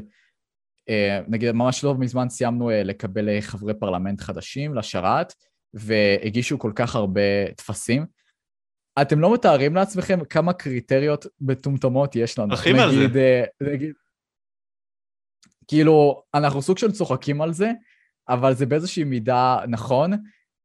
נגיד 1.29 1.53
ממש 1.53 1.85
לא 1.85 1.94
מזמן 1.94 2.29
סיימנו 2.29 2.70
אה, 2.70 2.83
לקבל 2.83 3.29
אה, 3.29 3.40
חברי 3.40 3.75
פרלמנט 3.75 4.20
חדשים 4.20 4.75
לשרת, 4.75 5.35
והגישו 5.75 6.59
כל 6.59 6.73
כך 6.75 6.94
הרבה 6.94 7.20
טפסים. 7.57 8.07
אתם 9.03 9.20
לא 9.20 9.35
מתארים 9.35 9.75
לעצמכם 9.75 10.25
כמה 10.25 10.53
קריטריונות 10.52 11.26
מטומטמות 11.40 12.16
יש 12.16 12.38
לנו. 12.38 12.49
הולכים 12.49 12.77
על 12.77 12.90
זה. 12.90 13.44
נגיד, 13.61 13.92
כאילו, 15.68 16.23
אנחנו 16.35 16.62
סוג 16.62 16.78
של 16.78 16.93
צוחקים 16.93 17.43
על 17.43 17.53
זה, 17.53 17.70
אבל 18.28 18.55
זה 18.55 18.66
באיזושהי 18.66 19.05
מידה 19.05 19.59
נכון. 19.68 20.12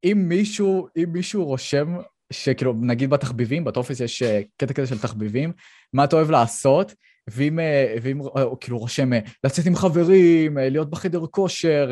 אם 0.04 0.26
מישהו, 0.30 0.88
אם 0.98 1.10
מישהו 1.14 1.46
רושם, 1.46 1.98
שכאילו, 2.34 2.74
נגיד 2.82 3.10
בתחביבים, 3.10 3.64
בטופס 3.64 4.00
יש 4.00 4.24
קטע 4.58 4.74
כזה 4.74 4.88
של 4.88 5.00
תחביבים, 5.00 5.54
מה 5.94 6.04
אתה 6.04 6.16
אוהב 6.16 6.32
לעשות, 6.32 6.94
ואם, 7.32 7.60
אה, 7.60 7.96
ואם 8.02 8.22
אה, 8.22 8.44
כאילו 8.62 8.78
רושם 8.78 9.14
אה, 9.14 9.20
לצאת 9.44 9.66
עם 9.66 9.76
חברים, 9.76 10.58
להיות 10.58 10.90
בחדר 10.90 11.26
כושר, 11.32 11.92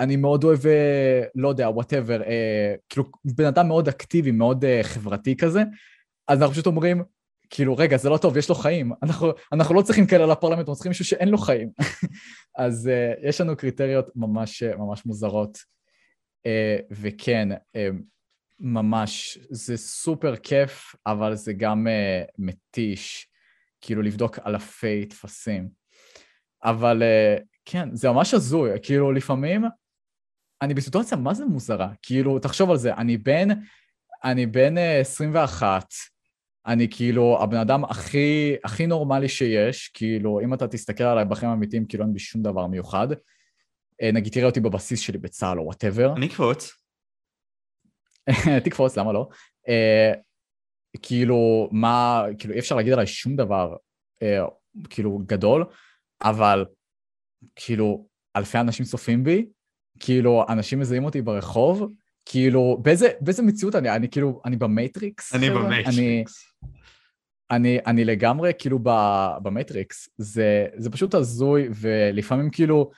אני 0.00 0.16
מאוד 0.16 0.44
אוהב, 0.44 0.60
לא 1.34 1.48
יודע, 1.48 1.68
whatever, 1.68 2.20
כאילו 2.88 3.04
בן 3.24 3.44
אדם 3.44 3.68
מאוד 3.68 3.88
אקטיבי, 3.88 4.30
מאוד 4.30 4.64
חברתי 4.82 5.36
כזה, 5.36 5.62
אז 6.28 6.38
אנחנו 6.38 6.52
פשוט 6.52 6.66
אומרים, 6.66 7.02
כאילו, 7.50 7.76
רגע, 7.76 7.96
זה 7.96 8.08
לא 8.08 8.16
טוב, 8.16 8.36
יש 8.36 8.48
לו 8.48 8.54
חיים. 8.54 8.92
אנחנו, 9.02 9.32
אנחנו 9.52 9.74
לא 9.74 9.82
צריכים 9.82 10.06
כאלה 10.06 10.26
לפרלמנט, 10.26 10.58
אנחנו 10.58 10.74
צריכים 10.74 10.90
מישהו 10.90 11.04
שאין 11.04 11.28
לו 11.28 11.38
חיים. 11.38 11.70
אז 12.58 12.90
uh, 12.90 13.28
יש 13.28 13.40
לנו 13.40 13.56
קריטריות 13.56 14.06
ממש, 14.16 14.62
ממש 14.62 15.06
מוזרות. 15.06 15.58
Uh, 15.58 16.84
וכן, 16.90 17.48
uh, 17.52 17.78
ממש, 18.60 19.38
זה 19.50 19.76
סופר 19.76 20.36
כיף, 20.36 20.94
אבל 21.06 21.34
זה 21.34 21.52
גם 21.52 21.86
uh, 21.86 22.30
מתיש, 22.38 23.28
כאילו 23.80 24.02
לבדוק 24.02 24.38
אלפי 24.46 25.06
טפסים. 25.06 25.68
אבל 26.64 27.02
uh, 27.02 27.42
כן, 27.64 27.88
זה 27.92 28.10
ממש 28.10 28.34
הזוי, 28.34 28.70
כאילו 28.82 29.12
לפעמים 29.12 29.64
אני 30.62 30.74
בסיטואציה 30.74 31.18
מה 31.18 31.34
זה 31.34 31.44
מוזרה, 31.44 31.88
כאילו, 32.02 32.38
תחשוב 32.38 32.70
על 32.70 32.76
זה, 32.76 32.94
אני 32.94 33.16
בן, 33.16 33.48
אני 34.24 34.46
בן 34.46 34.78
uh, 34.78 34.80
21, 35.00 35.86
אני 36.66 36.88
כאילו 36.90 37.42
הבן 37.42 37.56
אדם 37.56 37.84
הכי, 37.84 38.56
הכי 38.64 38.86
נורמלי 38.86 39.28
שיש, 39.28 39.88
כאילו, 39.94 40.40
אם 40.40 40.54
אתה 40.54 40.68
תסתכל 40.68 41.04
עליי 41.04 41.24
בחיים 41.24 41.50
האמיתיים, 41.50 41.86
כאילו 41.86 42.04
אין 42.04 42.12
בי 42.12 42.18
שום 42.18 42.42
דבר 42.42 42.66
מיוחד. 42.66 43.12
Uh, 43.12 44.12
נגיד, 44.12 44.32
תראה 44.32 44.46
אותי 44.46 44.60
בבסיס 44.60 45.00
שלי 45.00 45.18
בצה"ל 45.18 45.58
או 45.58 45.64
whatever. 45.64 46.12
אני 46.16 46.26
אקפוץ. 46.26 46.72
תקפוץ, 48.64 48.98
למה 48.98 49.12
לא? 49.12 49.28
Uh, 49.66 50.27
כאילו, 51.02 51.68
מה, 51.72 52.24
כאילו, 52.38 52.54
אי 52.54 52.58
אפשר 52.58 52.76
להגיד 52.76 52.92
עליי 52.92 53.06
שום 53.06 53.36
דבר, 53.36 53.76
uh, 54.24 54.50
כאילו, 54.90 55.18
גדול, 55.26 55.64
אבל, 56.22 56.64
כאילו, 57.56 58.06
אלפי 58.36 58.58
אנשים 58.58 58.84
צופים 58.84 59.24
בי, 59.24 59.46
כאילו, 60.00 60.44
אנשים 60.48 60.78
מזהים 60.80 61.04
אותי 61.04 61.22
ברחוב, 61.22 61.92
כאילו, 62.24 62.78
באיזה, 62.82 63.08
באיזה 63.20 63.42
מציאות 63.42 63.74
אני? 63.74 63.90
אני 63.90 64.10
כאילו, 64.10 64.40
אני 64.44 64.56
ב 64.56 64.66
Matrix? 64.66 65.34
אני 65.34 65.50
ב 65.50 65.56
Matrix. 65.56 65.98
אני, 65.98 66.24
אני, 67.50 67.78
אני 67.86 68.04
לגמרי 68.04 68.52
כאילו 68.58 68.78
במטריקס, 69.42 70.08
זה, 70.18 70.66
זה 70.76 70.90
פשוט 70.90 71.14
הזוי, 71.14 71.68
ולפעמים 71.74 72.50
כאילו, 72.50 72.90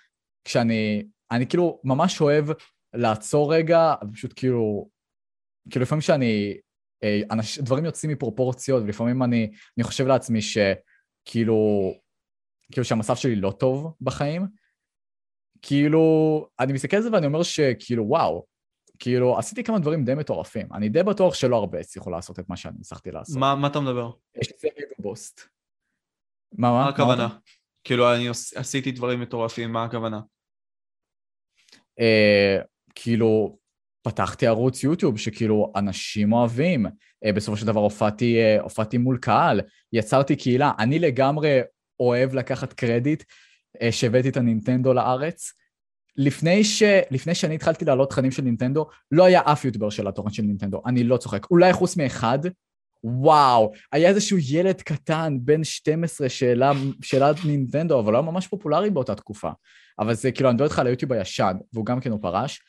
כשאני, 0.44 1.02
אני 1.30 1.46
כאילו 1.46 1.80
ממש 1.84 2.20
אוהב 2.20 2.46
לעצור 2.94 3.54
רגע, 3.54 3.94
פשוט 4.12 4.32
כאילו, 4.36 4.88
כאילו 5.70 5.82
לפעמים 5.82 6.00
שאני, 6.00 6.54
אה, 6.54 6.60
אנש, 7.30 7.58
דברים 7.58 7.84
יוצאים 7.84 8.12
מפרופורציות, 8.12 8.82
ולפעמים 8.82 9.22
אני, 9.22 9.50
אני 9.78 9.84
חושב 9.84 10.06
לעצמי 10.06 10.40
שכאילו, 10.42 11.56
כאילו 12.72 12.84
שהמצב 12.84 13.16
שלי 13.16 13.36
לא 13.36 13.50
טוב 13.50 13.94
בחיים, 14.00 14.46
כאילו, 15.62 16.46
אני 16.60 16.72
מסתכל 16.72 16.96
על 16.96 17.02
זה 17.02 17.12
ואני 17.12 17.26
אומר 17.26 17.42
שכאילו, 17.42 18.04
וואו, 18.08 18.46
כאילו, 18.98 19.38
עשיתי 19.38 19.64
כמה 19.64 19.78
דברים 19.78 20.04
די 20.04 20.14
מטורפים. 20.14 20.72
אני 20.72 20.88
די 20.88 21.02
בטוח 21.02 21.34
שלא 21.34 21.56
הרבה 21.56 21.78
הצליחו 21.78 22.10
לעשות 22.10 22.38
את 22.38 22.48
מה 22.48 22.56
שאני 22.56 22.76
הצלחתי 22.80 23.10
לעשות. 23.10 23.36
מה, 23.36 23.54
מה 23.54 23.66
אתה 23.66 23.80
מדבר? 23.80 24.10
יש 24.34 24.50
לי 24.50 24.58
סגל 24.58 24.84
בבוסט. 24.98 25.40
מה, 26.52 26.70
מה? 26.70 26.84
מה 26.84 26.88
הכוונה? 26.88 27.28
כאילו, 27.84 28.14
אני 28.14 28.28
עשיתי 28.56 28.92
דברים 28.92 29.20
מטורפים, 29.20 29.72
מה 29.72 29.84
הכוונה? 29.84 30.20
אה, 32.00 32.58
כאילו, 32.94 33.58
פתחתי 34.02 34.46
ערוץ 34.46 34.84
יוטיוב 34.84 35.18
שכאילו 35.18 35.72
אנשים 35.76 36.32
אוהבים. 36.32 36.86
אה, 37.24 37.32
בסופו 37.32 37.56
של 37.56 37.66
דבר 37.66 37.80
הופעתי, 37.80 38.38
אה, 38.38 38.60
הופעתי 38.60 38.98
מול 38.98 39.18
קהל, 39.18 39.60
יצרתי 39.92 40.36
קהילה. 40.36 40.72
אני 40.78 40.98
לגמרי 40.98 41.60
אוהב 42.00 42.34
לקחת 42.34 42.72
קרדיט 42.72 43.24
אה, 43.82 43.92
שהבאתי 43.92 44.28
את 44.28 44.36
הנינטנדו 44.36 44.92
לארץ. 44.92 45.52
לפני, 46.16 46.64
ש... 46.64 46.82
לפני 47.10 47.34
שאני 47.34 47.54
התחלתי 47.54 47.84
להעלות 47.84 48.10
תכנים 48.10 48.30
של 48.30 48.42
נינטנדו, 48.42 48.86
לא 49.10 49.24
היה 49.24 49.40
אף 49.44 49.64
יוטיובר 49.64 49.90
של 49.90 50.08
התוכן 50.08 50.30
של 50.30 50.42
נינטנדו, 50.42 50.82
אני 50.86 51.04
לא 51.04 51.16
צוחק. 51.16 51.50
אולי 51.50 51.72
חוץ 51.72 51.96
מאחד, 51.96 52.38
וואו, 53.04 53.72
היה 53.92 54.08
איזשהו 54.08 54.38
ילד 54.50 54.82
קטן, 54.82 55.38
בן 55.40 55.64
12, 55.64 56.28
שאלה, 56.28 56.72
שאלת 57.02 57.36
נינטנדו, 57.44 58.00
אבל 58.00 58.12
הוא 58.12 58.22
היה 58.22 58.30
ממש 58.30 58.46
פופולרי 58.46 58.90
באותה 58.90 59.14
תקופה. 59.14 59.50
אבל 59.98 60.14
זה 60.14 60.32
כאילו, 60.32 60.48
אני 60.48 60.54
מדבר 60.54 60.64
איתך 60.64 60.78
על 60.78 60.86
היוטיוב 60.86 61.12
הישן, 61.12 61.56
והוא 61.72 61.86
גם 61.86 62.00
כן 62.00 62.10
הוא 62.10 62.18
פרש. 62.22 62.60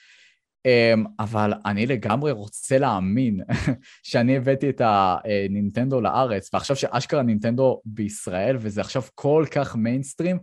Um, 0.68 1.08
אבל 1.20 1.54
אני 1.66 1.86
לגמרי 1.86 2.32
רוצה 2.32 2.78
להאמין 2.78 3.40
שאני 4.04 4.38
הבאתי 4.38 4.70
את 4.70 4.82
הנינטנדו 4.84 6.02
לארץ, 6.02 6.50
ועכשיו 6.54 6.76
שאשכרה 6.76 7.24
נינטנדו 7.24 7.82
בישראל, 7.86 8.58
וזה 8.60 8.82
עכשיו 8.82 9.04
כל 9.16 9.46
כך 9.52 9.76
מיינסטרים, 9.76 10.40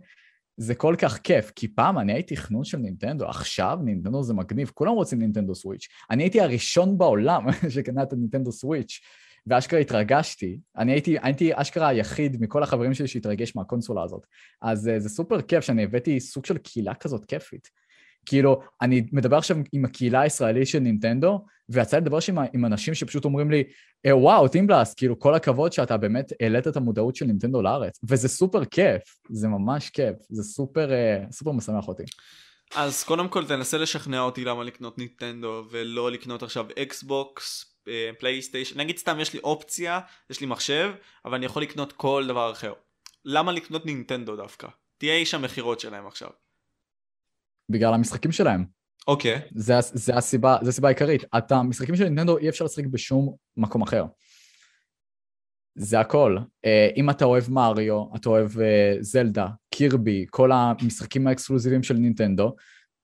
זה 0.57 0.75
כל 0.75 0.95
כך 0.97 1.17
כיף, 1.17 1.51
כי 1.55 1.67
פעם 1.67 1.99
אני 1.99 2.13
הייתי 2.13 2.37
חנון 2.37 2.63
של 2.63 2.77
נינטנדו, 2.77 3.25
עכשיו 3.25 3.79
נינטנדו 3.83 4.23
זה 4.23 4.33
מגניב, 4.33 4.71
כולם 4.73 4.93
רוצים 4.93 5.19
נינטנדו 5.19 5.55
סוויץ'. 5.55 5.87
אני 6.11 6.23
הייתי 6.23 6.41
הראשון 6.41 6.97
בעולם 6.97 7.45
שקנה 7.73 8.03
את 8.03 8.13
הנינטנדו 8.13 8.51
סוויץ', 8.51 8.99
ואשכרה 9.47 9.79
התרגשתי. 9.79 10.59
אני 10.77 10.91
הייתי, 10.91 11.17
הייתי 11.21 11.51
אשכרה 11.53 11.87
היחיד 11.87 12.41
מכל 12.41 12.63
החברים 12.63 12.93
שלי 12.93 13.07
שהתרגש 13.07 13.55
מהקונסולה 13.55 14.03
הזאת. 14.03 14.25
אז 14.61 14.87
uh, 14.87 14.99
זה 14.99 15.09
סופר 15.09 15.41
כיף 15.41 15.63
שאני 15.63 15.83
הבאתי 15.83 16.19
סוג 16.19 16.45
של 16.45 16.57
קהילה 16.57 16.93
כזאת 16.93 17.25
כיפית. 17.25 17.69
כאילו, 18.29 18.61
אני 18.81 19.03
מדבר 19.11 19.37
עכשיו 19.37 19.57
עם 19.73 19.85
הקהילה 19.85 20.21
הישראלית 20.21 20.67
של 20.67 20.79
נינטנדו, 20.79 21.45
ויצא 21.69 21.97
לי 21.97 22.01
לדבר 22.01 22.19
שם 22.19 22.37
עם 22.53 22.65
אנשים 22.65 22.93
שפשוט 22.93 23.25
אומרים 23.25 23.51
לי, 23.51 23.63
אה, 24.05 24.17
וואו, 24.17 24.47
טימבלאסט, 24.47 24.93
כאילו, 24.93 25.19
כל 25.19 25.35
הכבוד 25.35 25.73
שאתה 25.73 25.97
באמת 25.97 26.31
העלית 26.41 26.67
את 26.67 26.77
המודעות 26.77 27.15
של 27.15 27.25
נינטנדו 27.25 27.61
לארץ, 27.61 27.99
וזה 28.09 28.27
סופר 28.27 28.65
כיף, 28.65 29.01
זה 29.29 29.47
ממש 29.47 29.89
כיף, 29.89 30.15
זה 30.29 30.43
סופר, 30.43 30.91
אה, 30.91 31.23
סופר 31.31 31.51
משמח 31.51 31.87
אותי. 31.87 32.03
אז 32.75 33.03
קודם 33.03 33.27
כל 33.27 33.45
תנסה 33.45 33.77
לשכנע 33.77 34.19
אותי 34.19 34.45
למה 34.45 34.63
לקנות 34.63 34.97
נינטנדו, 34.97 35.63
ולא 35.71 36.11
לקנות 36.11 36.43
עכשיו 36.43 36.65
אקסבוקס, 36.81 37.65
פלייסטיישן, 38.19 38.79
נגיד 38.79 38.97
סתם 38.97 39.19
יש 39.19 39.33
לי 39.33 39.39
אופציה, 39.39 39.99
יש 40.29 40.41
לי 40.41 40.47
מחשב, 40.47 40.91
אבל 41.25 41.35
אני 41.35 41.45
יכול 41.45 41.61
לקנות 41.61 41.91
כל 41.91 42.25
דבר 42.27 42.51
אחר. 42.51 42.73
למה 43.25 43.51
לקנות 43.51 43.85
נינטנדו 43.85 44.35
דווקא? 44.35 44.67
תהיה 44.97 45.15
איש 45.15 45.33
המכירות 45.33 45.79
שלהם 45.79 46.07
עכשיו. 46.07 46.29
בגלל 47.69 47.93
המשחקים 47.93 48.31
שלהם. 48.31 48.65
אוקיי. 49.07 49.35
Okay. 49.35 49.39
זה, 49.55 49.73
זה 49.81 50.15
הסיבה, 50.15 50.57
זה 50.61 50.69
הסיבה 50.69 50.87
העיקרית. 50.87 51.23
את 51.37 51.51
המשחקים 51.51 51.95
של 51.95 52.03
נינטנדו 52.03 52.37
אי 52.37 52.49
אפשר 52.49 52.65
לשחק 52.65 52.85
בשום 52.85 53.35
מקום 53.57 53.81
אחר. 53.81 54.05
זה 55.75 55.99
הכל. 55.99 56.37
Uh, 56.39 56.69
אם 56.97 57.09
אתה 57.09 57.25
אוהב 57.25 57.49
מריו, 57.49 58.15
אתה 58.15 58.29
אוהב 58.29 58.51
uh, 58.51 58.59
זלדה, 58.99 59.47
קירבי, 59.73 60.25
כל 60.29 60.51
המשחקים 60.51 61.27
האקסקלוסיביים 61.27 61.83
של 61.83 61.93
נינטנדו, 61.93 62.55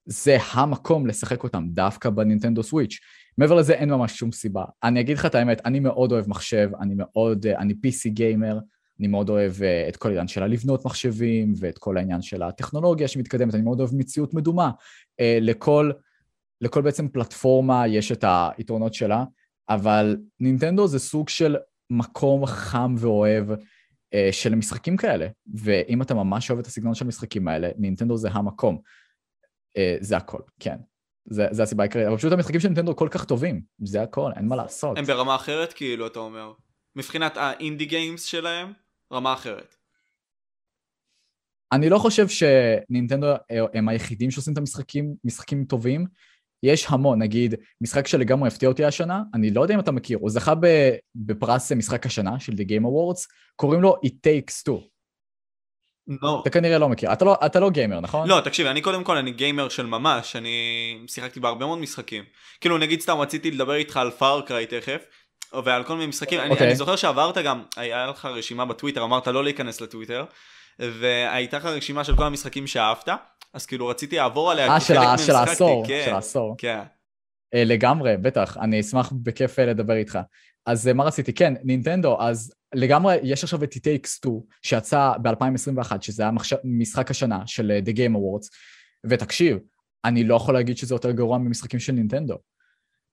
זה 0.06 0.38
המקום 0.52 1.08
לשחק 1.08 1.44
אותם 1.44 1.68
דווקא 1.70 2.10
בנינטנדו 2.10 2.64
סוויץ'. 2.64 3.00
מעבר 3.38 3.56
לזה 3.56 3.74
אין 3.74 3.90
ממש 3.90 4.18
שום 4.18 4.32
סיבה. 4.32 4.64
אני 4.84 5.00
אגיד 5.00 5.18
לך 5.18 5.26
את 5.26 5.36
האמת, 5.36 5.62
אני 5.66 5.80
מאוד 5.80 6.12
אוהב 6.12 6.30
מחשב, 6.30 6.70
אני 6.82 6.96
מאוד, 6.98 7.46
uh, 7.46 7.58
אני 7.58 7.74
PC 7.74 8.10
גיימר, 8.10 8.60
אני 9.00 9.08
מאוד 9.08 9.30
אוהב 9.30 9.54
uh, 9.54 9.90
את 9.90 9.98
כל 9.98 10.08
העניין 10.08 10.28
של 10.28 10.44
הלבנות 10.44 10.86
מחשבים 10.86 11.54
ואת 11.60 11.78
כל 11.78 11.98
העניין 11.98 12.22
של 12.22 12.44
הטכנולוגיה 12.44 13.08
שמתקדמת, 13.08 13.56
אני 13.56 13.64
מאוד 13.64 13.80
אוהב 13.80 13.96
מציאות 13.96 14.34
מדומה. 14.34 14.72
Uh, 15.22 15.24
לכל, 15.42 15.92
לכל 16.62 16.82
בעצם 16.82 17.08
פלטפורמה 17.08 17.88
יש 17.88 18.12
את 18.12 18.26
היתרונות 18.28 18.94
שלה, 18.94 19.24
אבל 19.70 20.18
נינטנדו 20.40 20.88
זה 20.88 21.00
סוג 21.00 21.30
של 21.30 21.56
מקום 21.90 22.46
חם 22.46 22.96
ואוהב 22.98 23.52
uh, 23.52 23.56
של 24.32 24.56
משחקים 24.56 24.98
כאלה, 24.98 25.28
ואם 25.56 26.02
אתה 26.02 26.14
ממש 26.14 26.50
אוהב 26.50 26.60
את 26.60 26.68
הסגנון 26.68 26.96
של 26.96 27.06
המשחקים 27.06 27.48
האלה, 27.48 27.70
נינטנדו 27.78 28.18
זה 28.18 28.30
המקום. 28.32 28.78
זה 30.02 30.18
הכל, 30.18 30.40
כן. 30.60 30.76
זה, 31.26 31.48
זה 31.52 31.64
הסיבה 31.64 31.84
העיקרית, 31.84 32.08
אבל 32.08 32.18
פשוט 32.18 32.32
המשחקים 32.32 32.60
של 32.60 32.68
נינטנדו 32.68 32.96
כל 32.96 33.08
כך 33.12 33.26
טובים, 33.26 33.62
זה 33.84 34.02
הכל, 34.02 34.32
אין 34.36 34.48
מה 34.48 34.56
לעשות. 34.56 34.98
הם 34.98 35.06
ברמה 35.06 35.36
אחרת 35.36 35.74
כאילו, 35.74 36.08
אתה 36.08 36.20
אומר. 36.20 36.54
מבחינת 36.96 37.38
האינדי 37.38 37.86
גיימס 37.86 38.24
שלהם, 38.24 38.74
רמה 39.14 39.34
אחרת. 39.34 39.76
אני 41.72 41.90
לא 41.90 41.98
חושב 41.98 42.26
שנינטנדו 42.28 43.28
הם 43.74 43.90
היחידים 43.90 44.32
שעושים 44.32 44.54
את 44.54 44.58
המשחקים, 44.58 45.14
משחקים 45.24 45.66
טובים. 45.66 46.06
יש 46.64 46.86
המון, 46.90 47.22
נגיד, 47.22 47.56
משחק 47.82 48.08
שלגמרי 48.08 48.48
הפתיע 48.48 48.70
אותי 48.70 48.86
השנה, 48.86 49.22
אני 49.34 49.52
לא 49.52 49.62
יודע 49.62 49.76
אם 49.76 49.80
אתה 49.80 49.92
מכיר, 49.92 50.18
הוא 50.22 50.30
זכה 50.30 50.54
בפרס 51.16 51.72
משחק 51.72 52.06
השנה 52.06 52.40
של 52.40 52.52
The 52.52 52.56
Game 52.56 52.84
Awards, 52.84 53.28
קוראים 53.56 53.82
לו 53.82 53.96
It 54.06 54.10
Takes 54.10 54.70
Two. 54.70 54.82
לא. 56.22 56.40
אתה 56.42 56.50
כנראה 56.50 56.78
לא 56.78 56.90
מכיר, 56.90 57.14
אתה 57.14 57.26
לא, 57.26 57.36
אתה 57.46 57.60
לא 57.60 57.70
גיימר, 57.70 58.00
נכון? 58.00 58.28
לא, 58.28 58.42
תקשיב, 58.44 58.68
אני 58.68 58.82
קודם 58.82 59.04
כל, 59.04 59.18
אני 59.18 59.32
גיימר 59.32 59.70
של 59.70 59.86
ממש, 59.86 60.36
אני 60.36 60.98
שיחקתי 61.08 61.40
בהרבה 61.40 61.66
מאוד 61.66 61.80
משחקים. 61.80 62.24
כאילו, 62.62 62.78
נגיד 62.78 63.02
סתם 63.02 63.18
רציתי 63.18 63.52
לדבר 63.52 63.76
איתך 63.76 63.98
על 63.98 64.12
Far 64.12 64.40
Cry 64.40 64.68
תכף, 64.68 65.06
ועל 65.66 65.84
כל 65.84 65.94
מיני 65.94 66.08
משחקים, 66.08 66.40
okay. 66.40 66.42
אני, 66.42 66.52
אוקיי. 66.52 66.68
אני 66.68 66.76
זוכר 66.76 66.96
שעברת 66.96 67.38
גם, 67.38 67.64
היה 67.78 68.08
לך 68.08 68.26
רשימה 68.26 68.66
בטוויטר, 68.66 69.04
אמרת 69.04 69.28
לא 69.28 69.44
להיכנס 69.44 69.82
לטוויטר, 69.82 70.26
והייתה 70.80 71.58
לך 71.58 71.66
רשימה 71.66 72.04
של 72.04 72.16
כל 72.16 72.24
המשחקים 72.24 72.68
שאהבת, 72.68 73.10
אז 73.54 73.66
כאילו 73.66 73.88
רציתי 73.88 74.16
לעבור 74.16 74.52
עליה, 74.52 74.68
אה, 74.68 74.80
של, 74.80 74.94
של 75.18 75.36
העשור, 75.36 75.88
כן, 75.88 76.04
של 76.06 76.14
העשור. 76.14 76.56
כן. 76.58 76.80
Uh, 76.80 77.58
לגמרי, 77.58 78.18
בטח, 78.18 78.58
אני 78.58 78.80
אשמח 78.80 79.12
בכיף 79.24 79.60
אה, 79.60 79.66
לדבר 79.66 79.94
איתך. 79.94 80.20
אז 80.66 80.88
uh, 80.88 80.94
מה 80.94 81.04
רציתי? 81.04 81.34
כן, 81.34 81.54
נינטנדו, 81.64 82.22
אז 82.22 82.54
לגמרי, 82.74 83.18
יש 83.24 83.44
עכשיו 83.44 83.64
את 83.64 83.74
T-Takes 83.74 84.08
2, 84.08 84.34
שיצא 84.62 85.12
ב-2021, 85.22 86.02
שזה 86.02 86.24
היה 86.24 86.32
מחש... 86.32 86.54
משחק 86.64 87.12
השנה 87.12 87.48
של 87.48 87.80
The 87.86 87.90
Game 87.90 88.16
Awards, 88.16 88.50
ותקשיב, 89.06 89.58
אני 90.06 90.24
לא 90.24 90.36
יכול 90.36 90.54
להגיד 90.54 90.78
שזה 90.78 90.96
יותר 90.96 91.12
גרוע 91.12 91.38
ממשחקים 91.38 91.80
של 91.80 91.94
נינטנדו. 91.94 92.38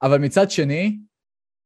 אבל 0.03 0.19
מצד 0.19 0.51
שני, 0.51 0.99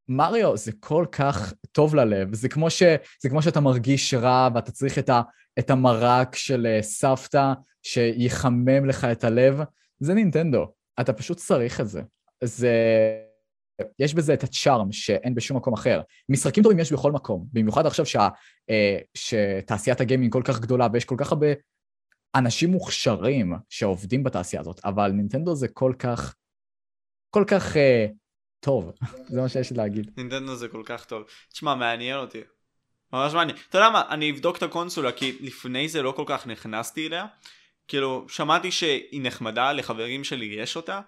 מריו 0.08 0.56
זה 0.56 0.72
כל 0.80 1.06
כך 1.12 1.52
טוב 1.72 1.94
ללב, 1.94 2.34
זה 2.34 2.48
כמו, 2.48 2.70
ש, 2.70 2.82
זה 3.22 3.28
כמו 3.28 3.42
שאתה 3.42 3.60
מרגיש 3.60 4.14
רע 4.14 4.48
ואתה 4.54 4.72
צריך 4.72 4.98
את, 4.98 5.08
ה, 5.08 5.22
את 5.58 5.70
המרק 5.70 6.34
של 6.34 6.66
אה, 6.66 6.82
סבתא 6.82 7.52
שיחמם 7.82 8.86
לך 8.86 9.04
את 9.04 9.24
הלב, 9.24 9.60
זה 10.00 10.14
נינטנדו, 10.14 10.72
אתה 11.00 11.12
פשוט 11.12 11.36
צריך 11.36 11.80
את 11.80 11.88
זה. 11.88 12.02
זה... 12.44 12.72
יש 13.98 14.14
בזה 14.14 14.34
את 14.34 14.44
הצ'ארם 14.44 14.92
שאין 14.92 15.34
בשום 15.34 15.56
מקום 15.56 15.74
אחר. 15.74 16.00
משחקים 16.28 16.62
טובים 16.62 16.78
יש 16.78 16.92
בכל 16.92 17.12
מקום, 17.12 17.46
במיוחד 17.52 17.86
עכשיו 17.86 18.06
שה, 18.06 18.28
אה, 18.70 18.98
שתעשיית 19.14 20.00
הגיימינג 20.00 20.32
כל 20.32 20.42
כך 20.44 20.60
גדולה 20.60 20.88
ויש 20.92 21.04
כל 21.04 21.16
כך 21.18 21.32
הרבה 21.32 21.46
אנשים 22.34 22.70
מוכשרים 22.70 23.52
שעובדים 23.68 24.24
בתעשייה 24.24 24.60
הזאת, 24.60 24.80
אבל 24.84 25.12
נינטנדו 25.12 25.54
זה 25.54 25.68
כל 25.68 25.92
כך, 25.98 26.34
כל 27.30 27.44
כך 27.46 27.76
אה, 27.76 28.06
טוב, 28.60 28.92
זה 29.28 29.40
מה 29.40 29.48
שיש 29.48 29.70
לי 29.70 29.76
להגיד. 29.76 30.10
נינטנדו 30.16 30.54
זה 30.54 30.68
כל 30.68 30.82
כך 30.86 31.04
טוב. 31.04 31.24
תשמע, 31.52 31.74
מעניין 31.74 32.16
אותי. 32.16 32.40
ממש 33.12 33.34
מעניין. 33.34 33.56
אתה 33.68 33.78
יודע 33.78 33.90
מה, 33.90 34.02
אני 34.08 34.30
אבדוק 34.30 34.56
את 34.56 34.62
הקונסולה, 34.62 35.12
כי 35.12 35.36
לפני 35.40 35.88
זה 35.88 36.02
לא 36.02 36.12
כל 36.12 36.24
כך 36.26 36.46
נכנסתי 36.46 37.06
אליה. 37.06 37.26
כאילו, 37.88 38.26
שמעתי 38.28 38.70
שהיא 38.70 39.20
נחמדה, 39.22 39.72
לחברים 39.72 40.24
שלי 40.24 40.44
יש 40.44 40.76
אותה, 40.76 41.00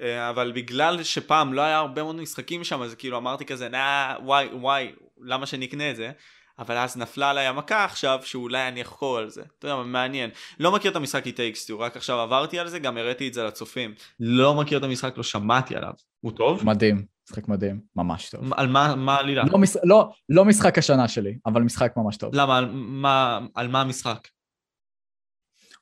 אה, 0.00 0.30
אבל 0.30 0.52
בגלל 0.52 1.02
שפעם 1.02 1.52
לא 1.52 1.60
היה 1.60 1.78
הרבה 1.78 2.02
מאוד 2.02 2.16
משחקים 2.16 2.64
שם, 2.64 2.82
אז 2.82 2.94
כאילו 2.94 3.16
אמרתי 3.16 3.44
כזה, 3.44 3.68
נה, 3.68 4.14
וואי, 4.22 4.48
וואי, 4.52 4.92
למה 5.20 5.46
שנקנה 5.46 5.90
את 5.90 5.96
זה? 5.96 6.12
אבל 6.58 6.76
אז 6.76 6.96
נפלה 6.96 7.30
עליי 7.30 7.46
המכה 7.46 7.84
עכשיו 7.84 8.18
שאולי 8.22 8.68
אני 8.68 8.82
אחקור 8.82 9.18
על 9.18 9.30
זה. 9.30 9.42
אתה 9.58 9.68
יודע, 9.68 9.82
מעניין. 9.82 10.30
לא 10.60 10.72
מכיר 10.72 10.90
את 10.90 10.96
המשחק 10.96 11.26
It 11.26 11.30
Takes 11.30 11.70
Two, 11.70 11.74
רק 11.78 11.96
עכשיו 11.96 12.20
עברתי 12.20 12.58
על 12.58 12.68
זה, 12.68 12.78
גם 12.78 12.96
הראיתי 12.96 13.28
את 13.28 13.34
זה 13.34 13.44
לצופים. 13.44 13.94
לא 14.20 14.54
מכיר 14.54 14.78
את 14.78 14.82
המשחק, 14.82 15.16
לא 15.16 15.22
שמעתי 15.22 15.76
עליו. 15.76 15.92
הוא 16.20 16.32
טוב? 16.32 16.66
מדהים, 16.66 17.04
משחק 17.28 17.48
מדהים, 17.48 17.80
ממש 17.96 18.30
טוב. 18.30 18.54
על 18.54 18.66
מה, 18.66 18.94
מה 18.94 19.14
העלילה? 19.14 19.44
לא, 19.52 19.58
מש... 19.58 19.76
לא, 19.84 20.10
לא 20.28 20.44
משחק 20.44 20.78
השנה 20.78 21.08
שלי, 21.08 21.38
אבל 21.46 21.62
משחק 21.62 21.92
ממש 21.96 22.16
טוב. 22.16 22.34
למה? 22.34 22.58
על 22.58 22.70
מה, 22.72 23.40
על 23.54 23.68
מה 23.68 23.80
המשחק? 23.80 24.28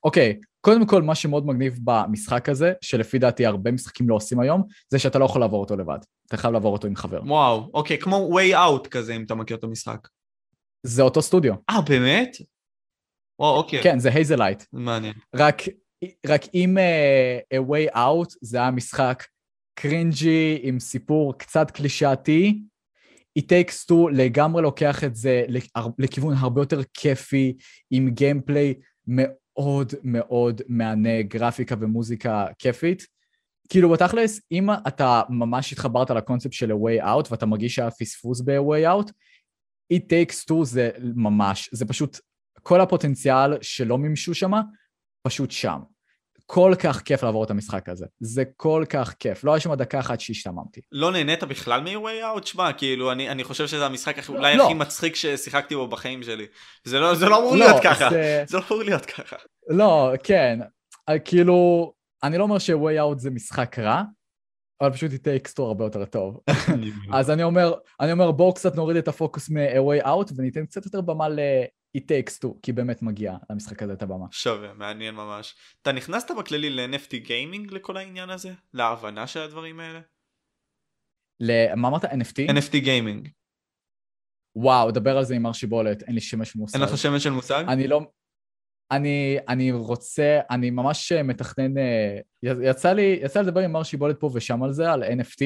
אוקיי, 0.05 0.39
קודם 0.61 0.87
כל, 0.87 1.03
מה 1.03 1.15
שמאוד 1.15 1.47
מגניב 1.47 1.79
במשחק 1.85 2.49
הזה, 2.49 2.73
שלפי 2.81 3.19
דעתי 3.19 3.47
הרבה 3.47 3.73
משחקים 3.73 4.09
לא 4.09 4.15
עושים 4.15 4.41
היום, 4.41 4.63
זה 4.89 4.99
שאתה 4.99 5.19
לא 5.19 5.25
יכול 5.25 5.41
לעבור 5.41 5.61
אותו 5.61 5.77
לבד. 5.77 5.99
אתה 6.27 6.37
חייב 6.37 6.53
לעבור 6.53 6.73
אותו 6.73 6.87
עם 6.87 6.97
חבר. 6.97 7.21
וואו, 7.27 7.71
אוקיי, 7.75 7.99
כמו 7.99 8.39
way 8.39 8.55
out 8.55 8.89
כזה, 8.89 9.17
אם 9.17 9.23
אתה 9.23 9.35
מכיר 9.35 9.57
את 9.57 9.65
המשחק. 9.65 10.09
זה 10.87 11.03
אותו 11.03 11.23
סטודיו. 11.23 11.55
אה, 11.71 11.81
באמת? 11.81 12.37
וואו, 13.39 13.57
אוקיי. 13.57 13.83
כן, 13.83 13.99
זה 13.99 14.11
Hazelight. 14.13 14.63
מעניין. 14.73 15.15
רק, 15.35 15.63
רק 16.27 16.43
עם 16.53 16.79
uh, 16.79 17.57
A 17.57 17.71
Way 17.71 17.95
Out, 17.95 18.37
זה 18.41 18.59
היה 18.59 18.71
משחק 18.71 19.25
cringy, 19.79 20.59
עם 20.63 20.81
סיפור 20.81 21.39
קצת 21.39 21.71
קלישאתי. 21.71 22.63
It 23.39 23.43
Takes 23.43 23.91
Two 23.91 24.11
לגמרי 24.13 24.63
לוקח 24.63 25.05
את 25.05 25.17
זה 25.17 25.45
לכיוון 25.99 26.35
הרבה 26.35 26.61
יותר 26.61 26.81
כיפי, 26.95 27.57
עם 27.91 28.11
gameplay 28.11 28.75
מאוד 29.07 29.95
מאוד 30.03 30.63
מהנה, 30.69 31.23
גרפיקה 31.23 31.75
ומוזיקה 31.81 32.47
כיפית. 32.59 33.07
כאילו 33.69 33.91
בתכלס, 33.91 34.41
אם 34.53 34.71
אתה 34.71 35.23
ממש 35.29 35.73
התחברת 35.73 36.11
לקונספט 36.11 36.53
של 36.53 36.71
A 36.71 36.75
Way 36.75 37.05
Out 37.05 37.29
ואתה 37.31 37.47
מרגיש 37.47 37.75
שהיה 37.75 37.91
פספוס 37.91 38.41
ב-A 38.41 38.61
Way 38.61 38.87
Out, 38.87 39.13
It 39.93 40.03
Takes 40.03 40.51
Two 40.51 40.65
זה 40.65 40.91
ממש, 41.15 41.69
זה 41.73 41.87
פשוט 41.87 42.19
כל 42.63 42.81
הפוטנציאל 42.81 43.63
שלא 43.63 43.99
מימשו 43.99 44.35
שם, 44.35 44.53
פשוט 45.23 45.51
שם. 45.51 45.79
כל 46.49 46.75
כך 46.79 47.03
כיף 47.03 47.23
לעבור 47.23 47.45
את 47.45 47.51
המשחק 47.51 47.89
הזה. 47.89 48.07
זה 48.21 48.45
כל 48.57 48.85
כך 48.89 49.15
כיף. 49.19 49.45
לא 49.45 49.53
היה 49.53 49.61
שם 49.61 49.75
דקה 49.75 50.01
אחת 50.01 50.21
שהשתממתי. 50.21 50.81
לא 50.93 51.13
נהנית 51.13 51.45
בכלל 51.45 51.81
מ-Way 51.81 52.39
Out? 52.39 52.47
שמע, 52.47 52.73
כאילו, 52.73 53.13
אני, 53.13 53.31
אני 53.31 53.45
חושב 53.45 53.67
שזה 53.67 53.87
המשחק 53.87 54.29
לא, 54.29 54.35
אולי 54.37 54.57
לא. 54.57 54.65
הכי 54.65 54.75
מצחיק 54.75 55.17
ששיחקתי 55.17 55.75
בו 55.77 55.89
בחיים 55.89 56.23
שלי. 56.23 56.47
זה 56.85 57.01
לא, 57.01 57.15
זה 57.15 57.29
לא 57.29 57.39
אמור 57.39 57.57
לא, 57.57 57.67
להיות 57.67 57.83
ככה. 57.83 58.11
זה... 58.11 58.45
זה 58.47 58.57
לא 58.59 58.63
אמור 58.71 58.83
להיות 58.83 59.07
ככה. 59.07 59.37
לא, 59.69 60.13
כן. 60.23 60.59
כאילו, 61.25 61.93
אני 62.23 62.39
לא 62.39 62.43
אומר 62.43 62.59
ש-Way 62.59 63.01
Out 63.01 63.19
זה 63.19 63.31
משחק 63.31 63.79
רע, 63.79 64.03
אבל 64.81 64.93
פשוט 64.93 65.11
היא 65.11 65.19
טקסטור 65.19 65.69
הרבה 65.69 65.85
יותר 65.85 66.05
טוב. 66.05 66.41
אז 67.19 67.31
אני 67.31 67.43
אומר, 67.43 67.75
אני 68.01 68.13
אומר 68.13 68.33
בואו 68.33 68.55
קצת 68.55 68.75
נוריד 68.77 68.97
את 68.97 69.09
הפוקוס 69.09 69.51
מ-Way 69.51 70.05
Out 70.05 70.33
וניתן 70.37 70.67
קצת 70.67 70.85
יותר 70.85 71.01
במה 71.01 71.29
ל-It 71.29 72.01
Takes 72.01 72.45
Two, 72.45 72.49
כי 72.63 72.73
באמת 72.73 73.03
מגיע 73.03 73.37
למשחק 73.51 73.83
הזה 73.83 73.93
את 73.93 74.03
הבמה. 74.03 74.27
שווה, 74.31 74.75
מעניין 74.75 75.15
ממש. 75.15 75.55
אתה 75.83 75.93
נכנסת 75.93 76.31
בכללי 76.39 76.71
ל-NFT 76.71 77.17
גיימינג 77.17 77.73
לכל 77.73 77.97
העניין 77.97 78.31
הזה? 78.31 78.53
להבנה 78.75 79.27
של 79.27 79.41
הדברים 79.41 79.81
האלה? 79.81 80.01
מה 81.77 81.89
אמרת? 81.89 82.05
NFT? 82.05 82.51
NFT 82.51 82.79
גיימינג. 82.79 83.29
וואו, 84.57 84.91
דבר 84.91 85.17
על 85.19 85.25
זה 85.25 85.35
עם 85.35 85.43
מר 85.43 85.53
שיבולת, 85.53 86.03
אין 86.03 86.15
לי 86.15 86.21
שמש 86.21 86.57
מושג. 86.57 86.79
אין 86.79 86.89
לך 86.89 86.99
שמש 86.99 87.25
של 87.25 87.31
מושג? 87.31 87.65
אני 87.69 87.89
לא... 87.89 88.01
אני, 88.91 89.39
אני 89.49 89.73
רוצה, 89.73 90.41
אני 90.51 90.71
ממש 90.71 91.13
מתכנן, 91.13 91.79
אה, 91.79 92.19
יצא 92.43 92.93
לי, 92.93 93.19
יצא 93.23 93.41
לדבר 93.41 93.61
עם 93.61 93.73
מר 93.73 93.83
שיבולת 93.83 94.21
פה 94.21 94.31
ושם 94.35 94.63
על 94.63 94.73
זה, 94.73 94.93
על 94.93 95.03
NFT, 95.03 95.45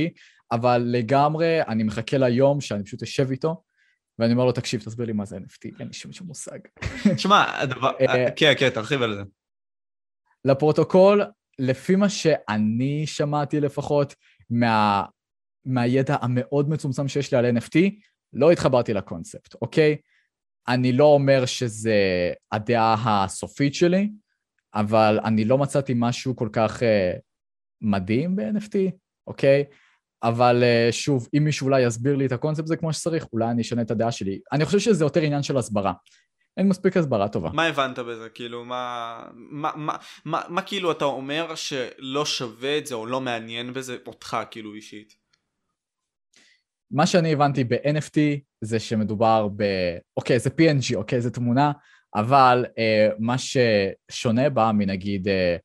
אבל 0.52 0.82
לגמרי 0.86 1.62
אני 1.62 1.82
מחכה 1.82 2.18
ליום 2.18 2.60
שאני 2.60 2.84
פשוט 2.84 3.02
אשב 3.02 3.30
איתו, 3.30 3.62
ואני 4.18 4.32
אומר 4.32 4.44
לו, 4.44 4.52
תקשיב, 4.52 4.80
תסביר 4.80 5.06
לי 5.06 5.12
מה 5.12 5.24
זה 5.24 5.36
NFT, 5.36 5.70
אין 5.80 5.86
לי 5.86 5.92
שום 5.92 6.12
שום 6.12 6.26
מושג. 6.26 6.58
שמע, 7.16 7.60
הדבר, 7.60 7.90
אה, 8.00 8.30
כן, 8.36 8.52
כן, 8.58 8.70
תרחיב 8.70 9.02
על 9.02 9.14
זה. 9.14 9.22
לפרוטוקול, 10.44 11.22
לפי 11.58 11.96
מה 11.96 12.08
שאני 12.08 13.06
שמעתי 13.06 13.60
לפחות, 13.60 14.14
מה, 14.50 15.04
מהידע 15.64 16.16
המאוד 16.20 16.70
מצומצם 16.70 17.08
שיש 17.08 17.32
לי 17.32 17.38
על 17.38 17.56
NFT, 17.56 17.78
לא 18.32 18.50
התחברתי 18.50 18.94
לקונספט, 18.94 19.54
אוקיי? 19.62 19.96
אני 20.70 20.92
לא 20.92 21.04
אומר 21.04 21.46
שזה 21.46 21.94
הדעה 22.52 22.96
הסופית 23.04 23.74
שלי, 23.74 24.10
אבל 24.74 25.20
אני 25.24 25.44
לא 25.44 25.58
מצאתי 25.58 25.92
משהו 25.96 26.36
כל 26.36 26.48
כך 26.52 26.80
uh, 26.82 26.84
מדהים 27.80 28.36
ב-NFT, 28.36 28.76
אוקיי? 29.26 29.64
אבל 30.22 30.62
uh, 30.62 30.92
שוב, 30.92 31.28
אם 31.36 31.44
מישהו 31.44 31.64
אולי 31.64 31.82
יסביר 31.82 32.16
לי 32.16 32.26
את 32.26 32.32
הקונספט 32.32 32.64
הזה 32.64 32.76
כמו 32.76 32.92
שצריך, 32.92 33.26
אולי 33.32 33.50
אני 33.50 33.62
אשנה 33.62 33.82
את 33.82 33.90
הדעה 33.90 34.12
שלי. 34.12 34.40
אני 34.52 34.64
חושב 34.64 34.78
שזה 34.78 35.04
יותר 35.04 35.20
עניין 35.20 35.42
של 35.42 35.56
הסברה. 35.56 35.92
אין 36.56 36.68
מספיק 36.68 36.96
הסברה 36.96 37.28
טובה. 37.28 37.50
מה 37.52 37.66
הבנת 37.66 37.98
בזה? 37.98 38.28
כאילו, 38.28 38.64
מה, 38.64 39.22
מה, 39.34 39.70
מה, 39.76 39.96
מה, 40.24 40.40
מה 40.48 40.62
כאילו 40.62 40.92
אתה 40.92 41.04
אומר 41.04 41.54
שלא 41.54 42.24
שווה 42.26 42.78
את 42.78 42.86
זה 42.86 42.94
או 42.94 43.06
לא 43.06 43.20
מעניין 43.20 43.72
בזה 43.72 43.96
אותך 44.06 44.36
כאילו 44.50 44.74
אישית? 44.74 45.19
מה 46.90 47.06
שאני 47.06 47.32
הבנתי 47.32 47.64
ב-NFT 47.64 48.18
זה 48.60 48.80
שמדובר 48.80 49.48
ב... 49.56 49.64
אוקיי, 50.16 50.38
זה 50.38 50.50
PNG, 50.50 50.94
אוקיי, 50.94 51.20
זה 51.20 51.30
תמונה, 51.30 51.72
אבל 52.14 52.66
אה, 52.78 53.08
מה 53.18 53.36
ששונה 53.38 54.50
בה 54.50 54.72
מנגיד 54.72 55.28
אה, 55.28 55.56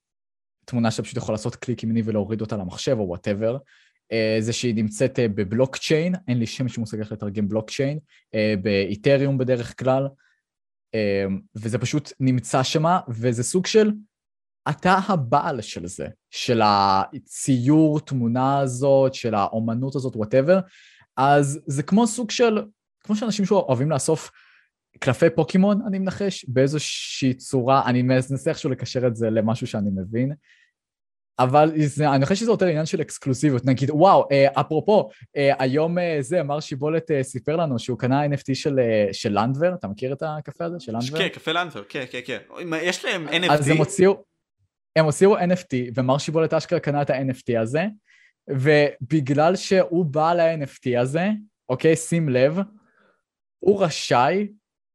תמונה 0.65 0.91
שאתה 0.91 1.03
פשוט 1.03 1.17
יכול 1.17 1.34
לעשות 1.34 1.55
קליק 1.55 1.84
ימיני 1.84 2.01
ולהוריד 2.05 2.41
אותה 2.41 2.57
למחשב 2.57 2.97
או 2.99 3.07
whatever, 3.07 3.57
אה, 4.11 4.38
זה 4.39 4.53
שהיא 4.53 4.76
נמצאת 4.76 5.19
אה, 5.19 5.28
בבלוקצ'יין, 5.28 6.15
אין 6.28 6.39
לי 6.39 6.45
שום 6.45 6.68
מושג 6.68 6.99
איך 6.99 7.11
לתרגם 7.11 7.47
בלוקצ'יין, 7.47 7.99
אה, 8.36 8.53
ב 8.61 8.70
Ethereum 8.70 9.38
בדרך 9.38 9.80
כלל, 9.80 10.07
אה, 10.95 11.26
וזה 11.55 11.78
פשוט 11.78 12.11
נמצא 12.19 12.63
שמה, 12.63 12.99
וזה 13.09 13.43
סוג 13.43 13.65
של 13.65 13.91
אתה 14.69 14.99
הבעל 15.07 15.61
של 15.61 15.88
זה, 15.88 16.07
של 16.32 16.61
הציור 16.63 17.99
תמונה 17.99 18.59
הזאת, 18.59 19.13
של 19.13 19.36
האומנות 19.36 19.95
הזאת, 19.95 20.15
whatever, 20.16 20.59
אז 21.18 21.59
זה 21.66 21.84
כמו 21.84 22.07
סוג 22.07 22.32
של, 22.32 22.63
כמו 23.03 23.16
שאנשים 23.16 23.45
שאוהבים 23.45 23.91
לאסוף 23.91 24.32
קלפי 24.99 25.30
פוקימון, 25.30 25.82
אני 25.88 25.99
מנחש, 25.99 26.45
באיזושהי 26.47 27.34
צורה, 27.34 27.86
אני 27.86 28.01
מנסה 28.01 28.49
איכשהו 28.49 28.70
לקשר 28.70 29.07
את 29.07 29.16
זה 29.16 29.30
למשהו 29.30 29.68
שאני 29.68 29.89
מבין, 29.95 30.34
אבל 31.39 31.72
זה, 31.86 32.09
אני 32.09 32.26
חושב 32.26 32.36
שזה 32.36 32.51
יותר 32.51 32.66
עניין 32.66 32.86
של 32.86 33.01
אקסקלוסיביות, 33.01 33.66
נגיד, 33.66 33.91
וואו, 33.91 34.28
אה, 34.32 34.61
אפרופו, 34.61 35.09
אה, 35.38 35.53
היום 35.59 35.99
אה, 35.99 36.18
זה, 36.20 36.43
מר 36.43 36.59
שיבולת 36.59 37.11
אה, 37.11 37.24
סיפר 37.24 37.55
לנו 37.55 37.80
שהוא 37.80 37.99
קנה 37.99 38.26
NFT 38.26 38.53
של, 38.53 38.80
אה, 38.80 39.09
של 39.11 39.39
לנדבר, 39.39 39.74
אתה 39.74 39.88
מכיר 39.88 40.13
את 40.13 40.24
הקפה 40.26 40.66
הזה, 40.66 40.80
של 40.80 40.91
לנדבר? 40.91 41.18
כן, 41.18 41.28
קפה 41.28 41.51
לנדבר, 41.51 41.84
כן, 41.89 42.05
כן, 42.11 42.20
כן. 42.26 42.38
יש 42.82 43.05
להם 43.05 43.28
NFT? 43.28 43.51
אז 43.51 43.68
הם 43.68 43.78
הוציאו, 43.78 44.24
הם 44.95 45.05
הוציאו 45.05 45.38
NFT, 45.38 45.76
ומר 45.95 46.18
שיבולת 46.18 46.53
אשכרה 46.53 46.80
קנה 46.80 47.01
את 47.01 47.09
ה-NFT 47.09 47.59
הזה, 47.61 47.84
ובגלל 48.50 49.56
שהוא 49.56 50.06
בעל 50.06 50.39
ה-NFT 50.39 51.00
הזה, 51.00 51.30
אוקיי, 51.70 51.96
שים 51.96 52.30
לב, 52.30 52.58
הוא 53.60 53.84
רשאי 53.84 54.48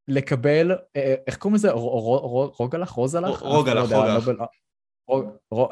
לקבל, 0.09 0.73
אה, 0.97 1.15
איך 1.27 1.37
קוראים 1.37 1.55
לזה? 1.55 1.71
רוגלח? 1.71 2.91
רוזלח? 2.91 3.41
רוגלח, 3.41 3.93
רוגלח. 3.93 4.49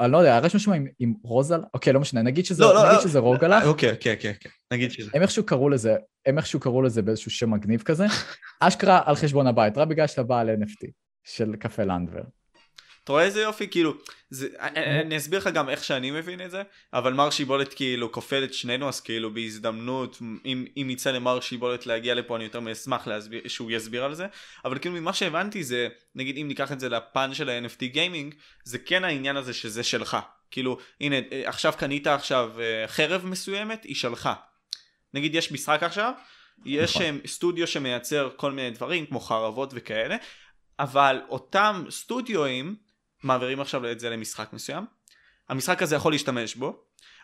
אני 0.01 0.12
לא 0.12 0.18
יודע, 0.18 0.37
הרי 0.37 0.47
יש 0.47 0.55
משהו 0.55 0.72
עם 0.99 1.14
רוזל, 1.22 1.61
אוקיי, 1.74 1.93
לא 1.93 2.01
משנה, 2.01 2.22
נגיד 2.22 2.45
שזה 2.45 2.62
לא, 2.62 2.74
לא, 2.74 3.18
רוגלח. 3.18 3.64
אוקיי, 3.66 3.97
כן, 4.01 4.14
כן, 4.20 4.33
כן, 4.41 4.49
נגיד 4.72 4.91
שזה. 4.91 5.11
הם 5.14 5.22
איכשהו 5.22 5.47
קראו 5.47 5.68
לזה, 5.68 5.97
הם 6.26 6.39
איכשהו 6.39 6.61
קראו 6.61 6.83
לזה 6.83 7.03
באיזשהו 7.03 7.31
שם 7.31 7.51
מגניב 7.51 7.83
כזה, 7.83 8.07
אשכרה 8.61 9.03
על 9.05 9.14
חשבון 9.14 9.47
הבית, 9.47 9.79
רק 9.79 9.89
בגלל 9.89 10.07
שאתה 10.07 10.22
בא 10.22 10.41
על 10.41 10.51
NFT 10.51 10.91
של 11.24 11.57
קפה 11.57 11.85
לנדבר. 11.85 12.22
אתה 13.09 13.12
רואה 13.12 13.24
איזה 13.24 13.42
יופי? 13.42 13.68
כאילו, 13.68 13.94
זה, 14.30 14.48
אני 15.06 15.16
אסביר 15.16 15.38
לך 15.38 15.46
גם 15.46 15.68
איך 15.68 15.84
שאני 15.84 16.11
מבין 16.11 16.40
את 16.40 16.50
זה, 16.50 16.62
אבל 16.92 17.12
מר 17.12 17.30
שיבולת 17.30 17.74
כאילו 17.74 18.12
כופל 18.12 18.44
את 18.44 18.54
שנינו, 18.54 18.88
אז 18.88 19.00
כאילו 19.00 19.34
בהזדמנות, 19.34 20.18
אם, 20.44 20.66
אם 20.76 20.90
יצא 20.90 21.11
למר 21.11 21.40
שיבולת 21.40 21.86
להגיע 21.86 22.14
לפה, 22.14 22.36
אני 22.36 22.44
יותר 22.44 22.61
מאשמח 22.61 23.06
להסביר, 23.06 23.48
שהוא 23.48 23.70
יסביר 23.70 24.04
על 24.04 24.14
זה, 24.14 24.26
אבל 24.64 24.78
כאילו 24.78 24.94
ממה 24.94 25.12
שהבנתי 25.12 25.64
זה, 25.64 25.88
נגיד 26.14 26.36
אם 26.36 26.48
ניקח 26.48 26.72
את 26.72 26.80
זה 26.80 26.88
לפן 26.88 27.34
של 27.34 27.48
ה-NFT 27.48 27.84
גיימינג, 27.84 28.34
זה 28.64 28.78
כן 28.78 29.04
העניין 29.04 29.36
הזה 29.36 29.54
שזה 29.54 29.82
שלך. 29.82 30.16
כאילו, 30.50 30.78
הנה, 31.00 31.16
עכשיו 31.44 31.72
קנית 31.78 32.06
עכשיו 32.06 32.52
אה, 32.61 32.88
חרב 32.88 33.26
מסוימת, 33.26 33.84
היא 33.84 33.96
שלך. 33.96 34.30
נגיד 35.14 35.34
יש 35.34 35.52
משחק 35.52 35.82
עכשיו, 35.82 36.12
יש 36.64 36.96
נכון. 36.96 37.02
אה, 37.02 37.26
סטודיו 37.26 37.66
שמייצר 37.66 38.30
כל 38.36 38.52
מיני 38.52 38.70
דברים 38.70 39.06
כמו 39.06 39.20
חרבות 39.20 39.70
וכאלה, 39.74 40.16
אבל 40.78 41.20
אותם 41.28 41.84
סטודיואים 41.90 42.88
מעבירים 43.22 43.60
עכשיו 43.60 43.90
את 43.90 44.00
זה 44.00 44.10
למשחק 44.10 44.52
מסוים, 44.52 44.84
המשחק 45.48 45.82
הזה 45.82 45.96
יכול 45.96 46.12
להשתמש 46.12 46.54
בו, 46.54 46.82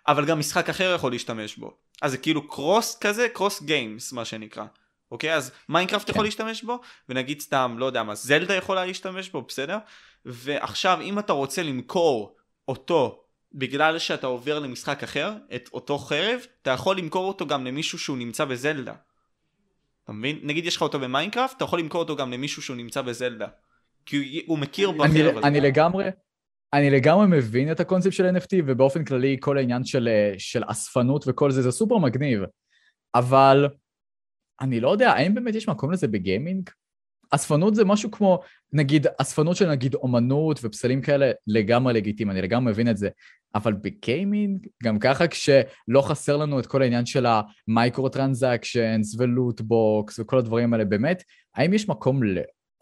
אבל 0.09 0.25
גם 0.25 0.39
משחק 0.39 0.69
אחר 0.69 0.95
יכול 0.95 1.13
להשתמש 1.13 1.57
בו. 1.57 1.77
אז 2.03 2.11
זה 2.11 2.19
כאילו 2.19 2.49
קרוס 2.49 2.99
כזה, 2.99 3.29
קרוס 3.29 3.63
גיימס 3.63 4.13
מה 4.13 4.25
שנקרא. 4.25 4.65
אוקיי? 5.11 5.35
אז 5.35 5.53
מיינקראפט 5.69 6.07
כן. 6.07 6.13
יכול 6.13 6.25
להשתמש 6.25 6.63
בו, 6.63 6.81
ונגיד 7.09 7.41
סתם, 7.41 7.77
לא 7.79 7.87
יודע 7.87 8.03
מה, 8.03 8.15
זלדה 8.15 8.55
יכולה 8.55 8.85
להשתמש 8.85 9.29
בו, 9.29 9.43
בסדר? 9.43 9.79
ועכשיו 10.25 10.99
אם 11.01 11.19
אתה 11.19 11.33
רוצה 11.33 11.63
למכור 11.63 12.37
אותו 12.69 13.25
בגלל 13.53 13.99
שאתה 13.99 14.27
עובר 14.27 14.59
למשחק 14.59 15.03
אחר, 15.03 15.33
את 15.55 15.69
אותו 15.73 15.99
חרב, 15.99 16.41
אתה 16.63 16.71
יכול 16.71 16.99
למכור 16.99 17.29
אותו 17.29 17.47
גם 17.47 17.67
למישהו 17.67 17.99
שהוא 17.99 18.17
נמצא 18.17 18.45
בזלדה. 18.45 18.95
אתה 20.05 20.13
מבין? 20.13 20.39
נגיד 20.43 20.67
יש 20.67 20.77
לך 20.77 20.83
אותו 20.83 20.99
במיינקראפט, 20.99 21.57
אתה 21.57 21.65
יכול 21.65 21.79
למכור 21.79 22.03
אותו 22.03 22.17
גם 22.17 22.33
למישהו 22.33 22.63
שהוא 22.63 22.77
נמצא 22.77 23.03
בזלדה. 23.03 23.47
כי 24.07 24.43
הוא, 24.47 24.59
מכיר 24.59 24.91
בחרב 24.91 25.37
הזה. 25.37 25.47
אני 25.47 25.61
לגמרי, 25.61 26.05
אני 26.73 26.91
לגמרי 26.91 27.27
מבין 27.27 27.73
את 27.73 27.81
הקונספט 27.81 28.13
של 28.13 28.37
NFT, 28.37 28.57
ובאופן 28.67 29.05
כללי 29.05 29.37
כל 29.41 29.59
העניין 29.59 29.85
של, 29.85 30.09
אה, 30.09 30.35
של 30.39 30.63
אספנות 30.67 31.25
וכל 31.27 31.51
זה, 31.51 31.63
זה 31.63 31.71
סופר 31.71 31.99
מגניב. 31.99 32.41
אבל 33.15 33.69
אני 34.61 34.81
לא 34.81 34.91
יודע, 34.91 35.13
האם 35.13 35.35
באמת 35.35 35.55
יש 35.55 35.69
מקום 35.69 35.91
לזה 35.91 36.09
בגיימינג? 36.09 36.71
אספנות 37.31 37.75
זה 37.75 37.85
משהו 37.85 38.11
כמו, 38.11 38.41
נגיד, 38.73 39.07
אספנות 39.19 39.57
של 39.57 39.71
נגיד 39.71 39.95
אומנות 39.95 40.61
ופסלים 40.63 41.03
כאלה, 41.03 41.31
לגמרי 41.47 41.95
לגיטימי, 41.95 42.33
אני 42.33 42.43
לגמרי 42.43 42.73
מבין 42.73 42.89
את 42.89 42.97
זה. 42.97 43.09
אבל 43.55 43.73
בגיימינג, 43.73 44.67
גם 44.83 44.99
ככה 44.99 45.29
כשלא 45.29 46.03
חסר 46.03 46.37
לנו 46.37 46.61
את 46.61 46.67
כל 46.67 46.83
העניין 46.83 47.07
של 47.07 47.27
ה 47.27 48.09
microtransactions 48.09 49.15
ו 49.19 49.27
loot 49.27 49.61
boxes 49.61 50.19
וכל 50.19 50.39
הדברים 50.39 50.73
האלה, 50.73 50.85
באמת, 50.85 51.23
האם 51.55 51.75
יש 51.75 51.89
מקום 51.89 52.23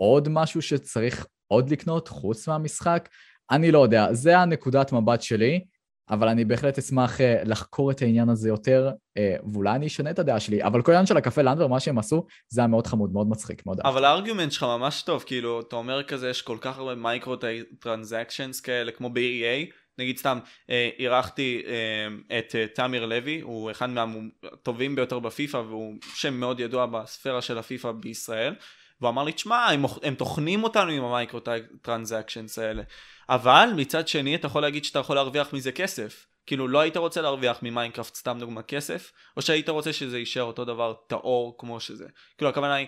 לעוד 0.03 0.29
משהו 0.29 0.63
שצריך 0.63 1.27
עוד 1.49 1.71
לקנות 1.71 2.09
חוץ 2.09 2.49
מהמשחק? 2.49 3.09
אני 3.51 3.73
לא 3.73 3.79
יודע, 3.79 4.13
זה 4.13 4.39
הנקודת 4.39 4.93
מבט 4.93 5.23
שלי, 5.23 5.65
אבל 6.11 6.29
אני 6.29 6.45
בהחלט 6.45 6.79
אשמח 6.79 7.19
uh, 7.19 7.23
לחקור 7.45 7.91
את 7.91 8.03
העניין 8.03 8.29
הזה 8.29 8.49
יותר, 8.49 8.91
uh, 9.19 9.51
ואולי 9.53 9.71
אני 9.71 9.87
אשנה 9.87 10.11
את 10.11 10.19
הדעה 10.19 10.41
שלי, 10.41 10.65
אבל 10.65 10.83
כל 10.83 10.93
העניין 10.93 11.07
של 11.07 11.17
הקפה 11.17 11.43
לנדבר, 11.43 11.67
מה 11.67 11.81
שהם 11.81 11.99
עשו, 11.99 12.27
זה 12.49 12.61
היה 12.61 12.69
מאוד 12.69 12.87
חמוד, 12.87 13.13
מאוד 13.13 13.29
מצחיק, 13.29 13.67
מאוד 13.67 13.81
אבל 13.85 14.05
הארגומנט 14.05 14.53
שלך 14.53 14.63
ממש 14.63 15.03
טוב, 15.03 15.25
כאילו, 15.27 15.61
אתה 15.61 15.77
אומר 15.77 16.03
כזה, 16.03 16.31
יש 16.31 16.43
כל 16.43 16.57
כך 16.61 16.79
הרבה 16.79 16.95
microtransactions 16.95 18.61
כאלה, 18.61 18.93
כמו 18.93 19.11
ב-EA, 19.11 19.73
נגיד 19.99 20.19
סתם, 20.19 20.39
אה, 20.71 20.91
אירחתי 20.99 21.63
אה, 21.67 22.39
את 22.39 22.55
אה, 22.55 22.67
תמיר 22.67 23.07
לוי, 23.07 23.41
הוא 23.41 23.71
אחד 23.71 23.91
מהטובים 23.91 24.97
ביותר 24.97 25.19
בפיפא 25.19 25.57
והוא 25.57 25.95
שם 26.15 26.35
מאוד 26.35 26.61
ידוע 26.61 26.87
בספירה 26.87 27.43
של 27.43 27.59
הפיפא 27.59 27.93
בישראל. 27.93 28.55
והוא 29.03 29.11
אמר 29.11 29.25
לי, 29.25 29.33
תשמע, 29.33 29.67
הם, 29.67 29.85
הם 30.03 30.15
טוחנים 30.15 30.65
אותנו 30.65 30.91
עם 30.91 31.05
המייקרו 31.05 31.41
טרנזקשנס 31.83 32.59
האלה. 32.59 32.83
אבל 33.29 33.71
מצד 33.77 34.09
שני, 34.09 34.35
אתה 34.35 34.47
יכול 34.47 34.63
להגיד 34.63 34.85
שאתה 34.85 34.99
יכול 34.99 35.17
להרוויח 35.17 35.53
מזה 35.53 35.73
כסף. 35.73 36.27
כאילו, 36.47 36.69
לא 36.69 36.81
היית 36.81 36.97
רוצה 36.97 37.21
להרוויח 37.21 37.59
ממיינקראפט 37.63 38.15
סתם 38.15 38.37
דוגמה 38.41 38.63
כסף, 38.63 39.13
או 39.37 39.43
שהיית 39.43 39.69
רוצה 39.69 39.93
שזה 39.93 40.19
יישאר 40.19 40.43
אותו 40.43 40.65
דבר 40.65 40.95
טהור 41.07 41.55
כמו 41.59 41.81
שזה. 41.81 42.07
כאילו, 42.39 42.51
הכוונה 42.51 42.75
היא, 42.75 42.87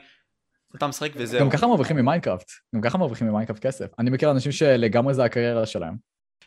אתה 0.76 0.86
משחק 0.86 1.10
וזהו. 1.14 1.40
גם 1.40 1.50
ככה 1.50 1.66
מרוויחים 1.66 1.96
ממיינקראפט. 1.96 2.50
גם 2.74 2.80
ככה 2.80 2.98
מרוויחים 2.98 3.28
ממיינקראפט 3.28 3.66
כסף. 3.66 3.86
אני 3.98 4.10
מכיר 4.10 4.30
אנשים 4.30 4.52
שלגמרי 4.52 5.14
זה 5.14 5.24
הקריירה 5.24 5.66
שלהם. 5.66 5.94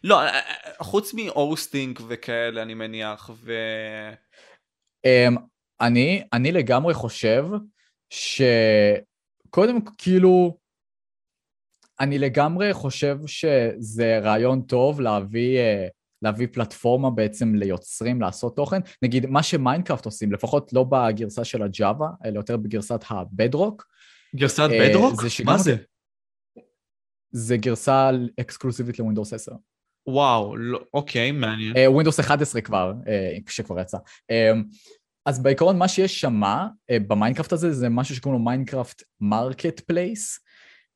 לא, 0.04 0.22
אה, 0.22 0.28
אה, 0.28 0.42
חוץ 0.80 1.14
מ 1.14 1.25
hosting 1.25 2.02
וכאלה, 2.08 2.62
אני 2.62 2.74
מניח, 2.74 3.30
ו... 3.34 3.54
Um, 5.08 5.40
אני, 5.82 6.24
אני 6.34 6.52
לגמרי 6.52 6.94
חושב 6.94 7.46
שקודם 9.48 9.80
כאילו, 9.98 10.58
אני 12.00 12.20
לגמרי 12.20 12.74
חושב 12.74 13.18
שזה 13.28 14.20
רעיון 14.20 14.62
טוב 14.62 15.02
להביא, 15.02 15.60
uh, 15.60 15.92
להביא 16.22 16.48
פלטפורמה 16.52 17.10
בעצם 17.10 17.56
ליוצרים 17.56 18.22
לעשות 18.22 18.56
תוכן. 18.56 18.80
נגיד, 19.02 19.26
מה 19.26 19.44
שמיינקראפט 19.44 20.06
עושים, 20.06 20.32
לפחות 20.32 20.74
לא 20.74 20.84
בגרסה 20.84 21.44
של 21.44 21.64
ה 21.64 21.71
Java, 21.71 22.08
אלא 22.26 22.40
יותר 22.40 22.58
בגרסת 22.58 23.04
ה 23.10 23.18
Bedrock. 23.18 23.86
גרסת 24.36 24.70
Bedrock? 24.82 25.14
מה 25.46 25.58
זה? 25.58 25.76
זה 27.32 27.58
גרסה 27.58 28.12
אקסקלוסיבית 28.40 29.00
ל 29.00 29.04
Windows 29.04 29.34
10. 29.34 29.52
וואו, 30.08 30.58
לא, 30.58 30.80
אוקיי, 30.94 31.32
מעניין. 31.32 31.74
Windows 31.88 32.20
uh, 32.20 32.24
11 32.24 32.62
כבר, 32.62 32.94
כשכבר 33.46 33.80
יצא. 33.80 33.98
אז 35.28 35.44
בעיקרון 35.44 35.78
מה 35.78 35.88
שיש 35.88 36.22
שמה, 36.22 36.68
uh, 36.92 37.00
במיינקראפט 37.08 37.54
הזה, 37.54 37.74
זה 37.74 37.90
משהו 37.90 38.16
שקוראים 38.16 38.40
לו 38.40 38.46
Minecraft 38.46 39.04
Marketplace, 39.22 40.40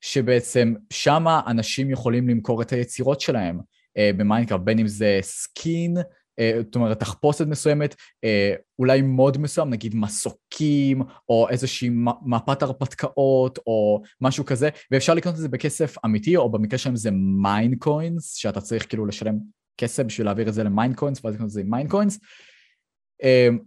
שבעצם 0.02 0.74
שמה 0.94 1.42
אנשים 1.48 1.90
יכולים 1.90 2.30
למכור 2.30 2.62
את 2.62 2.72
היצירות 2.72 3.22
שלהם 3.22 3.60
uh, 3.60 4.18
במיינקראפט, 4.18 4.64
בין 4.64 4.80
אם 4.80 4.88
זה 4.88 5.20
סקין, 5.22 5.98
אה, 6.40 6.60
זאת 6.66 6.76
אומרת, 6.76 7.00
תחפושת 7.00 7.48
מסוימת, 7.48 7.96
אה, 8.24 8.54
אולי 8.80 9.02
מוד 9.02 9.38
מסוים, 9.38 9.70
נגיד 9.70 9.96
מסוקים, 9.96 11.02
או 11.30 11.50
איזושהי 11.50 11.90
מפת 12.26 12.64
הרפתקאות, 12.64 13.60
או 13.68 14.02
משהו 14.22 14.46
כזה, 14.46 14.70
ואפשר 14.92 15.14
לקנות 15.14 15.36
את 15.36 15.40
זה 15.40 15.50
בכסף 15.50 15.96
אמיתי, 16.06 16.36
או 16.36 16.52
במקרה 16.52 16.78
שלהם 16.78 16.96
זה 16.96 17.10
Minecoins, 17.42 18.34
שאתה 18.34 18.62
צריך 18.62 18.90
כאילו 18.90 19.06
לשלם 19.06 19.36
כסף 19.78 20.04
בשביל 20.04 20.28
להעביר 20.28 20.50
את 20.50 20.54
זה 20.54 20.64
למיין 20.64 20.94
קוינס, 20.94 21.26
ואז 21.26 21.34
לקנות 21.34 21.48
את 21.48 21.54
זה 21.54 21.62
עם 21.62 21.70
מיין 21.70 21.88
קוינס. 21.88 22.16
אה, 22.16 22.51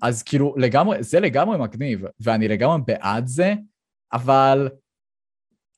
אז 0.02 0.22
כאילו, 0.22 0.55
לגמרי, 0.57 1.02
זה 1.02 1.20
לגמרי 1.20 1.59
מגניב, 1.59 2.00
ואני 2.20 2.48
לגמרי 2.48 2.78
בעד 2.86 3.26
זה, 3.26 3.55
אבל, 4.12 4.68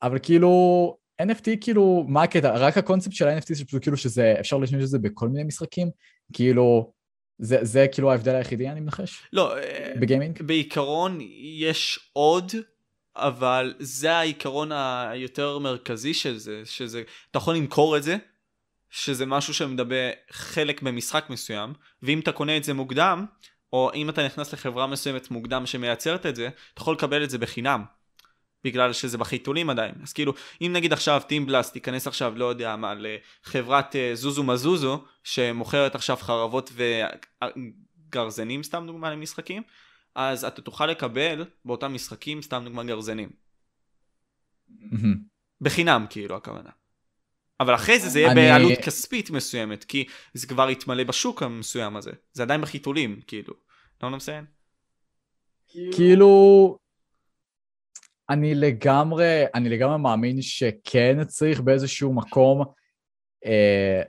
אבל 0.02 0.18
כאילו, 0.22 0.96
NFT 1.22 1.48
כאילו, 1.60 2.04
מה 2.08 2.22
הקטע? 2.22 2.56
רק 2.56 2.78
הקונספט 2.78 3.12
של 3.12 3.28
ה-NFT 3.28 3.54
זה 3.54 3.64
פשוט 3.64 3.82
כאילו 3.82 3.96
שזה, 3.96 4.34
אפשר 4.40 4.58
להשתמש 4.58 4.82
בזה 4.82 4.98
בכל 4.98 5.28
מיני 5.28 5.44
משחקים, 5.44 5.90
כאילו, 6.32 6.92
זה, 7.38 7.58
זה 7.62 7.86
כאילו 7.92 8.10
ההבדל 8.10 8.34
היחידי, 8.34 8.68
אני 8.68 8.80
מנחש? 8.80 9.22
לא, 9.32 9.58
אה, 9.58 9.92
בגיימינג? 10.00 10.42
בעיקרון 10.42 11.18
יש 11.60 12.10
עוד, 12.12 12.52
אבל 13.16 13.74
זה 13.78 14.12
העיקרון 14.12 14.72
היותר 14.72 15.58
מרכזי 15.58 16.14
של 16.14 16.38
זה, 16.38 16.62
שזה, 16.64 17.02
אתה 17.30 17.38
יכול 17.38 17.56
למכור 17.56 17.96
את 17.96 18.02
זה, 18.02 18.16
שזה 18.90 19.26
משהו 19.26 19.54
שמדבר 19.54 20.10
חלק 20.30 20.82
במשחק 20.82 21.24
מסוים, 21.30 21.72
ואם 22.02 22.20
אתה 22.20 22.32
קונה 22.32 22.56
את 22.56 22.64
זה 22.64 22.74
מוקדם, 22.74 23.26
או 23.76 23.90
אם 23.94 24.08
אתה 24.08 24.26
נכנס 24.26 24.52
לחברה 24.52 24.86
מסוימת 24.86 25.30
מוקדם 25.30 25.66
שמייצרת 25.66 26.26
את 26.26 26.36
זה, 26.36 26.48
אתה 26.74 26.82
יכול 26.82 26.94
לקבל 26.94 27.24
את 27.24 27.30
זה 27.30 27.38
בחינם. 27.38 27.84
בגלל 28.64 28.92
שזה 28.92 29.18
בחיתולים 29.18 29.70
עדיין. 29.70 29.94
אז 30.02 30.12
כאילו, 30.12 30.34
אם 30.60 30.70
נגיד 30.72 30.92
עכשיו 30.92 31.22
טימבלאסט 31.26 31.72
תיכנס 31.72 32.06
עכשיו, 32.06 32.32
לא 32.36 32.44
יודע 32.44 32.76
מה, 32.76 32.94
לחברת 32.94 33.96
אה, 33.96 34.10
זוזו 34.14 34.42
מזוזו, 34.42 35.04
שמוכרת 35.24 35.94
עכשיו 35.94 36.16
חרבות 36.16 36.72
וגרזנים, 38.08 38.62
סתם 38.62 38.84
דוגמה 38.86 39.10
למשחקים, 39.10 39.62
אז 40.14 40.44
אתה 40.44 40.62
תוכל 40.62 40.86
לקבל 40.86 41.44
באותם 41.64 41.94
משחקים, 41.94 42.42
סתם 42.42 42.62
דוגמה 42.64 42.84
גרזנים. 42.84 43.28
בחינם, 45.60 46.06
כאילו, 46.10 46.36
הכוונה. 46.36 46.70
אבל 47.60 47.74
אחרי 47.74 48.00
זה 48.00 48.08
זה 48.08 48.20
יהיה 48.20 48.32
אני... 48.32 48.40
בעלות 48.40 48.78
כספית 48.84 49.30
מסוימת, 49.30 49.84
כי 49.84 50.04
זה 50.34 50.46
כבר 50.46 50.70
יתמלא 50.70 51.04
בשוק 51.04 51.42
המסוים 51.42 51.96
הזה. 51.96 52.12
זה 52.32 52.42
עדיין 52.42 52.60
בחיתולים, 52.60 53.20
כאילו. 53.26 53.65
לא 54.02 54.06
יודע 54.06 54.18
כאילו, 55.92 56.78
אני 58.30 58.54
לגמרי, 58.54 59.44
אני 59.54 59.68
לגמרי 59.68 59.98
מאמין 59.98 60.42
שכן 60.42 61.24
צריך 61.24 61.60
באיזשהו 61.60 62.12
מקום 62.14 62.64
אה, 63.46 64.02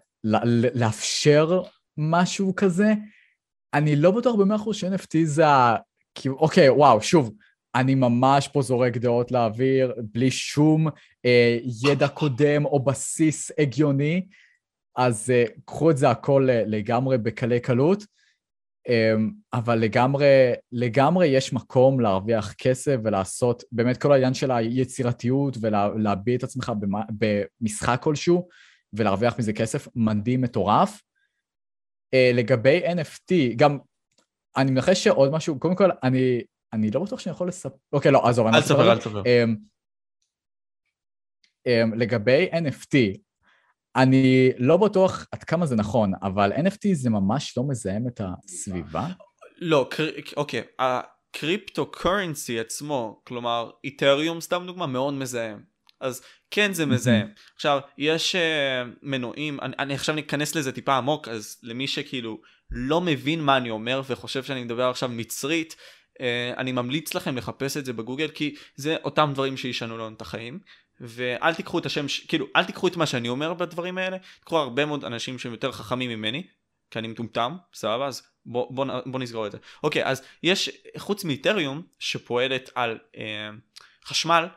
לאפשר 0.74 1.62
משהו 1.98 2.56
כזה. 2.56 2.94
אני 3.74 3.96
לא 3.96 4.12
בטוח 4.12 4.36
במאה 4.36 4.56
אחוז 4.56 4.76
ש-NFT 4.76 5.18
זה 5.24 5.48
ה... 5.48 5.76
אוקיי, 6.28 6.70
וואו, 6.70 7.02
שוב, 7.02 7.32
אני 7.76 7.96
ממש 7.96 8.48
פה 8.48 8.62
זורק 8.62 8.98
דעות 8.98 9.32
לאוויר, 9.32 9.94
בלי 10.14 10.32
שום 10.32 10.88
אה, 11.26 11.58
ידע 11.84 12.08
קודם 12.08 12.66
או 12.66 12.84
בסיס 12.84 13.52
הגיוני, 13.58 14.28
אז 14.96 15.30
אה, 15.30 15.46
קחו 15.66 15.92
את 15.92 15.98
זה 15.98 16.10
הכל 16.10 16.48
אה, 16.50 16.64
לגמרי 16.66 17.18
בקלי 17.18 17.60
קלות. 17.60 18.04
אמ, 18.88 19.32
אבל 19.54 19.76
לגמרי, 19.76 20.54
לגמרי 20.72 21.28
יש 21.28 21.54
מקום 21.54 22.00
להרוויח 22.00 22.54
כסף 22.54 22.96
ולעשות 23.04 23.64
באמת 23.72 24.02
כל 24.02 24.12
העניין 24.12 24.34
של 24.34 24.52
היצירתיות 24.52 25.58
ולהביע 25.62 26.36
את 26.36 26.44
עצמך 26.44 26.72
במשחק 27.10 28.00
כלשהו, 28.02 28.48
ולהרוויח 28.94 29.40
מזה 29.40 29.54
כסף 29.54 29.88
מדהים, 29.96 30.42
מטורף. 30.42 31.02
Uh, 32.16 32.36
לגבי 32.36 32.82
NFT, 32.88 33.34
גם, 33.56 33.78
אני 34.58 34.72
מנחש 34.72 35.04
שעוד 35.04 35.32
משהו, 35.32 35.60
קודם 35.60 35.76
כל, 35.76 35.90
אני, 36.04 36.42
אני 36.74 36.92
לא 36.92 37.04
בטוח 37.04 37.20
שאני 37.20 37.32
יכול 37.32 37.48
לספר, 37.48 37.76
אוקיי, 37.94 38.12
לא, 38.12 38.28
עזוב, 38.28 38.48
אל 38.48 38.62
תספר, 38.62 38.92
אל 38.92 38.98
תספר. 38.98 39.22
Um, 39.22 39.58
um, 41.68 41.96
לגבי 41.96 42.50
NFT, 42.52 42.96
אני 43.98 44.50
לא 44.58 44.78
בטוח 44.78 45.26
עד 45.32 45.44
כמה 45.44 45.66
זה 45.66 45.76
נכון, 45.76 46.12
אבל 46.24 46.54
NFT 46.54 46.94
זה 46.94 47.10
ממש 47.10 47.58
לא 47.58 47.64
מזהם 47.68 48.08
את 48.08 48.22
הסביבה. 48.24 49.08
לא, 49.58 49.90
אוקיי, 50.38 50.62
הקריפטו 50.80 51.92
קורנסי 51.92 52.60
עצמו, 52.60 53.22
כלומר, 53.28 53.70
איתריום 53.84 54.42
סתם 54.42 54.64
דוגמה, 54.68 54.88
מאוד 54.88 55.14
מזהם. 55.14 55.78
אז 56.02 56.22
כן 56.52 56.74
זה 56.74 56.86
מזהם. 56.86 57.28
עכשיו, 57.56 57.80
יש 57.98 58.36
uh, 58.36 58.40
מנועים, 59.02 59.60
אני, 59.62 59.76
אני 59.80 59.94
עכשיו 59.94 60.16
ניכנס 60.16 60.56
לזה 60.56 60.72
טיפה 60.72 60.98
עמוק, 60.98 61.28
אז 61.28 61.58
למי 61.64 61.88
שכאילו 61.88 62.42
לא 62.72 63.02
מבין 63.02 63.42
מה 63.42 63.58
אני 63.58 63.70
אומר 63.70 64.02
וחושב 64.08 64.44
שאני 64.44 64.64
מדבר 64.64 64.90
עכשיו 64.90 65.10
מצרית, 65.10 65.76
uh, 66.20 66.22
אני 66.58 66.72
ממליץ 66.72 67.14
לכם 67.14 67.38
לחפש 67.38 67.78
את 67.78 67.86
זה 67.86 67.94
בגוגל, 67.94 68.28
כי 68.28 68.56
זה 68.76 68.96
אותם 69.04 69.32
דברים 69.34 69.58
שישנו 69.58 69.98
לנו 69.98 70.16
את 70.16 70.22
החיים. 70.22 70.60
ואל 71.02 71.54
תיקחו 71.54 71.80
את 71.80 71.86
השם, 71.86 72.06
כאילו, 72.28 72.48
אל 72.56 72.64
תיקחו 72.64 72.88
את 72.88 72.96
מה 72.96 73.06
שאני 73.06 73.30
אומר 73.30 73.54
בדברים 73.54 73.98
האלה, 73.98 74.18
תיקחו 74.40 74.58
הרבה 74.58 74.86
מאוד 74.86 75.06
אנשים 75.06 75.40
שהם 75.40 75.52
יותר 75.52 75.72
חכמים 75.72 76.10
ממני, 76.10 76.48
כי 76.92 77.00
אני 77.00 77.08
מטומטם, 77.08 77.58
סבבה? 77.74 78.08
אז 78.08 78.22
בוא, 78.46 78.68
בוא, 78.76 78.86
בוא 79.06 79.20
נסגור 79.20 79.48
את 79.48 79.52
זה. 79.52 79.58
אוקיי, 79.84 80.06
אז 80.06 80.22
יש, 80.44 80.70
חוץ 80.98 81.24
מאיתריום, 81.24 81.82
שפועלת 82.00 82.70
על 82.76 82.98
אה, 83.18 83.50
חשמל, 84.06 84.48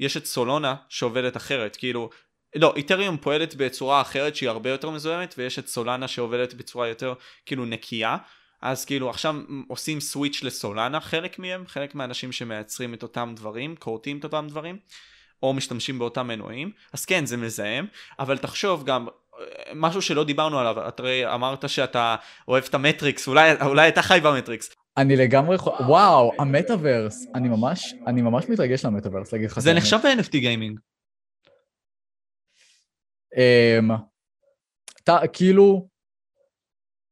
יש 0.00 0.16
את 0.16 0.26
סולונה 0.26 0.74
שעובדת 0.88 1.36
אחרת, 1.36 1.76
כאילו, 1.76 2.10
לא, 2.56 2.72
איתריום 2.76 3.16
פועלת 3.16 3.54
בצורה 3.54 4.00
אחרת 4.00 4.36
שהיא 4.36 4.48
הרבה 4.48 4.70
יותר 4.70 4.90
מזוהמת, 4.90 5.34
ויש 5.38 5.58
את 5.58 5.68
סולנה 5.68 6.08
שעובדת 6.08 6.54
בצורה 6.54 6.88
יותר 6.88 7.14
כאילו 7.46 7.64
נקייה. 7.64 8.16
אז 8.62 8.84
כאילו 8.84 9.10
עכשיו 9.10 9.36
עושים 9.68 10.00
סוויץ' 10.00 10.42
לסולאנה 10.42 11.00
חלק 11.00 11.38
מהם, 11.38 11.66
חלק 11.66 11.94
מהאנשים 11.94 12.32
שמייצרים 12.32 12.94
את 12.94 13.02
אותם 13.02 13.32
דברים, 13.36 13.76
כורתים 13.76 14.18
את 14.18 14.24
אותם 14.24 14.46
דברים. 14.48 14.78
או 15.42 15.52
משתמשים 15.52 15.98
באותם 15.98 16.26
מנועים, 16.26 16.70
אז 16.92 17.04
כן 17.04 17.26
זה 17.26 17.36
מזהם, 17.36 17.86
אבל 18.18 18.38
תחשוב 18.38 18.84
גם 18.84 19.06
משהו 19.74 20.02
שלא 20.02 20.24
דיברנו 20.24 20.58
עליו, 20.58 20.88
אתה 20.88 21.02
הרי 21.02 21.34
אמרת 21.34 21.68
שאתה 21.68 22.16
אוהב 22.48 22.64
את 22.68 22.74
המטריקס, 22.74 23.28
אולי, 23.28 23.52
אולי 23.62 23.88
אתה 23.88 24.02
חי 24.02 24.18
במטריקס. 24.22 24.70
אני 24.96 25.16
לגמרי, 25.16 25.54
יכול... 25.54 25.72
וואו, 25.86 26.32
ה-metaverse, 26.38 27.26
אני 27.34 27.48
ממש, 27.48 27.94
אני 28.06 28.22
ממש 28.22 28.48
מתרגש 28.48 28.84
ל-metaverse, 28.84 29.32
להגיד 29.32 29.50
לך. 29.50 29.58
זה 29.58 29.74
נחשב 29.74 29.96
ב-NFT 29.96 30.30
gaming. 30.32 30.78
אמ... 33.36 33.90
כאילו, 35.32 35.88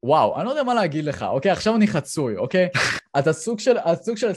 וואו, 0.02 0.36
אני 0.36 0.44
לא 0.44 0.50
יודע 0.50 0.62
מה 0.62 0.74
להגיד 0.74 1.04
לך, 1.04 1.22
אוקיי? 1.22 1.50
עכשיו 1.50 1.76
אני 1.76 1.86
חצוי, 1.86 2.36
אוקיי? 2.36 2.68
אתה 3.18 3.32
סוג 3.32 3.58
של, 3.58 3.76
הסוג 3.84 4.16
של, 4.16 4.30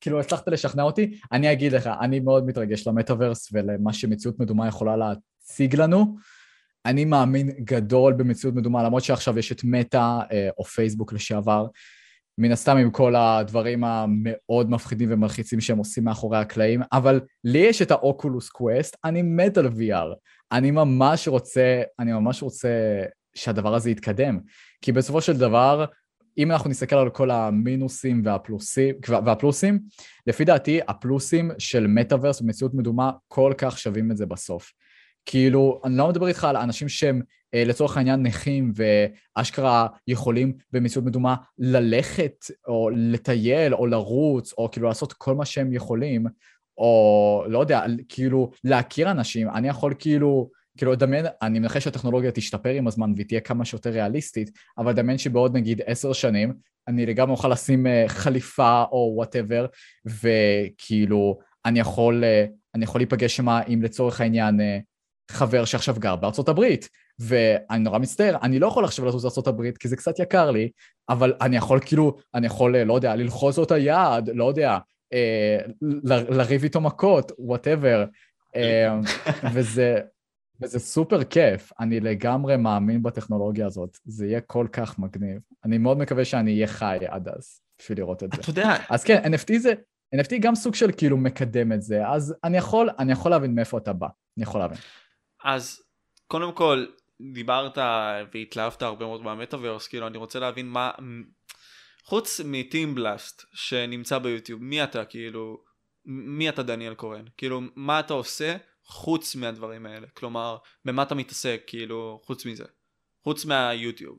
כאילו 0.00 0.20
הצלחת 0.20 0.48
לשכנע 0.48 0.82
אותי, 0.82 1.18
אני 1.32 1.52
אגיד 1.52 1.72
לך, 1.72 1.90
אני 2.00 2.20
מאוד 2.20 2.46
מתרגש 2.46 2.86
ל-metaverse 2.86 3.48
ולמה 3.52 3.92
שמציאות 3.92 4.38
מדומה 4.38 4.68
יכולה 4.68 4.96
להציג 4.96 5.76
לנו. 5.76 6.16
אני 6.86 7.04
מאמין 7.04 7.50
גדול 7.50 8.12
במציאות 8.12 8.54
מדומה, 8.54 8.82
למרות 8.82 9.04
שעכשיו 9.04 9.38
יש 9.38 9.52
את 9.52 9.60
מטא 9.64 10.18
אה, 10.32 10.48
או 10.58 10.64
פייסבוק 10.64 11.12
לשעבר, 11.12 11.66
מן 12.38 12.52
הסתם 12.52 12.76
עם 12.76 12.90
כל 12.90 13.16
הדברים 13.16 13.84
המאוד 13.84 14.70
מפחידים 14.70 15.08
ומלחיצים 15.12 15.60
שהם 15.60 15.78
עושים 15.78 16.04
מאחורי 16.04 16.38
הקלעים, 16.38 16.80
אבל 16.92 17.20
לי 17.44 17.58
יש 17.58 17.82
את 17.82 17.90
ה-Oculus 17.90 18.48
Quest, 18.48 18.96
אני 19.04 19.22
מת 19.22 19.58
על 19.58 19.66
VR. 19.66 20.14
אני 20.52 20.70
ממש 20.70 21.28
רוצה, 21.28 21.82
אני 21.98 22.12
ממש 22.12 22.42
רוצה 22.42 23.02
שהדבר 23.34 23.74
הזה 23.74 23.90
יתקדם. 23.90 24.40
כי 24.82 24.92
בסופו 24.92 25.20
של 25.20 25.38
דבר, 25.38 25.84
אם 26.38 26.52
אנחנו 26.52 26.70
נסתכל 26.70 26.96
על 26.96 27.10
כל 27.10 27.30
המינוסים 27.30 28.22
והפלוסים, 28.24 28.94
והפלוסים, 29.08 29.78
לפי 30.26 30.44
דעתי 30.44 30.80
הפלוסים 30.88 31.50
של 31.58 31.86
מטאוורס 31.86 32.40
במציאות 32.40 32.74
מדומה 32.74 33.10
כל 33.28 33.52
כך 33.58 33.78
שווים 33.78 34.10
את 34.10 34.16
זה 34.16 34.26
בסוף. 34.26 34.72
כאילו, 35.26 35.80
אני 35.84 35.96
לא 35.96 36.08
מדבר 36.08 36.28
איתך 36.28 36.44
על 36.44 36.56
אנשים 36.56 36.88
שהם 36.88 37.22
אה, 37.54 37.64
לצורך 37.64 37.96
העניין 37.96 38.22
נכים 38.22 38.72
ואשכרה 38.74 39.86
יכולים 40.08 40.52
במציאות 40.72 41.06
מדומה 41.06 41.36
ללכת 41.58 42.44
או 42.68 42.90
לטייל 42.92 43.74
או 43.74 43.86
לרוץ 43.86 44.52
או 44.52 44.70
כאילו 44.70 44.88
לעשות 44.88 45.12
כל 45.12 45.34
מה 45.34 45.44
שהם 45.44 45.72
יכולים, 45.72 46.26
או 46.78 47.44
לא 47.48 47.58
יודע, 47.58 47.82
כאילו 48.08 48.50
להכיר 48.64 49.10
אנשים. 49.10 49.50
אני 49.50 49.68
יכול 49.68 49.94
כאילו 49.98 50.50
כאילו, 50.80 50.94
דמיין, 50.94 51.26
אני 51.42 51.58
מנחש 51.58 51.84
שהטכנולוגיה 51.84 52.30
תשתפר 52.30 52.70
עם 52.70 52.86
הזמן 52.86 53.12
והיא 53.16 53.26
תהיה 53.26 53.40
כמה 53.40 53.64
שיותר 53.64 53.90
ריאליסטית, 53.90 54.50
אבל 54.78 54.92
דמיין 54.92 55.18
שבעוד 55.18 55.56
נגיד 55.56 55.80
עשר 55.86 56.12
שנים, 56.12 56.52
אני 56.88 57.06
לגמרי 57.06 57.32
אוכל 57.32 57.48
לשים 57.48 57.86
uh, 57.86 58.08
חליפה 58.08 58.84
או 58.92 59.12
whatever, 59.16 59.66
וכאילו, 60.04 61.38
אני 61.64 61.80
יכול, 61.80 62.24
uh, 62.24 62.50
אני 62.74 62.84
יכול 62.84 63.00
להיפגש 63.00 63.36
שם 63.36 63.48
עם 63.48 63.82
לצורך 63.82 64.20
העניין 64.20 64.60
uh, 64.60 64.62
חבר 65.30 65.64
שעכשיו 65.64 65.94
גר 65.98 66.16
בארצות 66.16 66.48
הברית, 66.48 66.88
ואני 67.18 67.82
נורא 67.82 67.98
מצטער, 67.98 68.36
אני 68.42 68.58
לא 68.58 68.66
יכול 68.66 68.84
עכשיו 68.84 69.04
לטוס 69.04 69.48
הברית 69.48 69.78
כי 69.78 69.88
זה 69.88 69.96
קצת 69.96 70.18
יקר 70.18 70.50
לי, 70.50 70.70
אבל 71.08 71.34
אני 71.40 71.56
יכול 71.56 71.80
כאילו, 71.80 72.16
אני 72.34 72.46
יכול, 72.46 72.76
לא 72.76 72.94
יודע, 72.94 73.16
ללחוץ 73.16 73.58
לו 73.58 73.64
את 73.64 73.70
היד, 73.70 74.28
לא 74.34 74.44
יודע, 74.44 74.78
לריב 76.02 76.62
איתו 76.62 76.80
מכות, 76.80 77.32
whatever, 77.38 78.04
וזה... 79.54 80.00
וזה 80.62 80.78
סופר 80.78 81.24
כיף, 81.24 81.72
אני 81.80 82.00
לגמרי 82.00 82.56
מאמין 82.56 83.02
בטכנולוגיה 83.02 83.66
הזאת, 83.66 83.98
זה 84.04 84.26
יהיה 84.26 84.40
כל 84.40 84.66
כך 84.72 84.98
מגניב. 84.98 85.40
אני 85.64 85.78
מאוד 85.78 85.98
מקווה 85.98 86.24
שאני 86.24 86.54
אהיה 86.54 86.66
חי 86.66 86.98
עד 87.08 87.28
אז, 87.28 87.60
בשביל 87.78 87.98
לראות 87.98 88.22
את 88.22 88.32
זה. 88.32 88.40
אתה 88.40 88.50
יודע... 88.50 88.76
אז 88.90 89.04
כן, 89.04 89.34
NFT 89.34 89.58
זה, 89.58 89.72
NFT 90.16 90.38
גם 90.40 90.54
סוג 90.54 90.74
של 90.74 90.92
כאילו 90.96 91.16
מקדם 91.16 91.72
את 91.72 91.82
זה, 91.82 92.08
אז 92.08 92.34
אני 92.44 92.56
יכול, 92.56 92.90
אני 92.98 93.12
יכול 93.12 93.30
להבין 93.30 93.54
מאיפה 93.54 93.78
אתה 93.78 93.92
בא, 93.92 94.08
אני 94.36 94.42
יכול 94.42 94.60
להבין. 94.60 94.78
אז 95.44 95.82
קודם 96.26 96.52
כל, 96.52 96.86
דיברת 97.32 97.78
והתלהבת 98.34 98.82
הרבה 98.82 99.06
מאוד 99.06 99.22
מה-metaverse, 99.22 99.86
כאילו 99.86 100.06
אני 100.06 100.18
רוצה 100.18 100.38
להבין 100.38 100.66
מה, 100.66 100.90
חוץ 102.04 102.40
מטימבלאסט 102.44 103.42
שנמצא 103.52 104.18
ביוטיוב, 104.18 104.62
מי 104.62 104.84
אתה 104.84 105.04
כאילו, 105.04 105.58
מי 106.06 106.48
אתה 106.48 106.62
דניאל 106.62 106.94
קורן? 106.94 107.24
כאילו, 107.36 107.60
מה 107.76 108.00
אתה 108.00 108.14
עושה? 108.14 108.56
חוץ 108.90 109.36
מהדברים 109.36 109.86
האלה? 109.86 110.06
כלומר, 110.14 110.56
במה 110.84 111.02
אתה 111.02 111.14
מתעסק, 111.14 111.62
כאילו, 111.66 112.20
חוץ 112.24 112.46
מזה? 112.46 112.64
חוץ 113.24 113.44
מהיוטיוב. 113.44 114.18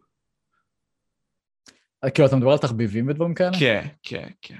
כאילו, 2.13 2.27
אתה 2.27 2.35
מדבר 2.35 2.51
על 2.51 2.57
תחביבים 2.57 3.09
ודברים 3.09 3.33
כאלה? 3.33 3.51
כן, 3.59 3.87
כן, 4.03 4.27
כן. 4.41 4.57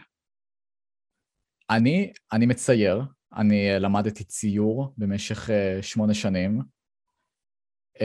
אני, 1.70 2.14
אני 2.32 2.46
מצייר, 2.46 3.02
אני 3.36 3.80
למדתי 3.80 4.24
ציור 4.24 4.94
במשך 4.98 5.50
uh, 5.50 5.84
שמונה 5.84 6.14
שנים. 6.14 6.62
Uh, 7.98 8.02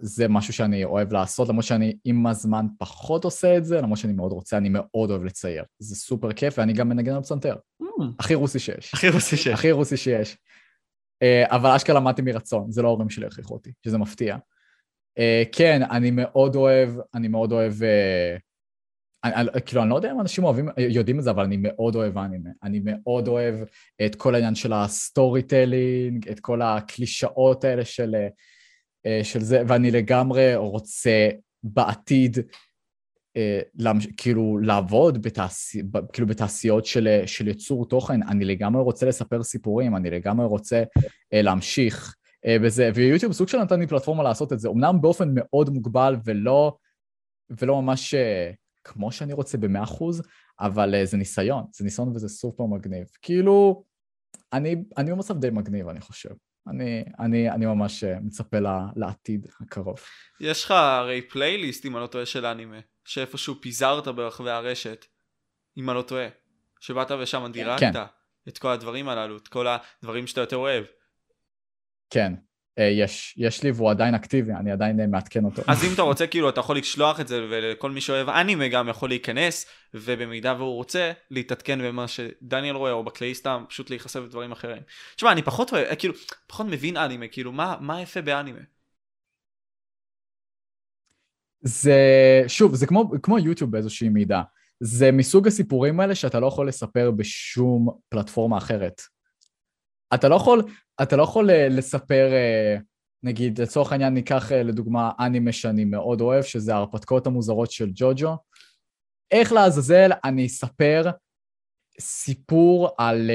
זה 0.00 0.28
משהו 0.28 0.52
שאני 0.52 0.84
אוהב 0.84 1.12
לעשות, 1.12 1.48
למרות 1.48 1.64
שאני 1.64 1.96
עם 2.04 2.26
הזמן 2.26 2.66
פחות 2.78 3.24
עושה 3.24 3.56
את 3.56 3.64
זה, 3.64 3.80
למרות 3.80 3.98
שאני 3.98 4.12
מאוד 4.12 4.32
רוצה, 4.32 4.56
אני 4.56 4.68
מאוד 4.72 5.10
אוהב 5.10 5.24
לצייר. 5.24 5.64
זה 5.78 5.96
סופר 5.96 6.32
כיף, 6.32 6.58
ואני 6.58 6.72
גם 6.72 6.88
מנגן 6.88 7.14
על 7.14 7.22
פסנתר. 7.22 7.56
Mm. 7.82 7.86
הכי 8.18 8.34
רוסי 8.34 8.58
שיש. 8.58 8.94
הכי 8.94 9.08
רוסי 9.08 9.36
שיש. 9.36 9.54
הכי 9.54 9.72
רוסי 9.72 9.96
שיש. 9.96 10.36
אה, 11.22 11.44
אבל 11.56 11.70
אשכרה 11.70 11.96
למדתי 11.96 12.22
מרצון, 12.22 12.70
זה 12.70 12.82
לא 12.82 12.88
ההורים 12.88 13.10
שלי 13.10 13.26
הכריחו 13.26 13.54
אותי, 13.54 13.72
שזה 13.84 13.98
מפתיע. 13.98 14.36
אה, 15.18 15.42
כן, 15.52 15.82
אני 15.90 16.10
מאוד 16.10 16.56
אוהב, 16.56 16.90
אני 17.14 17.28
מאוד 17.28 17.52
אוהב, 17.52 17.82
אה, 17.82 18.36
אני, 19.24 19.48
כאילו, 19.66 19.82
אני 19.82 19.90
לא 19.90 19.96
יודע 19.96 20.12
אם 20.12 20.20
אנשים 20.20 20.44
אוהבים, 20.44 20.68
יודעים 20.78 21.18
את 21.18 21.24
זה, 21.24 21.30
אבל 21.30 21.44
אני 21.44 21.56
מאוד 21.56 21.94
אוהב 21.94 22.18
אנימה. 22.18 22.50
אני 22.62 22.80
מאוד 22.84 23.28
אוהב 23.28 23.54
את 24.06 24.14
כל 24.14 24.34
העניין 24.34 24.54
של 24.54 24.72
ה-storytelling, 24.72 26.28
את 26.28 26.40
כל 26.40 26.62
הקלישאות 26.62 27.64
האלה 27.64 27.84
של, 27.84 28.14
של 29.22 29.40
זה, 29.40 29.62
ואני 29.68 29.90
לגמרי 29.90 30.56
רוצה 30.56 31.28
בעתיד 31.62 32.38
כאילו 34.16 34.58
לעבוד 34.58 35.22
בתעשי, 35.22 35.82
כאילו 36.12 36.26
בתעשיות 36.26 36.86
של, 36.86 37.22
של 37.26 37.48
יצור 37.48 37.88
תוכן, 37.88 38.22
אני 38.22 38.44
לגמרי 38.44 38.82
רוצה 38.82 39.06
לספר 39.06 39.42
סיפורים, 39.42 39.96
אני 39.96 40.10
לגמרי 40.10 40.46
רוצה 40.46 40.82
אה, 41.32 41.42
להמשיך 41.42 42.14
אה, 42.46 42.58
בזה, 42.58 42.90
ויוטיוב 42.94 43.32
סוג 43.32 43.48
של 43.48 43.58
נתן 43.58 43.80
לי 43.80 43.86
פלטפורמה 43.86 44.22
לעשות 44.22 44.52
את 44.52 44.60
זה, 44.60 44.68
אמנם 44.68 45.00
באופן 45.00 45.28
מאוד 45.34 45.70
מוגבל 45.70 46.16
ולא, 46.24 46.76
ולא 47.50 47.82
ממש 47.82 48.14
כמו 48.84 49.12
שאני 49.12 49.32
רוצה 49.32 49.58
במאה 49.58 49.82
אחוז, 49.82 50.22
אבל 50.60 51.04
זה 51.04 51.16
ניסיון, 51.16 51.64
זה 51.72 51.84
ניסיון 51.84 52.08
וזה 52.08 52.28
סופר 52.28 52.64
מגניב. 52.64 53.06
כאילו, 53.22 53.84
אני, 54.52 54.76
אני 54.96 55.10
במצב 55.10 55.38
די 55.38 55.50
מגניב, 55.50 55.88
אני 55.88 56.00
חושב. 56.00 56.30
אני, 56.70 57.04
אני, 57.18 57.50
אני 57.50 57.66
ממש 57.66 58.04
מצפה 58.04 58.56
לעתיד 58.96 59.46
הקרוב. 59.60 59.98
יש 60.40 60.64
לך 60.64 60.70
הרי 60.70 61.22
פלייליסט, 61.28 61.86
אם 61.86 61.96
אני 61.96 62.02
לא 62.02 62.06
טועה, 62.06 62.26
של 62.26 62.46
אנימה. 62.46 62.78
שאיפשהו 63.08 63.54
פיזרת 63.60 64.08
ברחבי 64.08 64.50
הרשת, 64.50 65.06
אם 65.76 65.90
אני 65.90 65.96
לא 65.96 66.02
טועה, 66.02 66.26
שבאת 66.80 67.10
ושם 67.10 67.50
דירקת 67.52 67.92
כן. 67.92 68.02
את 68.48 68.58
כל 68.58 68.68
הדברים 68.68 69.08
הללו, 69.08 69.36
את 69.36 69.48
כל 69.48 69.66
הדברים 69.66 70.26
שאתה 70.26 70.40
יותר 70.40 70.56
אוהב. 70.56 70.84
כן. 72.10 72.32
אה, 72.78 72.84
יש, 72.84 73.34
יש 73.36 73.62
לי 73.62 73.70
והוא 73.70 73.90
עדיין 73.90 74.14
אקטיבי, 74.14 74.52
אני 74.52 74.72
עדיין 74.72 75.00
אה, 75.00 75.06
מעדכן 75.06 75.44
אותו. 75.44 75.62
אז 75.66 75.84
אם 75.84 75.94
אתה 75.94 76.02
רוצה, 76.02 76.26
כאילו, 76.26 76.48
אתה 76.48 76.60
יכול 76.60 76.76
לשלוח 76.76 77.20
את 77.20 77.28
זה, 77.28 77.46
ולכל 77.50 77.90
מי 77.90 78.00
שאוהב 78.00 78.28
אנימה 78.28 78.68
גם 78.68 78.88
יכול 78.88 79.08
להיכנס, 79.08 79.66
ובמידה 79.94 80.54
והוא 80.54 80.74
רוצה, 80.74 81.12
להתעדכן 81.30 81.82
במה 81.82 82.08
שדניאל 82.08 82.76
רואה, 82.76 82.92
או 82.92 83.04
בקלייסטה, 83.04 83.58
פשוט 83.68 83.90
להיחשף 83.90 84.20
לדברים 84.20 84.52
אחרים. 84.52 84.82
תשמע, 85.16 85.32
אני 85.32 85.42
פחות 85.42 85.72
אוהב, 85.72 85.94
כאילו, 85.94 86.14
פחות 86.46 86.66
מבין 86.66 86.96
אנימה, 86.96 87.28
כאילו, 87.28 87.52
מה, 87.52 87.76
מה 87.80 88.02
יפה 88.02 88.22
באנימה? 88.22 88.60
זה, 91.60 91.98
שוב, 92.46 92.74
זה 92.74 92.86
כמו, 92.86 93.10
כמו 93.22 93.38
יוטיוב 93.38 93.70
באיזושהי 93.70 94.08
מידה. 94.08 94.42
זה 94.80 95.12
מסוג 95.12 95.46
הסיפורים 95.46 96.00
האלה 96.00 96.14
שאתה 96.14 96.40
לא 96.40 96.46
יכול 96.46 96.68
לספר 96.68 97.10
בשום 97.10 97.88
פלטפורמה 98.08 98.58
אחרת. 98.58 99.02
אתה 100.14 100.28
לא 100.28 100.34
יכול, 100.34 100.62
אתה 101.02 101.16
לא 101.16 101.22
יכול 101.22 101.50
אה, 101.50 101.68
לספר, 101.68 102.32
אה, 102.32 102.76
נגיד, 103.22 103.60
לצורך 103.60 103.92
העניין 103.92 104.14
ניקח 104.14 104.52
אה, 104.52 104.62
לדוגמה 104.62 105.10
אנימה 105.20 105.52
שאני 105.52 105.84
מאוד 105.84 106.20
אוהב, 106.20 106.42
שזה 106.42 106.74
ההרפתקאות 106.74 107.26
המוזרות 107.26 107.70
של 107.70 107.90
ג'וג'ו. 107.94 108.36
איך 109.30 109.52
לעזאזל 109.52 110.10
אני 110.24 110.46
אספר 110.46 111.10
סיפור 112.00 112.90
על, 112.98 113.30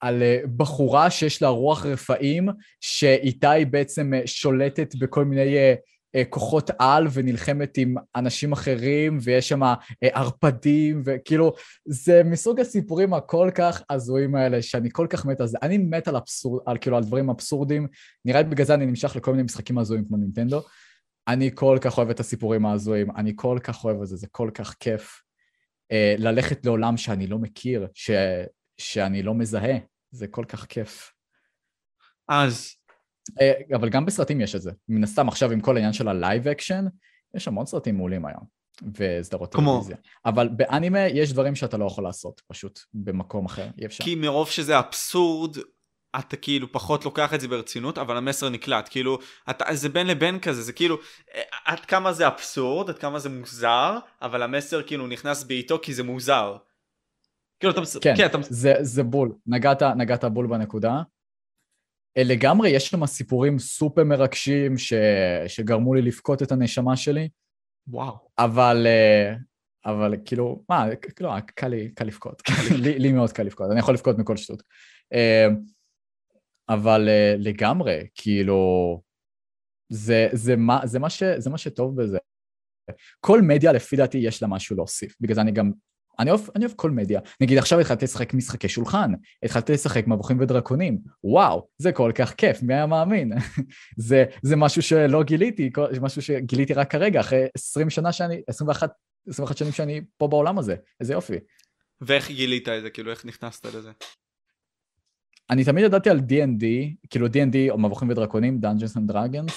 על 0.00 0.22
בחורה 0.56 1.10
שיש 1.10 1.42
לה 1.42 1.48
רוח 1.48 1.86
רפאים, 1.86 2.48
שאיתה 2.80 3.50
היא 3.50 3.66
בעצם 3.66 4.12
שולטת 4.26 4.94
בכל 4.94 5.24
מיני 5.24 5.56
כוחות 6.30 6.70
על 6.78 7.06
ונלחמת 7.12 7.78
עם 7.78 7.94
אנשים 8.16 8.52
אחרים, 8.52 9.18
ויש 9.22 9.48
שם 9.48 9.62
אה, 9.62 9.76
ערפדים, 10.02 11.02
וכאילו, 11.04 11.52
זה 11.86 12.22
מסוג 12.24 12.60
הסיפורים 12.60 13.14
הכל 13.14 13.50
כך 13.54 13.82
הזויים 13.90 14.34
האלה, 14.34 14.62
שאני 14.62 14.88
כל 14.92 15.06
כך 15.10 15.26
מת 15.26 15.40
על 15.40 15.46
זה. 15.46 15.58
אני 15.62 15.78
מת 15.78 16.08
על 16.08 16.16
אבסורד, 16.16 16.62
על 16.66 16.78
כאילו, 16.78 16.96
על 16.96 17.04
דברים 17.04 17.30
אבסורדים. 17.30 17.88
נראה 18.24 18.42
לי 18.42 18.48
בגלל 18.48 18.66
זה 18.66 18.74
אני 18.74 18.86
נמשך 18.86 19.16
לכל 19.16 19.30
מיני 19.30 19.42
משחקים 19.42 19.78
הזויים 19.78 20.04
כמו 20.04 20.16
נינטנדו. 20.16 20.62
אני 21.28 21.50
כל 21.54 21.78
כך 21.80 21.98
אוהב 21.98 22.10
את 22.10 22.20
הסיפורים 22.20 22.66
ההזויים, 22.66 23.10
אני 23.16 23.32
כל 23.36 23.58
כך 23.62 23.84
אוהב 23.84 24.00
את 24.00 24.06
זה, 24.06 24.16
זה 24.16 24.26
כל 24.30 24.50
כך 24.54 24.74
כיף. 24.80 25.22
אה, 25.92 26.14
ללכת 26.18 26.66
לעולם 26.66 26.96
שאני 26.96 27.26
לא 27.26 27.38
מכיר, 27.38 27.86
ש... 27.94 28.10
שאני 28.78 29.22
לא 29.22 29.34
מזהה, 29.34 29.74
זה 30.10 30.26
כל 30.26 30.44
כך 30.48 30.66
כיף. 30.66 31.12
אז 32.28 32.70
אה, 32.85 32.85
אבל 33.74 33.88
גם 33.88 34.06
בסרטים 34.06 34.40
יש 34.40 34.54
את 34.54 34.62
זה. 34.62 34.70
מן 34.88 35.04
הסתם 35.04 35.28
עכשיו 35.28 35.50
עם 35.50 35.60
כל 35.60 35.76
העניין 35.76 35.92
של 35.92 36.08
הלייב 36.08 36.48
אקשן, 36.48 36.84
יש 37.34 37.48
המון 37.48 37.66
סרטים 37.66 37.96
מעולים 37.96 38.26
היום. 38.26 38.56
וסדרות 38.82 39.52
טלוויזיה. 39.52 39.96
אבל 40.24 40.48
באנימה 40.48 41.00
יש 41.00 41.32
דברים 41.32 41.54
שאתה 41.54 41.76
לא 41.76 41.84
יכול 41.84 42.04
לעשות, 42.04 42.42
פשוט 42.46 42.80
במקום 42.94 43.46
אחר, 43.46 43.68
אי 43.78 43.86
אפשר. 43.86 44.04
כי 44.04 44.14
מרוב 44.14 44.50
שזה 44.50 44.78
אבסורד, 44.78 45.56
אתה 46.18 46.36
כאילו 46.36 46.72
פחות 46.72 47.04
לוקח 47.04 47.34
את 47.34 47.40
זה 47.40 47.48
ברצינות, 47.48 47.98
אבל 47.98 48.16
המסר 48.16 48.48
נקלט. 48.48 48.88
כאילו, 48.90 49.18
אתה, 49.50 49.64
זה 49.74 49.88
בין 49.88 50.06
לבין 50.06 50.38
כזה, 50.38 50.62
זה 50.62 50.72
כאילו, 50.72 50.96
אה, 51.34 51.42
עד 51.64 51.80
כמה 51.80 52.12
זה 52.12 52.26
אבסורד, 52.26 52.90
עד 52.90 52.98
כמה 52.98 53.18
זה 53.18 53.28
מוזר, 53.28 53.98
אבל 54.22 54.42
המסר 54.42 54.82
כאילו 54.82 55.06
נכנס 55.06 55.44
בעיתו 55.44 55.78
כי 55.82 55.94
זה 55.94 56.02
מוזר. 56.02 56.56
כאילו, 57.60 57.72
אתה... 57.72 57.80
כן, 58.00 58.14
כן 58.16 58.26
אתה... 58.26 58.38
זה, 58.42 58.74
זה 58.80 59.02
בול. 59.02 59.32
נגעת, 59.46 59.82
נגעת 59.82 60.24
בול 60.24 60.46
בנקודה. 60.46 61.02
אה, 62.16 62.22
לגמרי, 62.24 62.70
יש 62.70 62.88
שם 62.88 63.06
סיפורים 63.06 63.58
סופר 63.58 64.04
מרגשים 64.04 64.78
ש... 64.78 64.92
שגרמו 65.46 65.94
לי 65.94 66.02
לבכות 66.02 66.42
את 66.42 66.52
הנשמה 66.52 66.96
שלי. 66.96 67.28
וואו. 67.88 68.28
אבל, 68.38 68.86
אה, 68.86 69.34
אבל 69.84 70.14
כאילו, 70.24 70.64
מה, 70.68 70.86
כאילו, 71.16 71.30
קל 71.54 71.68
לי, 71.68 71.94
קל 71.94 72.04
לבכות. 72.04 72.42
לי, 72.82 72.98
לי 72.98 73.12
מאוד 73.12 73.32
קל 73.32 73.42
לבכות, 73.42 73.70
אני 73.70 73.80
יכול 73.80 73.94
לבכות 73.94 74.18
מכל 74.18 74.36
שטות. 74.36 74.62
אה, 75.12 75.46
אבל 76.68 77.08
לגמרי, 77.38 78.06
כאילו, 78.14 79.00
זה, 79.88 80.28
זה, 80.32 80.56
מה, 80.56 80.80
זה, 80.84 80.98
מה 80.98 81.10
ש, 81.10 81.22
זה 81.22 81.50
מה 81.50 81.58
שטוב 81.58 82.02
בזה. 82.02 82.18
כל 83.20 83.40
מדיה 83.42 83.72
לפי 83.72 83.96
דעתי 83.96 84.18
יש 84.18 84.42
לה 84.42 84.48
משהו 84.48 84.76
להוסיף, 84.76 85.16
בגלל 85.20 85.34
זה 85.34 85.40
אני 85.40 85.52
גם 85.52 85.70
אני 86.18 86.30
אוהב, 86.30 86.40
אני 86.56 86.64
אוהב 86.64 86.76
כל 86.76 86.90
מדיה. 86.90 87.20
נגיד 87.40 87.58
עכשיו 87.58 87.80
התחלתי 87.80 88.04
לשחק 88.04 88.34
משחקי 88.34 88.68
שולחן, 88.68 89.12
התחלתי 89.42 89.72
לשחק 89.72 90.06
מבוכים 90.06 90.40
ודרקונים, 90.40 90.98
וואו, 91.24 91.68
זה 91.78 91.92
כל 91.92 92.12
כך 92.14 92.34
כיף, 92.34 92.62
מי 92.62 92.74
היה 92.74 92.86
מאמין? 92.86 93.32
זה, 93.96 94.24
זה 94.42 94.56
משהו 94.56 94.82
שלא 94.82 95.22
גיליתי, 95.22 95.70
זה 95.92 96.00
משהו 96.00 96.22
שגיליתי 96.22 96.74
רק 96.74 96.90
כרגע, 96.90 97.20
אחרי 97.20 97.44
20 97.54 97.90
שנה 97.90 98.12
שאני, 98.12 98.40
21, 98.46 98.90
21 99.28 99.56
שנים 99.56 99.72
שאני 99.72 100.00
פה 100.16 100.28
בעולם 100.28 100.58
הזה, 100.58 100.76
איזה 101.00 101.12
יופי. 101.12 101.36
ואיך 102.00 102.30
גילית 102.30 102.68
את 102.68 102.82
זה? 102.82 102.90
כאילו, 102.90 103.10
איך 103.10 103.24
נכנסת 103.24 103.66
לזה? 103.66 103.90
אני 105.50 105.64
תמיד 105.64 105.84
ידעתי 105.84 106.10
על 106.10 106.18
D&D, 106.18 106.64
כאילו 107.10 107.26
D&D 107.26 107.70
או 107.70 107.78
מבוכים 107.78 108.08
ודרקונים, 108.08 108.60
Dungeons 108.62 108.96
and 108.96 109.12
Dragons, 109.12 109.52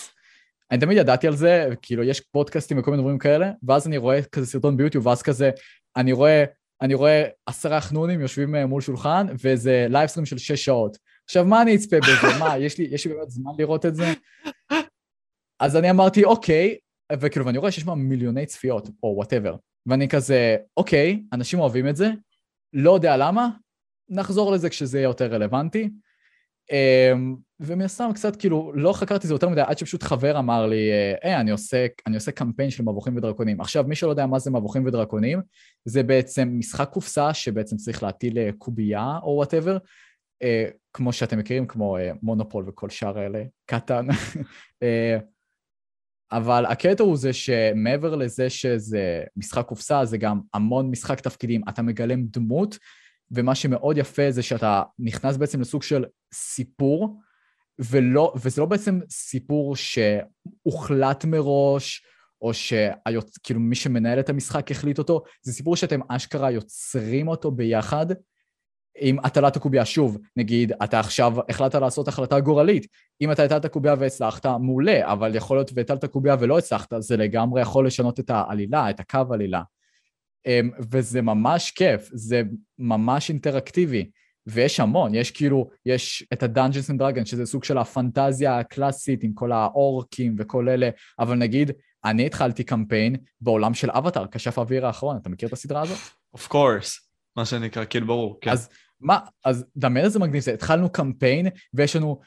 אני 0.72 0.80
תמיד 0.80 0.98
ידעתי 0.98 1.28
על 1.28 1.36
זה, 1.36 1.68
כאילו 1.82 2.04
יש 2.04 2.20
פודקאסטים 2.20 2.80
וכל 2.80 2.92
מיני 2.92 3.04
דברים 3.04 3.18
כאלה, 3.18 3.52
ואז 3.64 3.88
אני 3.88 3.98
רואה 3.98 4.22
כזה 4.22 4.46
סרטון 4.46 4.78
ביוטיוב, 4.78 5.08
ואז 5.08 5.22
כזה, 5.22 5.50
אני 5.98 6.12
רואה, 6.12 6.44
אני 6.82 6.94
רואה 6.94 7.24
עשרה 7.46 7.82
חנונים 7.82 8.22
יושבים 8.22 8.56
אה, 8.56 8.66
מול 8.66 8.82
שולחן, 8.82 9.28
וזה 9.44 9.88
livestream 9.90 10.26
של 10.26 10.38
שש 10.38 10.66
שעות. 10.66 10.98
עכשיו, 11.26 11.46
מה 11.46 11.62
אני 11.62 11.76
אצפה 11.76 11.98
בזה? 12.00 12.28
מה, 12.40 12.58
יש 12.58 12.78
לי, 12.78 12.88
יש 12.92 13.08
לי 13.08 13.14
באמת 13.14 13.30
זמן 13.30 13.52
לראות 13.58 13.86
את 13.86 13.96
זה? 13.96 14.06
אז 15.60 15.76
אני 15.76 15.90
אמרתי, 15.90 16.24
אוקיי, 16.24 16.78
וכאילו, 17.20 17.46
ואני 17.46 17.58
רואה 17.58 17.72
שיש 17.72 17.84
שם 17.84 18.00
מיליוני 18.00 18.46
צפיות, 18.46 18.90
או 19.04 19.14
whatever. 19.16 19.56
ואני 19.86 20.10
כזה, 20.10 20.58
אוקיי, 20.78 21.24
אנשים 21.34 21.60
אוהבים 21.60 21.88
את 21.88 21.96
זה, 21.96 22.10
לא 22.74 22.92
יודע 22.92 23.18
למה, 23.18 23.50
נחזור 24.10 24.52
לזה 24.52 24.70
כשזה 24.70 24.98
יהיה 24.98 25.08
יותר 25.08 25.34
רלוונטי. 25.34 25.90
אמ, 26.72 27.36
ומן 27.60 27.86
הסתם 27.86 28.10
קצת 28.14 28.36
כאילו 28.36 28.72
לא 28.76 28.94
חקרתי 28.94 29.28
זה 29.28 29.34
יותר 29.34 29.50
מדי 29.50 29.62
עד 29.62 29.78
שפשוט 29.78 30.04
חבר 30.04 30.40
אמר 30.40 30.68
לי, 30.68 30.92
היי, 31.22 31.36
אני 31.36 31.52
עושה, 31.52 31.86
אני 32.08 32.16
עושה 32.16 32.32
קמפיין 32.32 32.70
של 32.70 32.84
מבוכים 32.84 33.18
ודרקונים. 33.18 33.62
עכשיו, 33.62 33.84
מי 33.88 33.96
שלא 33.96 34.10
יודע 34.10 34.26
מה 34.26 34.40
זה 34.40 34.52
מבוכים 34.52 34.86
ודרקונים, 34.86 35.42
זה 35.86 36.04
בעצם 36.04 36.50
משחק 36.52 36.90
קופסה 36.90 37.34
שבעצם 37.34 37.76
צריך 37.76 38.04
להטיל 38.04 38.38
אה, 38.38 38.50
קובייה 38.58 39.18
או 39.24 39.36
whatever, 39.36 39.78
אה, 40.44 40.66
כמו 40.94 41.14
שאתם 41.14 41.40
מכירים, 41.40 41.68
כמו 41.68 41.98
אה, 41.98 42.12
מונופול 42.22 42.70
וכל 42.70 42.90
שאר 42.90 43.20
האלה, 43.20 43.44
קטן. 43.66 44.08
אבל 46.32 46.66
הקטע 46.66 47.04
הוא 47.04 47.18
זה 47.18 47.34
שמעבר 47.34 48.16
לזה 48.16 48.50
שזה 48.50 49.24
משחק 49.38 49.66
קופסה, 49.66 50.06
זה 50.06 50.18
גם 50.18 50.42
המון 50.54 50.92
משחק 50.92 51.20
תפקידים. 51.20 51.62
אתה 51.70 51.82
מגלם 51.82 52.26
דמות, 52.26 52.78
ומה 53.32 53.56
שמאוד 53.56 53.98
יפה 53.98 54.32
זה 54.32 54.44
שאתה 54.44 54.84
נכנס 55.00 55.38
בעצם 55.38 55.62
לסוג 55.62 55.84
של 55.84 56.06
סיפור, 56.34 57.20
ולא, 57.80 58.34
וזה 58.36 58.62
לא 58.62 58.68
בעצם 58.68 59.00
סיפור 59.10 59.76
שהוחלט 59.76 61.26
מראש, 61.26 62.06
או 62.42 62.54
שכאילו 62.54 63.60
מי 63.60 63.76
שמנהל 63.76 64.20
את 64.20 64.30
המשחק 64.30 64.72
החליט 64.72 64.98
אותו, 64.98 65.24
זה 65.42 65.54
סיפור 65.54 65.76
שאתם 65.76 66.00
אשכרה 66.10 66.52
יוצרים 66.52 67.28
אותו 67.28 67.52
ביחד 67.52 68.06
עם 69.00 69.20
הטלת 69.24 69.56
הקובייה. 69.56 69.86
שוב, 69.86 70.18
נגיד, 70.38 70.72
אתה 70.84 71.00
עכשיו 71.00 71.34
החלטת 71.50 71.76
לעשות 71.76 72.08
החלטה 72.08 72.40
גורלית. 72.40 72.88
אם 73.22 73.32
אתה 73.32 73.44
הטלת 73.44 73.66
קובייה 73.66 73.96
והצלחת, 74.00 74.46
מעולה, 74.46 75.12
אבל 75.12 75.36
יכול 75.36 75.58
להיות 75.58 75.72
והטלת 75.76 76.06
קובייה 76.06 76.36
ולא 76.40 76.58
הצלחת, 76.58 76.94
זה 77.00 77.18
לגמרי 77.18 77.62
יכול 77.62 77.88
לשנות 77.88 78.20
את 78.20 78.30
העלילה, 78.30 78.90
את 78.90 79.00
הקו 79.00 79.34
עלילה. 79.34 79.62
אמ, 80.46 80.70
וזה 80.92 81.22
ממש 81.22 81.72
כיף, 81.72 82.10
זה 82.14 82.42
ממש 82.80 83.30
אינטראקטיבי. 83.30 84.10
ויש 84.50 84.80
המון, 84.80 85.16
יש 85.16 85.32
כאילו, 85.32 85.70
יש 85.86 86.26
את 86.34 86.44
ה-Dungeons 86.44 86.90
and 86.90 87.02
Dragons, 87.02 87.26
שזה 87.26 87.46
סוג 87.46 87.64
של 87.64 87.78
הפנטזיה 87.78 88.60
הקלאסית 88.60 89.24
עם 89.24 89.34
כל 89.34 89.52
האורקים 89.52 90.36
וכל 90.38 90.70
אלה, 90.70 90.90
אבל 91.20 91.36
נגיד, 91.36 91.72
אני 92.06 92.26
התחלתי 92.26 92.64
קמפיין 92.64 93.16
בעולם 93.42 93.74
של 93.74 93.92
אבטאר, 93.92 94.26
כשף 94.32 94.58
האוויר 94.58 94.86
האחרון, 94.86 95.18
אתה 95.22 95.30
מכיר 95.30 95.48
את 95.48 95.54
הסדרה 95.54 95.82
הזאת? 95.82 95.98
Of 96.38 96.52
course, 96.52 97.00
מה 97.36 97.46
שנקרא, 97.46 97.86
כאילו 97.86 98.08
ברור, 98.08 98.38
כן. 98.42 98.52
אז 98.52 98.70
מה, 99.00 99.20
אז 99.46 99.66
דמיין 99.78 100.06
איזה 100.06 100.20
מגניב 100.20 100.44
זה, 100.44 100.54
התחלנו 100.54 100.90
קמפיין 100.90 101.48
ויש 101.74 101.96
לנו 101.96 102.20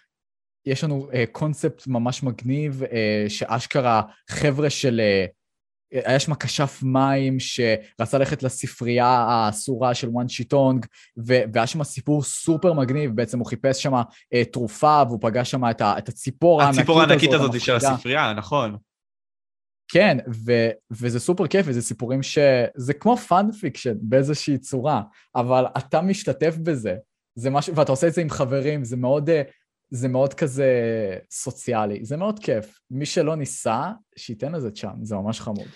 יש 0.66 0.84
לנו 0.84 1.08
קונספט 1.32 1.80
uh, 1.80 1.84
ממש 1.86 2.22
מגניב, 2.22 2.82
uh, 2.82 2.86
שאשכרה 3.28 4.02
חבר'ה 4.30 4.70
של 4.70 5.00
uh, 5.00 5.30
היה 5.93 6.18
שם 6.18 6.34
כשף 6.34 6.80
מים 6.82 7.36
שרצה 7.40 8.18
ללכת 8.18 8.43
לספרייה 8.43 9.07
האסורה 9.07 9.95
של 9.95 10.09
Wan 10.08 10.28
Shi 10.28 10.50
Tong, 10.50 10.86
והיה 11.16 11.66
שם 11.66 11.84
סיפור 11.84 12.22
סופר 12.22 12.72
מגניב, 12.72 13.11
בעצם 13.16 13.38
הוא 13.38 13.47
חיפש 13.47 13.82
שם 13.82 13.95
אה, 14.34 14.45
תרופה 14.45 15.03
והוא 15.09 15.18
פגש 15.22 15.51
שם 15.51 15.70
את, 15.70 15.82
את 15.82 16.09
הציפור 16.09 16.62
הענקית 16.62 16.80
הזאת. 16.80 16.88
הציפור 16.88 17.01
הענקית 17.01 17.32
הזאת 17.32 17.61
של 17.61 17.76
הספרייה, 17.76 18.32
נכון. 18.32 18.76
כן, 19.88 20.18
ו, 20.47 20.68
וזה 20.90 21.20
סופר 21.20 21.47
כיף, 21.47 21.66
וזה 21.68 21.82
סיפורים 21.82 22.22
ש... 22.22 22.38
זה 22.76 22.95
כמו 22.95 23.16
fan 23.16 23.52
fiction 23.52 23.94
באיזושהי 24.01 24.59
צורה, 24.59 25.03
אבל 25.36 25.64
אתה 25.78 26.03
משתתף 26.03 26.57
בזה, 26.57 26.95
זה 27.34 27.51
משהו, 27.51 27.76
ואתה 27.76 27.93
עושה 27.93 28.07
את 28.07 28.12
זה 28.12 28.20
עם 28.20 28.30
חברים, 28.30 28.84
זה 28.84 28.97
מאוד, 28.97 29.30
אה, 29.30 29.43
זה 29.95 30.09
מאוד 30.09 30.34
כזה 30.34 30.68
סוציאלי, 31.30 32.05
זה 32.05 32.16
מאוד 32.16 32.38
כיף. 32.38 32.80
מי 32.90 33.07
שלא 33.07 33.36
ניסה, 33.36 33.90
שייתן 34.16 34.53
לזה 34.53 34.70
צ'אנס, 34.70 35.09
זה 35.09 35.14
ממש 35.16 35.40
חמוד. 35.40 35.68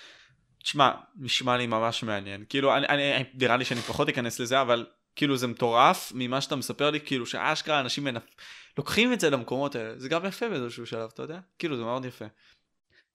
תשמע, 0.62 0.90
נשמע 1.16 1.56
לי 1.56 1.66
ממש 1.66 2.02
מעניין. 2.02 2.44
כאילו, 2.48 2.76
אני, 2.76 2.86
אני, 2.88 3.24
נראה 3.34 3.56
לי 3.56 3.64
שאני 3.64 3.80
פחות 3.80 4.08
אכנס 4.08 4.40
לזה, 4.40 4.60
אבל 4.60 4.86
כאילו 5.16 5.36
זה 5.36 5.46
מטורף 5.46 6.12
ממה 6.14 6.40
שאתה 6.40 6.56
מספר 6.56 6.90
לי, 6.90 7.00
כאילו 7.00 7.26
שאשכרה 7.26 7.80
אנשים 7.80 8.04
מנפ... 8.04 8.22
לוקחים 8.78 9.12
את 9.12 9.20
זה 9.20 9.30
למקומות 9.30 9.74
האלה, 9.74 9.98
זה 9.98 10.08
גם 10.08 10.26
יפה 10.26 10.48
באיזשהו 10.48 10.86
שלב, 10.86 11.10
אתה 11.14 11.22
יודע? 11.22 11.38
כאילו 11.58 11.76
זה 11.76 11.82
מאוד 11.82 12.04
יפה. 12.04 12.24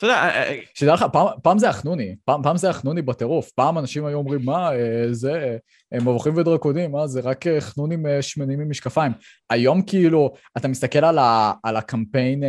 אתה 0.02 0.10
יודע, 0.10 0.22
אה, 0.22 0.50
אה, 0.50 0.60
שתדע 0.74 0.94
לך, 0.94 1.06
פעם, 1.14 1.28
פעם 1.44 1.60
זה 1.60 1.70
החנוני, 1.70 2.16
פעם, 2.26 2.44
פעם 2.44 2.58
זה 2.58 2.70
החנוני 2.70 3.02
בטירוף, 3.02 3.52
פעם 3.52 3.78
אנשים 3.78 4.06
היו 4.06 4.18
אומרים, 4.18 4.46
מה, 4.46 4.76
אה, 4.76 5.06
זה, 5.12 5.58
הם 5.92 6.02
מבוכים 6.02 6.38
ודרקונים, 6.38 6.92
מה, 6.92 7.08
זה 7.08 7.22
רק 7.22 7.46
חנונים 7.60 8.06
שמנים 8.22 8.60
עם 8.60 8.70
משקפיים. 8.70 9.12
היום 9.50 9.82
כאילו, 9.82 10.34
אתה 10.58 10.68
מסתכל 10.68 11.06
על, 11.06 11.18
ה, 11.18 11.54
על 11.64 11.76
הקמפיין 11.76 12.44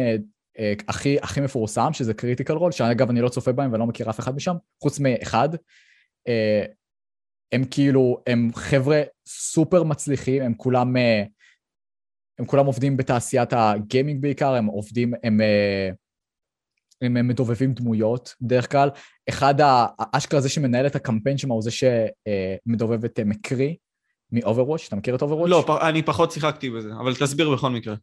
הכי, 0.88 1.18
הכי 1.22 1.40
מפורסם, 1.40 1.92
שזה 1.92 2.14
Critical 2.14 2.52
Role, 2.52 2.72
שאגב 2.72 3.10
אני 3.10 3.20
לא 3.20 3.28
צופה 3.28 3.52
בהם 3.52 3.72
ולא 3.72 3.86
מכיר 3.86 4.10
אף 4.10 4.20
אחד 4.20 4.36
משם, 4.36 4.54
חוץ 4.82 4.98
מאחד. 5.00 5.48
הם 7.52 7.64
כאילו, 7.70 8.18
הם 8.26 8.50
חבר'ה 8.54 9.02
סופר 9.26 9.82
מצליחים, 9.82 10.42
הם 10.42 10.54
כולם, 10.54 10.96
הם 12.38 12.46
כולם 12.46 12.66
עובדים 12.66 12.96
בתעשיית 12.96 13.52
ה-gaming 13.52 14.22
בעיקר, 14.22 14.54
הם 14.54 14.66
עובדים, 14.66 15.12
הם... 15.22 15.40
הם 17.02 17.28
מדובבים 17.28 17.72
דמויות, 17.74 18.34
בדרך 18.40 18.72
כלל. 18.72 18.90
אחד, 19.28 19.54
האשכרה 19.98 20.40
זה 20.40 20.48
שמנהל 20.48 20.86
את 20.86 20.96
הקמפיין 20.96 21.38
שם 21.38 21.50
הוא 21.50 21.62
זה 21.62 21.70
שמדובב 21.70 23.04
את 23.04 23.20
מקרי 23.20 23.76
מ-Overwatch, 24.32 24.88
אתה 24.88 24.96
מכיר 24.96 25.14
את 25.14 25.22
Overwatch? 25.22 25.48
לא, 25.48 25.88
אני 25.88 26.02
פחות 26.02 26.32
שיחקתי 26.32 26.70
בזה, 26.70 26.92
אבל 27.00 27.14
תסביר 27.14 27.54
בכל 27.54 27.70
מקרה. 27.70 27.94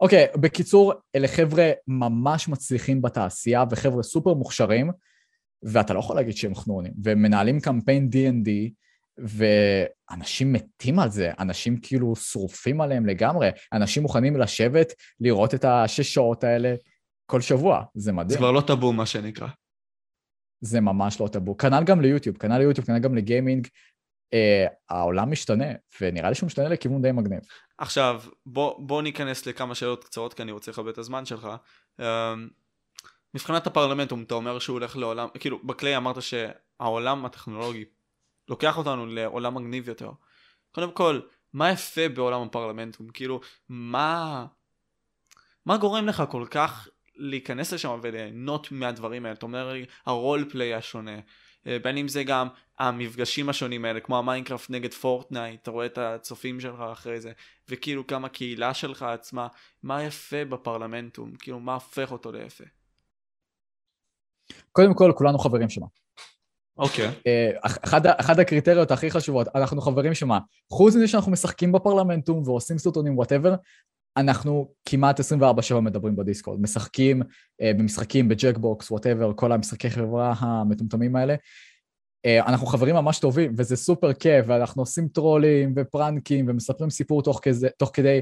אוקיי, 0.00 0.26
okay, 0.26 0.38
בקיצור, 0.38 0.92
אלה 1.16 1.28
חבר'ה 1.28 1.70
ממש 1.88 2.48
מצליחים 2.48 3.02
בתעשייה 3.02 3.64
וחבר'ה 3.70 4.02
סופר 4.02 4.34
מוכשרים, 4.34 4.90
ואתה 5.62 5.94
לא 5.94 5.98
יכול 5.98 6.16
להגיד 6.16 6.36
שהם 6.36 6.54
חנונים, 6.54 6.92
והם 7.02 7.22
מנהלים 7.22 7.60
קמפיין 7.60 8.10
D&D, 8.12 8.50
ואנשים 9.18 10.52
מתים 10.52 10.98
על 10.98 11.10
זה, 11.10 11.32
אנשים 11.38 11.76
כאילו 11.82 12.16
שרופים 12.16 12.80
עליהם 12.80 13.06
לגמרי, 13.06 13.50
אנשים 13.72 14.02
מוכנים 14.02 14.36
לשבת, 14.36 14.92
לראות 15.20 15.54
את 15.54 15.64
השש 15.64 16.14
שעות 16.14 16.44
האלה, 16.44 16.74
כל 17.30 17.40
שבוע, 17.40 17.82
זה 17.94 18.12
מדהים. 18.12 18.30
זה 18.30 18.36
כבר 18.36 18.52
לא 18.52 18.60
טאבו, 18.60 18.92
מה 18.92 19.06
שנקרא. 19.06 19.48
זה 20.60 20.80
ממש 20.80 21.20
לא 21.20 21.28
טאבו. 21.28 21.56
כנ"ל 21.56 21.84
גם 21.84 22.00
ליוטיוב, 22.00 22.36
כנ"ל 22.36 22.58
ליוטיוב, 22.58 22.86
כנ"ל 22.86 22.98
גם 22.98 23.14
לגיימינג. 23.14 23.68
אה, 24.34 24.66
העולם 24.88 25.30
משתנה, 25.30 25.64
ונראה 26.00 26.28
לי 26.28 26.34
שהוא 26.34 26.46
משתנה 26.46 26.68
לכיוון 26.68 27.02
די 27.02 27.12
מגניב. 27.12 27.40
עכשיו, 27.78 28.22
בוא, 28.46 28.86
בוא 28.86 29.02
ניכנס 29.02 29.46
לכמה 29.46 29.74
שאלות 29.74 30.04
קצרות, 30.04 30.34
כי 30.34 30.42
אני 30.42 30.52
רוצה 30.52 30.70
לכבד 30.70 30.88
את 30.88 30.98
הזמן 30.98 31.26
שלך. 31.26 31.48
אה, 32.00 32.34
מבחינת 33.34 33.66
הפרלמנטום, 33.66 34.22
אתה 34.22 34.34
אומר 34.34 34.58
שהוא 34.58 34.74
הולך 34.74 34.96
לעולם, 34.96 35.28
כאילו, 35.40 35.58
בקליי 35.64 35.96
אמרת 35.96 36.16
שהעולם 36.22 37.26
הטכנולוגי 37.26 37.84
לוקח 38.48 38.78
אותנו 38.78 39.06
לעולם 39.06 39.54
מגניב 39.54 39.88
יותר. 39.88 40.10
קודם 40.72 40.92
כל, 40.92 41.20
מה 41.52 41.70
יפה 41.70 42.08
בעולם 42.08 42.42
הפרלמנטום? 42.42 43.08
כאילו, 43.08 43.40
מה... 43.68 44.46
מה 45.66 45.76
גורם 45.76 46.06
לך 46.06 46.22
כל 46.30 46.46
כך 46.50 46.88
להיכנס 47.20 47.72
לשם 47.72 47.98
וליהנות 48.02 48.72
מהדברים 48.72 49.24
האלה. 49.24 49.34
אתה 49.34 49.46
אומר, 49.46 49.74
ה 50.06 50.14
role 50.14 50.44
play 50.50 50.74
השונה. 50.74 51.18
אה, 51.66 51.78
בין 51.82 51.96
אם 51.96 52.08
זה 52.08 52.24
גם 52.24 52.48
המפגשים 52.78 53.48
השונים 53.48 53.84
האלה, 53.84 54.00
כמו 54.00 54.18
המיינקראפט 54.18 54.70
נגד 54.70 54.94
פורטנייט, 54.94 55.62
אתה 55.62 55.70
רואה 55.70 55.86
את 55.86 55.98
הצופים 55.98 56.60
שלך 56.60 56.80
אחרי 56.92 57.20
זה, 57.20 57.32
וכאילו 57.68 58.06
כמה 58.06 58.28
קהילה 58.28 58.74
שלך 58.74 59.02
עצמה, 59.02 59.48
מה 59.82 60.02
יפה 60.02 60.44
בפרלמנטום, 60.44 61.32
כאילו 61.38 61.60
מה 61.60 61.74
הופך 61.74 62.12
אותו 62.12 62.32
ליפה. 62.32 62.64
קודם 64.72 64.94
כל, 64.94 65.12
כולנו 65.16 65.38
חברים 65.38 65.68
שמה. 65.68 65.86
אוקיי. 66.78 67.08
Okay. 67.08 67.12
אה, 67.26 67.50
אחד, 67.64 68.06
אחד 68.06 68.40
הקריטריות 68.40 68.90
הכי 68.90 69.10
חשובות, 69.10 69.48
אנחנו 69.54 69.80
חברים 69.80 70.14
שמה. 70.14 70.38
חוץ 70.70 70.94
מזה 70.94 71.08
שאנחנו 71.08 71.32
משחקים 71.32 71.72
בפרלמנטום 71.72 72.48
ועושים 72.48 72.78
סרטונים 72.78 73.16
whatever, 73.16 73.54
אנחנו 74.16 74.68
כמעט 74.86 75.20
24/7 75.20 75.80
מדברים 75.80 76.16
בדיסקורד, 76.16 76.60
משחקים 76.60 77.22
אה, 77.22 77.26
במשחקים, 77.78 78.28
ב 78.28 78.35
Jackbox, 78.35 78.90
whatever, 78.90 79.32
כל 79.36 79.52
המשחקי 79.52 79.90
חברה 79.90 80.34
המטומטמים 80.38 81.16
האלה. 81.16 81.34
אה, 82.26 82.48
אנחנו 82.48 82.66
חברים 82.66 82.94
ממש 82.94 83.18
טובים, 83.18 83.54
וזה 83.58 83.76
סופר 83.76 84.12
כיף, 84.12 84.44
ואנחנו 84.48 84.82
עושים 84.82 85.08
טרולים 85.08 85.72
ופרנקים 85.76 86.46
ומספרים 86.48 86.90
סיפור 86.90 87.22
תוך, 87.22 87.40
כזה, 87.42 87.68
תוך 87.78 87.90
כדי, 87.94 88.20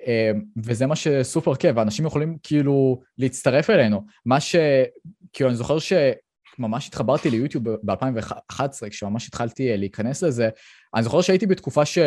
אה, 0.00 0.36
וזה 0.64 0.86
מה 0.86 0.96
שסופר 0.96 1.54
כיף, 1.54 1.76
ואנשים 1.76 2.06
יכולים 2.06 2.36
כאילו 2.42 3.00
להצטרף 3.18 3.70
אלינו. 3.70 4.02
מה 4.26 4.40
ש... 4.40 4.56
כאילו, 5.32 5.50
אני 5.50 5.56
זוכר 5.56 5.78
שממש 5.78 6.88
התחברתי 6.88 7.30
ליוטיוב 7.30 7.64
ב-2011, 7.68 8.88
כשממש 8.90 9.28
התחלתי 9.28 9.76
להיכנס 9.76 10.22
לזה, 10.22 10.48
אני 10.94 11.02
זוכר 11.02 11.20
שהייתי 11.20 11.46
בתקופה 11.46 11.84
ש... 11.84 11.98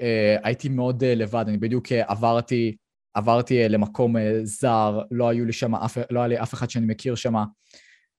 אה, 0.00 0.36
הייתי 0.42 0.68
מאוד 0.68 1.04
אה, 1.04 1.14
לבד, 1.14 1.44
אני 1.48 1.58
בדיוק 1.58 1.92
אה, 1.92 2.04
עברתי, 2.08 2.76
עברתי 3.14 3.68
למקום 3.68 4.16
זר, 4.42 5.00
לא 5.10 5.28
היו 5.28 5.44
לי 5.44 5.52
שם, 5.52 5.72
לא 6.10 6.20
היה 6.20 6.28
לי 6.28 6.42
אף 6.42 6.54
אחד 6.54 6.70
שאני 6.70 6.86
מכיר 6.86 7.14
שם, 7.14 7.34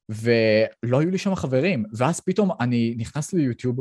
ולא 0.09 0.99
היו 0.99 1.09
לי 1.09 1.17
שם 1.17 1.36
חברים, 1.36 1.86
ואז 1.97 2.19
פתאום 2.19 2.51
אני 2.59 2.95
נכנס 2.97 3.34
ליוטיוב, 3.34 3.80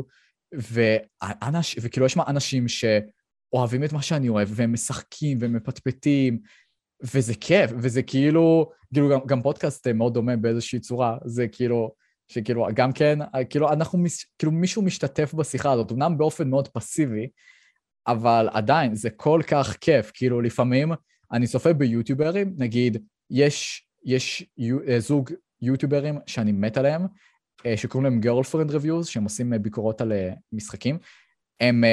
ואנש, 0.53 1.75
וכאילו 1.81 2.05
יש 2.05 2.13
שם 2.13 2.21
אנשים 2.27 2.65
שאוהבים 2.67 3.83
את 3.83 3.93
מה 3.93 4.01
שאני 4.01 4.29
אוהב, 4.29 4.49
והם 4.51 4.73
משחקים 4.73 5.37
ומפטפטים, 5.41 6.39
וזה 7.13 7.33
כיף, 7.35 7.71
וזה 7.77 8.03
כאילו, 8.03 8.71
כאילו 8.93 9.09
גם, 9.09 9.19
גם 9.25 9.41
פודקאסט 9.41 9.87
מאוד 9.87 10.13
דומה 10.13 10.35
באיזושהי 10.35 10.79
צורה, 10.79 11.17
זה 11.25 11.47
כאילו, 11.47 11.91
שכאילו 12.27 12.67
גם 12.73 12.91
כן, 12.91 13.19
כאילו 13.49 13.69
אנחנו, 13.69 14.03
כאילו 14.37 14.51
מישהו 14.51 14.81
משתתף 14.81 15.33
בשיחה 15.33 15.71
הזאת, 15.71 15.91
אמנם 15.91 16.17
באופן 16.17 16.49
מאוד 16.49 16.67
פסיבי, 16.67 17.27
אבל 18.11 18.49
עדיין 18.51 18.95
זה 18.95 19.09
כל 19.09 19.41
כך 19.47 19.77
כיף, 19.81 20.11
כאילו 20.13 20.41
לפעמים 20.41 20.91
אני 21.31 21.47
צופה 21.47 21.73
ביוטיוברים, 21.73 22.55
נגיד 22.57 23.05
יש, 23.29 23.87
יש 24.05 24.45
יו, 24.57 24.77
אה, 24.87 24.99
זוג 24.99 25.31
יוטיוברים 25.61 26.19
שאני 26.27 26.51
מת 26.51 26.77
עליהם, 26.77 27.01
אה, 27.65 27.77
שקוראים 27.77 28.11
להם 28.11 28.21
Girlfriend 28.21 28.71
Reviews, 28.71 29.07
שהם 29.07 29.23
עושים 29.23 29.53
אה, 29.53 29.59
ביקורות 29.59 30.01
על 30.01 30.11
משחקים, 30.51 30.97
הם, 31.59 31.83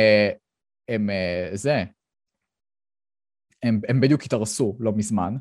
הם, 0.88 1.10
זה, 1.52 1.84
הם, 3.62 3.80
הם 3.88 4.00
בדיוק 4.00 4.22
התארסו 4.22 4.76
לא 4.80 4.92
מזמן, 4.92 5.34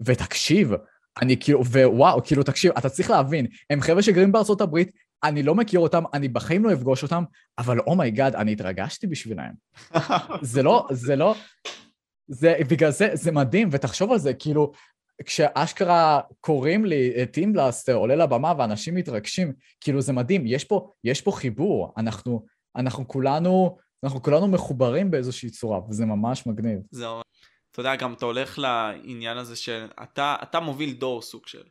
ותקשיב, 0.00 0.70
אני 1.22 1.40
כאילו, 1.40 1.64
ווואו, 1.64 2.22
כאילו, 2.24 2.42
תקשיב, 2.42 2.72
אתה 2.78 2.88
צריך 2.88 3.10
להבין, 3.10 3.46
הם 3.70 3.80
חבר'ה 3.80 4.02
שגרים 4.02 4.32
בארצות 4.32 4.60
הברית, 4.60 4.90
אני 5.24 5.42
לא 5.42 5.54
מכיר 5.54 5.80
אותם, 5.80 6.04
אני 6.14 6.28
בחיים 6.28 6.64
לא 6.64 6.72
אפגוש 6.72 7.02
אותם, 7.02 7.24
אבל 7.58 7.80
oh 7.80 7.94
my 7.94 8.07
God, 8.07 8.34
oh 8.34 8.38
אני 8.38 8.52
התרגשתי 8.52 9.06
בשבילם. 9.06 9.52
זה 10.42 10.62
לא, 10.62 10.86
זה 10.90 11.16
לא, 11.16 11.34
זה, 12.28 12.54
בגלל 12.70 12.90
זה, 12.90 13.08
זה 13.12 13.32
מדהים, 13.32 13.68
ותחשוב 13.72 14.12
על 14.12 14.18
זה, 14.18 14.34
כאילו, 14.34 14.72
כשאשכרה 15.24 16.20
קוראים 16.40 16.84
לי 16.84 17.26
טימבלסטר 17.26 17.94
עולה 17.94 18.16
לבמה 18.16 18.52
ואנשים 18.58 18.94
מתרגשים, 18.94 19.52
כאילו 19.80 20.00
זה 20.00 20.12
מדהים, 20.12 20.46
יש 20.46 20.64
פה, 20.64 20.90
יש 21.04 21.22
פה 21.22 21.32
חיבור, 21.32 21.94
אנחנו, 21.98 22.44
אנחנו 22.76 23.08
כולנו, 23.08 23.78
אנחנו 24.04 24.22
כולנו 24.22 24.48
מחוברים 24.48 25.10
באיזושהי 25.10 25.50
צורה, 25.50 25.80
וזה 25.88 26.06
ממש 26.06 26.46
מגניב. 26.46 26.78
זהו. 26.90 27.20
אתה 27.70 27.80
יודע, 27.80 27.96
גם 27.96 28.12
אתה 28.12 28.24
הולך 28.24 28.58
לעניין 28.58 29.36
הזה 29.36 29.56
של, 29.56 29.86
אתה, 30.02 30.36
אתה 30.42 30.60
מוביל 30.60 30.92
דור 30.92 31.22
סוג 31.22 31.46
של, 31.46 31.62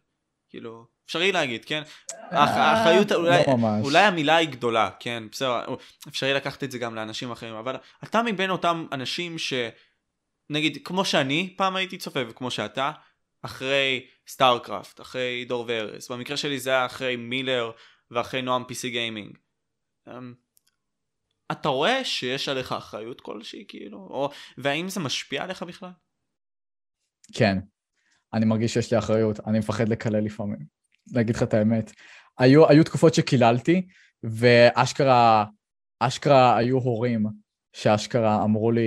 כאילו, 0.56 0.86
אפשרי 1.06 1.32
להגיד, 1.32 1.66
כן? 1.66 1.84
האחריות, 2.32 3.12
אה, 3.12 3.18
אולי, 3.18 3.44
לא 3.48 3.68
אולי 3.82 4.04
המילה 4.04 4.36
היא 4.36 4.50
גדולה, 4.50 4.90
כן? 5.00 5.24
בסדר, 5.32 5.66
אפשרי 6.08 6.34
לקחת 6.34 6.64
את 6.64 6.72
זה 6.72 6.78
גם 6.78 6.96
לאנשים 6.96 7.32
אחרים, 7.32 7.56
אבל 7.56 7.76
אתה 8.04 8.24
מבין 8.24 8.50
אותם 8.50 8.88
אנשים 8.92 9.38
ש... 9.38 9.54
נגיד, 10.50 10.78
כמו 10.84 11.06
שאני 11.06 11.54
פעם 11.58 11.76
הייתי 11.76 11.98
צופה, 11.98 12.20
וכמו 12.30 12.52
שאתה, 12.52 12.92
אחרי 13.42 14.08
סטארקראפט, 14.28 15.02
אחרי 15.02 15.46
דור 15.46 15.66
וארז, 15.68 16.12
במקרה 16.12 16.38
שלי 16.38 16.60
זה 16.60 16.70
היה 16.70 16.86
אחרי 16.86 17.16
מילר 17.16 17.72
ואחרי 18.12 18.42
נועם 18.42 18.64
PC 18.64 18.88
גיימינג. 18.88 19.38
אמ, 20.08 20.34
אתה 21.52 21.70
רואה 21.70 22.06
שיש 22.06 22.50
עליך 22.50 22.72
אחריות 22.72 23.22
כלשהי, 23.22 23.66
כאילו? 23.68 23.98
או... 23.98 24.30
והאם 24.58 24.90
זה 24.90 25.00
משפיע 25.00 25.44
עליך 25.44 25.64
בכלל? 25.64 25.92
כן, 27.34 27.58
אני 28.36 28.46
מרגיש 28.46 28.74
שיש 28.74 28.92
לי 28.92 28.98
אחריות, 28.98 29.40
אני 29.48 29.60
מפחד 29.60 29.90
לקלל 29.90 30.20
לפעמים. 30.20 30.60
להגיד 31.14 31.36
לך 31.36 31.44
את 31.44 31.54
האמת. 31.54 31.92
היו, 32.40 32.70
היו 32.70 32.84
תקופות 32.84 33.14
שקיללתי, 33.14 33.88
ואשכרה, 34.24 35.46
אשכרה 36.00 36.58
היו 36.58 36.78
הורים 36.78 37.26
שאשכרה 37.74 38.44
אמרו 38.44 38.72
לי, 38.72 38.82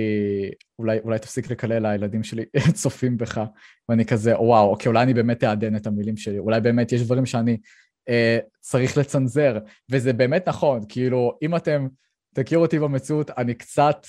אולי, 0.79 0.99
אולי 0.99 1.19
תפסיק 1.19 1.51
לקלל, 1.51 1.85
הילדים 1.85 2.23
שלי 2.23 2.45
צופים 2.81 3.17
בך. 3.17 3.41
ואני 3.89 4.05
כזה, 4.05 4.39
וואו, 4.39 4.69
אוקיי, 4.69 4.87
אולי 4.89 5.03
אני 5.03 5.13
באמת 5.13 5.43
אעדן 5.43 5.75
את 5.75 5.87
המילים 5.87 6.17
שלי, 6.17 6.39
אולי 6.39 6.61
באמת 6.61 6.91
יש 6.91 7.01
דברים 7.01 7.25
שאני 7.25 7.57
אה, 8.09 8.39
צריך 8.59 8.97
לצנזר. 8.97 9.57
וזה 9.91 10.13
באמת 10.13 10.47
נכון, 10.47 10.81
כאילו, 10.89 11.37
אם 11.41 11.55
אתם 11.55 11.87
תכירו 12.35 12.61
אותי 12.61 12.79
במציאות, 12.79 13.29
אני 13.29 13.53
קצת, 13.53 14.05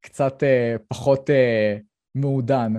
קצת 0.00 0.42
אה, 0.42 0.76
פחות 0.88 1.30
אה, 1.30 1.76
מעודן, 2.14 2.72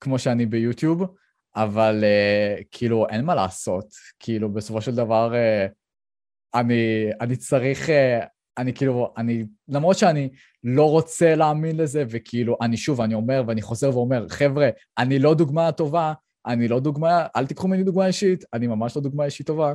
כמו 0.00 0.18
שאני 0.18 0.46
ביוטיוב. 0.46 1.04
אבל 1.56 2.04
uh, 2.04 2.64
כאילו 2.70 3.08
אין 3.08 3.24
מה 3.24 3.34
לעשות, 3.34 3.86
כאילו 4.18 4.52
בסופו 4.52 4.80
של 4.80 4.94
דבר 4.94 5.32
uh, 5.32 5.72
אני, 6.60 7.10
אני 7.20 7.36
צריך, 7.36 7.88
uh, 7.88 8.26
אני 8.58 8.74
כאילו, 8.74 9.12
אני, 9.16 9.44
למרות 9.68 9.98
שאני 9.98 10.28
לא 10.64 10.90
רוצה 10.90 11.34
להאמין 11.34 11.76
לזה, 11.76 12.04
וכאילו, 12.10 12.56
אני 12.62 12.76
שוב, 12.76 13.00
אני 13.00 13.14
אומר 13.14 13.42
ואני 13.46 13.62
חוזר 13.62 13.96
ואומר, 13.96 14.26
חבר'ה, 14.28 14.68
אני 14.98 15.18
לא 15.18 15.34
דוגמה 15.34 15.72
טובה, 15.72 16.12
אני 16.46 16.68
לא 16.68 16.80
דוגמה, 16.80 17.26
אל 17.36 17.46
תיקחו 17.46 17.68
ממני 17.68 17.82
דוגמה 17.82 18.06
אישית, 18.06 18.44
אני 18.52 18.66
ממש 18.66 18.96
לא 18.96 19.02
דוגמה 19.02 19.24
אישית 19.24 19.46
טובה, 19.46 19.68
אה, 19.68 19.74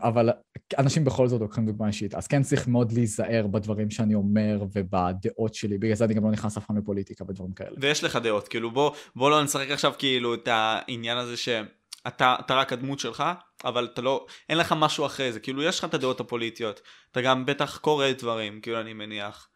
אבל 0.00 0.30
אנשים 0.78 1.04
בכל 1.04 1.28
זאת 1.28 1.40
לוקחים 1.40 1.66
דוגמה 1.66 1.86
אישית, 1.86 2.14
אז 2.14 2.26
כן 2.26 2.42
צריך 2.42 2.68
מאוד 2.68 2.92
להיזהר 2.92 3.46
בדברים 3.46 3.90
שאני 3.90 4.14
אומר 4.14 4.64
ובדעות 4.72 5.54
שלי, 5.54 5.78
בגלל 5.78 5.94
זה 5.94 6.04
אני 6.04 6.14
גם 6.14 6.24
לא 6.24 6.30
נכנס 6.30 6.56
אף 6.56 6.66
פעם 6.66 6.78
לפוליטיקה 6.78 7.24
ודברים 7.28 7.52
כאלה. 7.52 7.76
ויש 7.80 8.04
לך 8.04 8.16
דעות, 8.16 8.48
כאילו 8.48 8.70
בוא, 8.70 8.90
בוא 9.16 9.30
לא 9.30 9.44
נשחק 9.44 9.70
עכשיו 9.70 9.92
כאילו 9.98 10.34
את 10.34 10.48
העניין 10.48 11.18
הזה 11.18 11.36
שאתה 11.36 12.36
רק 12.50 12.72
הדמות 12.72 12.98
שלך, 12.98 13.24
אבל 13.64 13.84
אתה 13.84 14.02
לא, 14.02 14.26
אין 14.48 14.58
לך 14.58 14.74
משהו 14.78 15.06
אחרי 15.06 15.32
זה, 15.32 15.40
כאילו 15.40 15.62
יש 15.62 15.78
לך 15.78 15.84
את 15.84 15.94
הדעות 15.94 16.20
הפוליטיות, 16.20 16.80
אתה 17.12 17.20
גם 17.20 17.46
בטח 17.46 17.78
קורא 17.78 18.06
דברים, 18.18 18.60
כאילו 18.60 18.80
אני 18.80 18.92
מניח. 18.92 19.48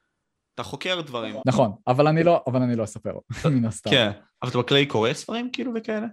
אתה 0.54 0.62
חוקר 0.62 1.00
דברים. 1.00 1.36
נכון, 1.46 1.72
אבל 1.86 2.06
אני 2.06 2.24
לא, 2.24 2.42
אבל 2.46 2.62
אני 2.62 2.76
לא 2.76 2.84
אספר, 2.84 3.12
מן 3.44 3.64
הסתם. 3.64 3.90
כן, 3.90 4.10
אבל 4.42 4.50
אתה 4.50 4.58
בכללי 4.58 4.86
קורא 4.86 5.12
ספרים 5.12 5.50
כאילו 5.52 5.72
וכאלה? 5.76 6.06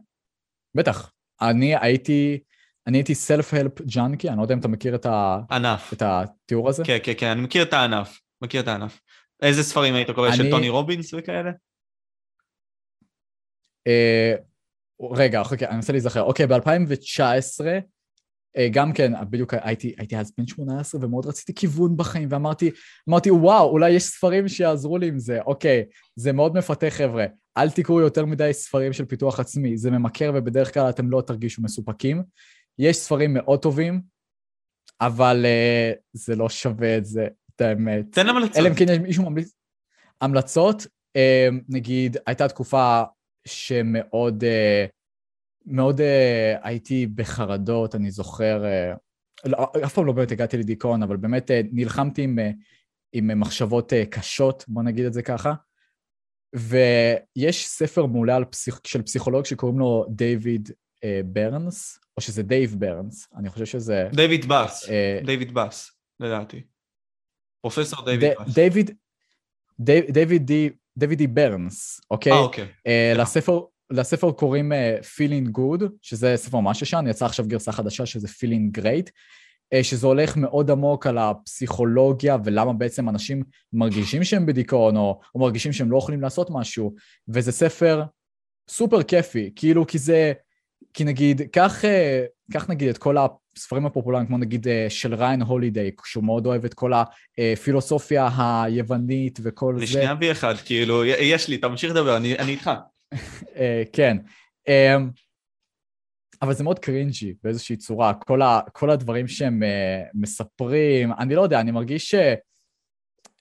בטח. 0.76 1.12
אני 1.42 1.76
הייתי, 1.76 2.40
אני 2.88 2.98
הייתי 2.98 3.16
סלף-הלפ 3.16 3.82
ג'אנקי, 3.82 4.30
אני 4.30 4.38
לא 4.38 4.42
יודע 4.42 4.54
אם 4.54 4.60
אתה 4.60 4.68
מכיר 4.68 4.96
את, 4.96 5.06
ה... 5.06 5.40
ענף. 5.52 5.94
את 5.94 6.02
התיאור 6.02 6.70
הזה. 6.70 6.84
כן, 6.86 6.98
כן, 7.04 7.14
כן, 7.18 7.28
אני 7.28 7.42
מכיר 7.42 7.64
את 7.64 7.74
הענף. 7.74 8.22
מכיר 8.42 8.62
את 8.62 8.68
הענף. 8.68 9.00
איזה 9.42 9.64
ספרים 9.64 9.96
היית 9.96 10.12
קורא? 10.12 10.28
אני... 10.28 10.38
של 10.38 10.50
טוני 10.50 10.70
רובינס 10.70 11.14
וכאלה? 11.14 11.52
אה, 13.88 14.36
רגע, 15.12 15.42
אוקיי, 15.42 15.68
אני 15.68 15.76
מנסה 15.76 15.94
להיזכר. 15.94 16.22
אוקיי, 16.22 16.48
ב-2019, 16.48 17.66
אה, 18.58 18.68
גם 18.72 18.94
כן, 18.94 19.14
בדיוק 19.30 19.54
הייתי, 19.62 19.94
הייתי 19.98 20.18
אז 20.18 20.32
בן 20.38 20.48
18 20.48 21.02
ומאוד 21.04 21.26
רציתי 21.26 21.54
כיוון 21.56 21.98
בחיים, 21.98 22.28
ואמרתי, 22.32 22.72
אמרתי, 23.10 23.32
וואו, 23.32 23.70
אולי 23.70 23.90
יש 23.90 24.04
ספרים 24.04 24.48
שיעזרו 24.48 24.98
לי 24.98 25.08
עם 25.08 25.20
זה. 25.20 25.42
אוקיי, 25.42 25.86
זה 26.16 26.34
מאוד 26.34 26.58
מפתה, 26.58 26.90
חבר'ה. 26.90 27.26
אל 27.58 27.70
תקראו 27.70 28.02
יותר 28.02 28.26
מדי 28.26 28.54
ספרים 28.54 28.94
של 28.94 29.06
פיתוח 29.06 29.40
עצמי, 29.40 29.78
זה 29.78 29.92
ממכר 29.92 30.32
ובדרך 30.36 30.74
כלל 30.74 30.90
אתם 30.90 31.10
לא 31.10 31.22
תרגישו 31.22 31.62
מסופקים. 31.62 32.24
יש 32.80 32.98
ספרים 32.98 33.34
מאוד 33.34 33.62
טובים, 33.62 34.02
אבל 35.02 35.46
uh, 35.46 36.00
זה 36.14 36.36
לא 36.36 36.50
שווה 36.50 36.98
את 36.98 37.06
זה, 37.06 37.28
את 37.56 37.62
האמת. 37.62 38.06
תן 38.12 38.28
המלצות. 38.28 38.58
אלא 38.58 38.70
אם 38.70 38.76
כן 38.76 38.86
יש 38.90 38.98
מישהו 38.98 39.24
ממליץ. 39.30 39.54
המלצות, 40.22 40.82
uh, 41.18 41.54
נגיד, 41.70 42.18
הייתה 42.28 42.48
תקופה 42.48 43.04
שמאוד, 43.48 44.44
uh, 44.44 44.90
מאוד 45.66 46.00
uh, 46.00 46.04
הייתי 46.64 47.08
בחרדות, 47.08 47.96
אני 47.96 48.12
זוכר, 48.12 48.64
uh, 48.64 49.50
לא, 49.50 49.58
אף 49.86 49.94
פעם 49.94 50.06
לא 50.06 50.14
באמת 50.14 50.32
הגעתי 50.32 50.58
לדיכאון, 50.58 51.04
אבל 51.04 51.18
באמת 51.18 51.52
אה, 51.52 51.54
נלחמתי 51.72 52.22
עם, 52.22 52.40
אה, 52.40 52.64
עם 53.14 53.40
מחשבות 53.40 53.94
אה, 53.94 54.10
קשות, 54.10 54.66
בוא 54.68 54.84
נגיד 54.84 55.06
את 55.06 55.14
זה 55.14 55.22
ככה. 55.22 55.54
ויש 56.56 57.68
ספר 57.68 58.06
מעולה 58.06 58.46
פסיכ... 58.46 58.80
של 58.88 59.02
פסיכולוג 59.02 59.46
שקוראים 59.46 59.80
לו 59.80 60.06
דיוויד 60.10 60.72
ברנס, 61.26 62.00
או 62.18 62.22
שזה 62.22 62.44
דייב 62.44 62.76
ברנס, 62.80 63.28
אני 63.38 63.50
חושב 63.50 63.66
שזה... 63.66 64.10
דיוויד 64.14 64.46
באס, 64.46 64.90
אה, 64.90 65.20
דיוויד 65.26 65.54
באס, 65.54 65.92
לדעתי. 66.20 66.62
פרופסור 67.62 68.06
דיוויד 68.06 68.34
באס. 68.38 68.54
דיוויד, 68.54 68.92
דיוויד 69.80 70.46
די, 70.46 70.70
דיוויד 70.98 71.18
די 71.18 71.28
ברנס, 71.28 72.02
אוקיי? 72.12 72.32
אה, 72.32 72.40
אוקיי. 72.40 72.68
אה, 72.88 73.14
לספר, 73.16 73.62
לספר 73.90 74.32
קוראים 74.32 74.72
אה, 74.72 74.76
Feeling 75.04 75.58
Good, 75.58 75.84
שזה 76.02 76.34
ספר 76.36 76.60
ממש 76.60 76.82
ישן, 76.82 77.06
יצא 77.10 77.26
עכשיו 77.26 77.48
גרסה 77.48 77.72
חדשה 77.72 78.06
שזה 78.06 78.28
Feeling 78.28 78.80
Great, 78.80 79.08
uh, 79.10 79.84
שזה 79.84 80.08
הולך 80.08 80.38
מאוד 80.38 80.72
עמוק 80.72 81.08
על 81.08 81.18
הפסיכולוגיה 81.18 82.38
ולמה 82.44 82.74
בעצם 82.74 83.10
אנשים 83.10 83.44
מרגישים 83.74 84.24
שהם 84.24 84.46
בדיכאון 84.46 84.98
או, 84.98 85.20
או 85.36 85.40
מרגישים 85.40 85.74
שהם 85.74 85.92
לא 85.92 85.98
יכולים 85.98 86.22
לעשות 86.22 86.50
משהו, 86.50 86.96
וזה 87.28 87.52
ספר 87.52 88.04
סופר 88.70 89.04
כיפי, 89.04 89.52
כאילו 89.56 89.88
כי 89.88 89.98
זה 89.98 90.34
כי 90.98 91.04
נגיד, 91.04 91.42
קח, 91.52 91.86
אה, 91.86 92.26
קח 92.54 92.70
נגיד 92.70 92.90
את 92.90 92.98
כל 92.98 93.16
הספרים 93.58 93.86
הפופולריים, 93.86 94.28
כמו 94.28 94.38
נגיד 94.38 94.68
אה, 94.68 94.86
של 94.90 95.14
ריין 95.14 95.42
הולידיי, 95.42 95.92
שהוא 96.06 96.24
מאוד 96.24 96.46
אוהב 96.46 96.66
את 96.66 96.74
כל 96.74 96.92
הפילוסופיה 96.94 98.30
היוונית 98.38 99.40
וכל 99.44 99.76
זה. 99.78 99.84
לשנייה 99.84 100.16
בי 100.16 100.32
אחד, 100.32 100.56
כאילו, 100.66 101.06
יש 101.06 101.48
לי, 101.48 101.58
תמשיך 101.58 101.92
לדבר, 101.92 102.18
אני, 102.18 102.38
אני 102.38 102.52
איתך. 102.52 102.72
אה, 103.56 103.84
כן. 103.94 104.18
אמ, 104.68 105.10
אבל 106.42 106.54
זה 106.54 106.64
מאוד 106.64 106.80
cringy 106.80 107.34
באיזושהי 107.44 107.76
צורה, 107.76 108.14
כל, 108.14 108.42
ה, 108.42 108.60
כל 108.74 108.90
הדברים 108.90 109.28
שהם 109.28 109.64
מספרים, 110.14 111.12
אני 111.20 111.36
לא 111.36 111.42
יודע, 111.42 111.60
אני 111.60 111.72
מרגיש 111.72 112.12
ש... 112.12 112.16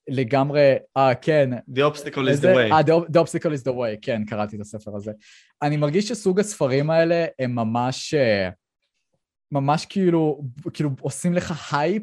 לגמרי, 0.09 0.75
אה, 0.97 1.15
כן. 1.15 1.51
The 1.71 1.95
obstacle 1.95 2.29
is 2.37 2.41
the 2.41 2.57
way. 2.57 2.73
אה, 2.73 2.81
the, 2.81 3.09
the 3.09 3.19
obstacle 3.19 3.53
is 3.61 3.65
the 3.65 3.73
way, 3.73 3.99
כן, 4.03 4.25
קראתי 4.25 4.57
את 4.57 4.61
הספר 4.61 4.97
הזה. 4.97 5.13
אני 5.63 5.77
מרגיש 5.77 6.09
שסוג 6.09 6.41
הספרים 6.41 6.91
האלה 6.91 7.27
הם 7.39 7.55
ממש, 7.55 8.15
אה, 8.15 8.49
ממש 9.53 9.87
כאילו, 9.87 10.43
כאילו 10.75 10.91
עושים 11.01 11.33
לך 11.35 11.75
הייפ, 11.75 12.03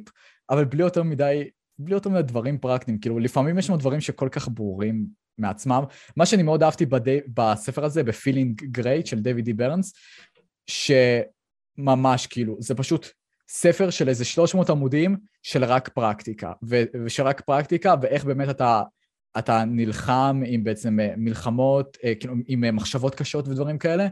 אבל 0.50 0.66
בלי 0.66 0.84
יותר 0.84 1.04
מדי, 1.04 1.50
בלי 1.80 1.94
יותר 1.94 2.10
מדי 2.10 2.22
דברים 2.22 2.58
פרקטיים. 2.58 3.00
כאילו, 3.00 3.20
לפעמים 3.20 3.58
יש 3.58 3.70
לנו 3.70 3.78
דברים 3.78 4.02
שכל 4.02 4.30
כך 4.32 4.48
ברורים 4.48 5.06
מעצמם. 5.38 5.84
מה 6.18 6.26
שאני 6.26 6.44
מאוד 6.44 6.64
אהבתי 6.64 6.86
בדי, 6.86 7.20
בספר 7.28 7.86
הזה, 7.86 8.04
ב 8.04 8.11
Feeling 8.11 8.64
Great 8.64 9.06
של 9.06 9.20
דיוויד 9.20 9.46
די 9.46 9.54
ברנס, 9.54 9.94
שממש 10.68 12.28
כאילו, 12.28 12.58
זה 12.60 12.76
פשוט 12.76 13.08
ספר 13.50 13.90
של 13.90 14.10
איזה 14.10 14.26
300 14.26 14.70
עמודים 14.70 15.18
של 15.42 15.64
רק 15.64 15.90
פרקטיקה, 15.90 16.52
ושל 17.06 17.24
רק 17.24 17.42
פרקטיקה, 17.42 17.96
ואיך 18.02 18.26
באמת 18.26 18.50
אתה, 18.50 18.82
אתה 19.38 19.64
נלחם 19.66 20.42
עם 20.46 20.64
בעצם 20.64 21.00
אה, 21.00 21.14
מלחמות, 21.18 21.98
אה, 22.04 22.16
כאילו 22.16 22.34
עם 22.48 22.64
אה, 22.64 22.72
מחשבות 22.72 23.16
קשות 23.16 23.48
ודברים 23.48 23.78
כאלה, 23.78 24.08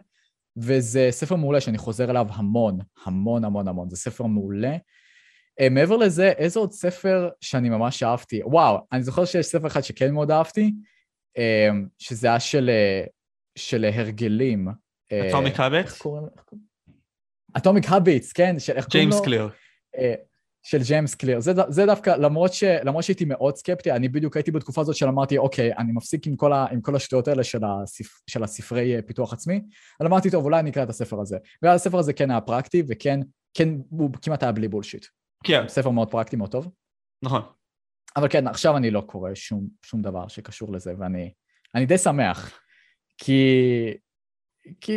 וזה 0.58 1.08
ספר 1.12 1.36
מעולה 1.36 1.62
שאני 1.62 1.78
חוזר 1.78 2.12
אליו 2.12 2.28
המון, 2.30 2.80
המון 3.06 3.46
המון 3.46 3.68
המון, 3.68 3.90
זה 3.90 3.98
ספר 3.98 4.26
מעולה. 4.26 4.78
מעבר 5.72 5.98
לזה, 5.98 6.32
איזה 6.38 6.60
עוד 6.60 6.72
ספר 6.72 7.30
שאני 7.42 7.70
ממש 7.70 8.04
אהבתי? 8.04 8.44
וואו, 8.44 8.78
אני 8.92 9.04
זוכר 9.04 9.26
שיש 9.26 9.46
ספר 9.46 9.68
אחד 9.68 9.82
שכן 9.82 10.14
מאוד 10.14 10.32
אהבתי, 10.32 10.72
שזה 11.98 12.28
היה 12.28 12.40
של, 12.40 12.70
של 13.56 13.86
הרגלים. 13.86 14.68
Atomic 15.30 15.60
Habit? 15.60 15.86
Atomic 17.58 17.86
Habits, 17.90 18.34
כן, 18.34 18.60
של 18.60 18.74
איך 18.74 18.88
קוראים 18.88 19.10
לו? 19.10 19.16
ג'יימס 19.16 19.26
קליר. 19.26 19.50
של 20.64 20.84
ג'יימס 20.84 21.16
קליר. 21.16 21.40
זה, 21.40 21.52
זה 21.70 21.86
דווקא, 21.86 22.10
למרות, 22.10 22.54
ש, 22.54 22.64
למרות 22.64 23.04
שהייתי 23.04 23.26
מאוד 23.26 23.56
סקפטי, 23.56 23.92
אני 23.92 24.10
בדיוק 24.10 24.38
הייתי 24.38 24.52
בתקופה 24.52 24.82
הזאת 24.82 24.96
של 24.96 25.08
אמרתי, 25.08 25.38
אוקיי, 25.38 25.74
אני 25.78 25.92
מפסיק 25.92 26.28
עם 26.28 26.36
כל, 26.36 26.54
ה, 26.54 26.66
עם 26.72 26.82
כל 26.82 26.96
השטויות 26.96 27.28
האלה 27.28 27.44
של, 27.44 27.60
הספר, 27.64 28.18
של 28.28 28.44
הספרי 28.44 28.96
אה, 28.96 29.02
פיתוח 29.02 29.34
עצמי, 29.34 29.62
אבל 30.00 30.08
אמרתי, 30.08 30.32
טוב, 30.32 30.46
אולי 30.46 30.60
אני 30.60 30.70
אקרא 30.70 30.84
את 30.84 30.90
הספר 30.90 31.22
הזה. 31.22 31.38
והספר 31.62 32.00
הזה 32.00 32.14
כן 32.14 32.32
היה 32.32 32.42
פרקטי, 32.42 32.84
וכן, 32.90 33.20
כן, 33.54 33.70
הוא 33.90 34.10
כמעט 34.22 34.44
היה 34.44 34.52
בלי 34.52 34.68
בולשיט. 34.68 35.06
כן. 35.44 35.68
ספר 35.68 35.90
מאוד 35.90 36.12
פרקטי, 36.12 36.36
מאוד 36.36 36.52
טוב. 36.52 36.72
נכון. 37.24 37.42
אבל 38.16 38.28
כן, 38.30 38.48
עכשיו 38.48 38.78
אני 38.78 38.92
לא 38.92 39.02
קורא 39.02 39.34
שום, 39.34 39.68
שום 39.82 40.02
דבר 40.02 40.28
שקשור 40.28 40.74
לזה, 40.74 40.94
ואני 41.00 41.86
די 41.86 41.98
שמח. 41.98 42.60
כי, 43.18 43.94
כי 44.82 44.94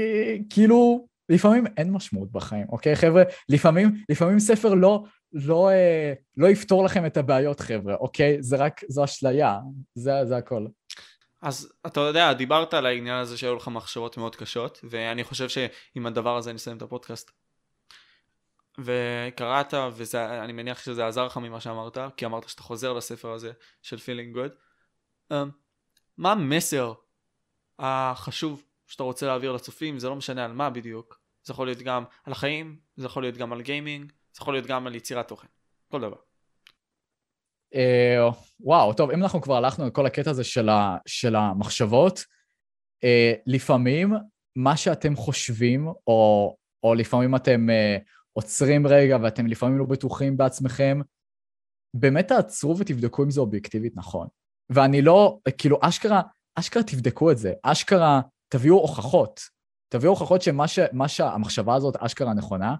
כאילו, 0.50 1.06
לפעמים 1.28 1.64
אין 1.76 1.90
משמעות 1.90 2.32
בחיים, 2.32 2.66
אוקיי 2.68 2.96
חבר'ה? 2.96 3.22
לפעמים, 3.48 3.92
לפעמים 4.08 4.38
ספר 4.38 4.74
לא, 4.74 5.04
לא, 5.34 5.70
אה, 5.70 6.12
לא 6.36 6.46
יפתור 6.46 6.84
לכם 6.84 7.06
את 7.06 7.16
הבעיות 7.16 7.60
חבר'ה, 7.60 7.94
אוקיי? 7.94 8.42
זה 8.42 8.56
רק, 8.56 8.80
זו 8.88 9.04
אשליה, 9.04 9.58
זה, 9.94 10.12
זה 10.24 10.36
הכל. 10.36 10.66
אז 11.42 11.72
אתה 11.86 12.00
יודע, 12.00 12.32
דיברת 12.32 12.74
על 12.74 12.86
העניין 12.86 13.16
הזה 13.16 13.38
שהיו 13.38 13.56
לך 13.56 13.68
מחשבות 13.68 14.16
מאוד 14.16 14.36
קשות, 14.36 14.80
ואני 14.90 15.24
חושב 15.24 15.48
שעם 15.48 16.06
הדבר 16.06 16.36
הזה 16.36 16.52
נסיים 16.52 16.76
את 16.76 16.82
הפודקאסט. 16.82 17.30
וקראת, 18.78 19.74
ואני 19.92 20.52
מניח 20.52 20.82
שזה 20.82 21.06
עזר 21.06 21.26
לך 21.26 21.36
ממה 21.36 21.60
שאמרת, 21.60 21.98
כי 22.16 22.26
אמרת 22.26 22.48
שאתה 22.48 22.62
חוזר 22.62 22.92
לספר 22.92 23.30
הזה 23.30 23.52
של 23.82 23.96
Feeling 23.96 24.36
Good. 24.36 24.52
Um, 25.32 25.34
מה 26.18 26.32
המסר 26.32 26.92
החשוב 27.78 28.64
שאתה 28.86 29.02
רוצה 29.02 29.26
להעביר 29.26 29.52
לצופים, 29.52 29.98
זה 29.98 30.08
לא 30.08 30.16
משנה 30.16 30.44
על 30.44 30.52
מה 30.52 30.70
בדיוק. 30.70 31.20
זה 31.44 31.52
יכול 31.52 31.66
להיות 31.66 31.78
גם 31.78 32.04
על 32.24 32.32
החיים, 32.32 32.78
זה 32.96 33.06
יכול 33.06 33.22
להיות 33.22 33.36
גם 33.36 33.52
על 33.52 33.62
גיימינג, 33.62 34.12
זה 34.34 34.38
יכול 34.42 34.54
להיות 34.54 34.66
גם 34.66 34.86
על 34.86 34.94
יצירת 34.94 35.28
תוכן, 35.28 35.46
כל 35.88 36.00
דבר. 36.00 36.16
Uh, 37.74 38.34
וואו, 38.60 38.92
טוב, 38.92 39.10
אם 39.10 39.22
אנחנו 39.22 39.40
כבר 39.40 39.56
הלכנו 39.56 39.86
לכל 39.86 40.06
הקטע 40.06 40.30
הזה 40.30 40.44
של, 40.44 40.68
ה, 40.68 40.96
של 41.06 41.36
המחשבות, 41.36 42.18
uh, 42.18 43.42
לפעמים 43.46 44.14
מה 44.56 44.76
שאתם 44.76 45.16
חושבים, 45.16 45.88
או, 46.06 46.56
או 46.82 46.94
לפעמים 46.94 47.36
אתם 47.36 47.66
uh, 47.68 48.02
עוצרים 48.32 48.86
רגע 48.86 49.18
ואתם 49.22 49.46
לפעמים 49.46 49.78
לא 49.78 49.84
בטוחים 49.84 50.36
בעצמכם, 50.36 51.00
באמת 51.94 52.28
תעצרו 52.28 52.78
ותבדקו 52.78 53.24
אם 53.24 53.30
זה 53.30 53.40
אובייקטיבית 53.40 53.96
נכון. 53.96 54.28
ואני 54.70 55.02
לא, 55.02 55.38
כאילו, 55.58 55.78
אשכרה, 55.82 56.22
אשכרה 56.54 56.82
תבדקו 56.82 57.30
את 57.30 57.38
זה, 57.38 57.52
אשכרה 57.62 58.20
תביאו 58.48 58.76
הוכחות. 58.76 59.40
תביאו 59.88 60.12
הוכחות 60.12 60.42
שמה 60.42 60.68
ש, 60.68 60.78
שהמחשבה 61.06 61.74
הזאת 61.74 61.96
אשכרה 61.96 62.34
נכונה, 62.34 62.74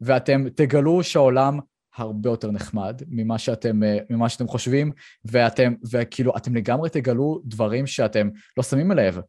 ואתם 0.00 0.48
תגלו 0.48 1.02
שהעולם 1.02 1.58
הרבה 1.96 2.30
יותר 2.30 2.50
נחמד 2.50 3.02
ממה 3.08 3.38
שאתם, 3.38 3.82
אה, 3.82 3.98
ממה 4.10 4.28
שאתם 4.28 4.48
חושבים, 4.48 4.92
ואתם, 5.24 5.74
וכאילו, 5.92 6.36
אתם 6.36 6.56
לגמרי 6.56 6.90
תגלו 6.90 7.40
דברים 7.44 7.86
שאתם 7.86 8.28
לא 8.56 8.62
שמים 8.62 8.90
לב, 8.90 9.20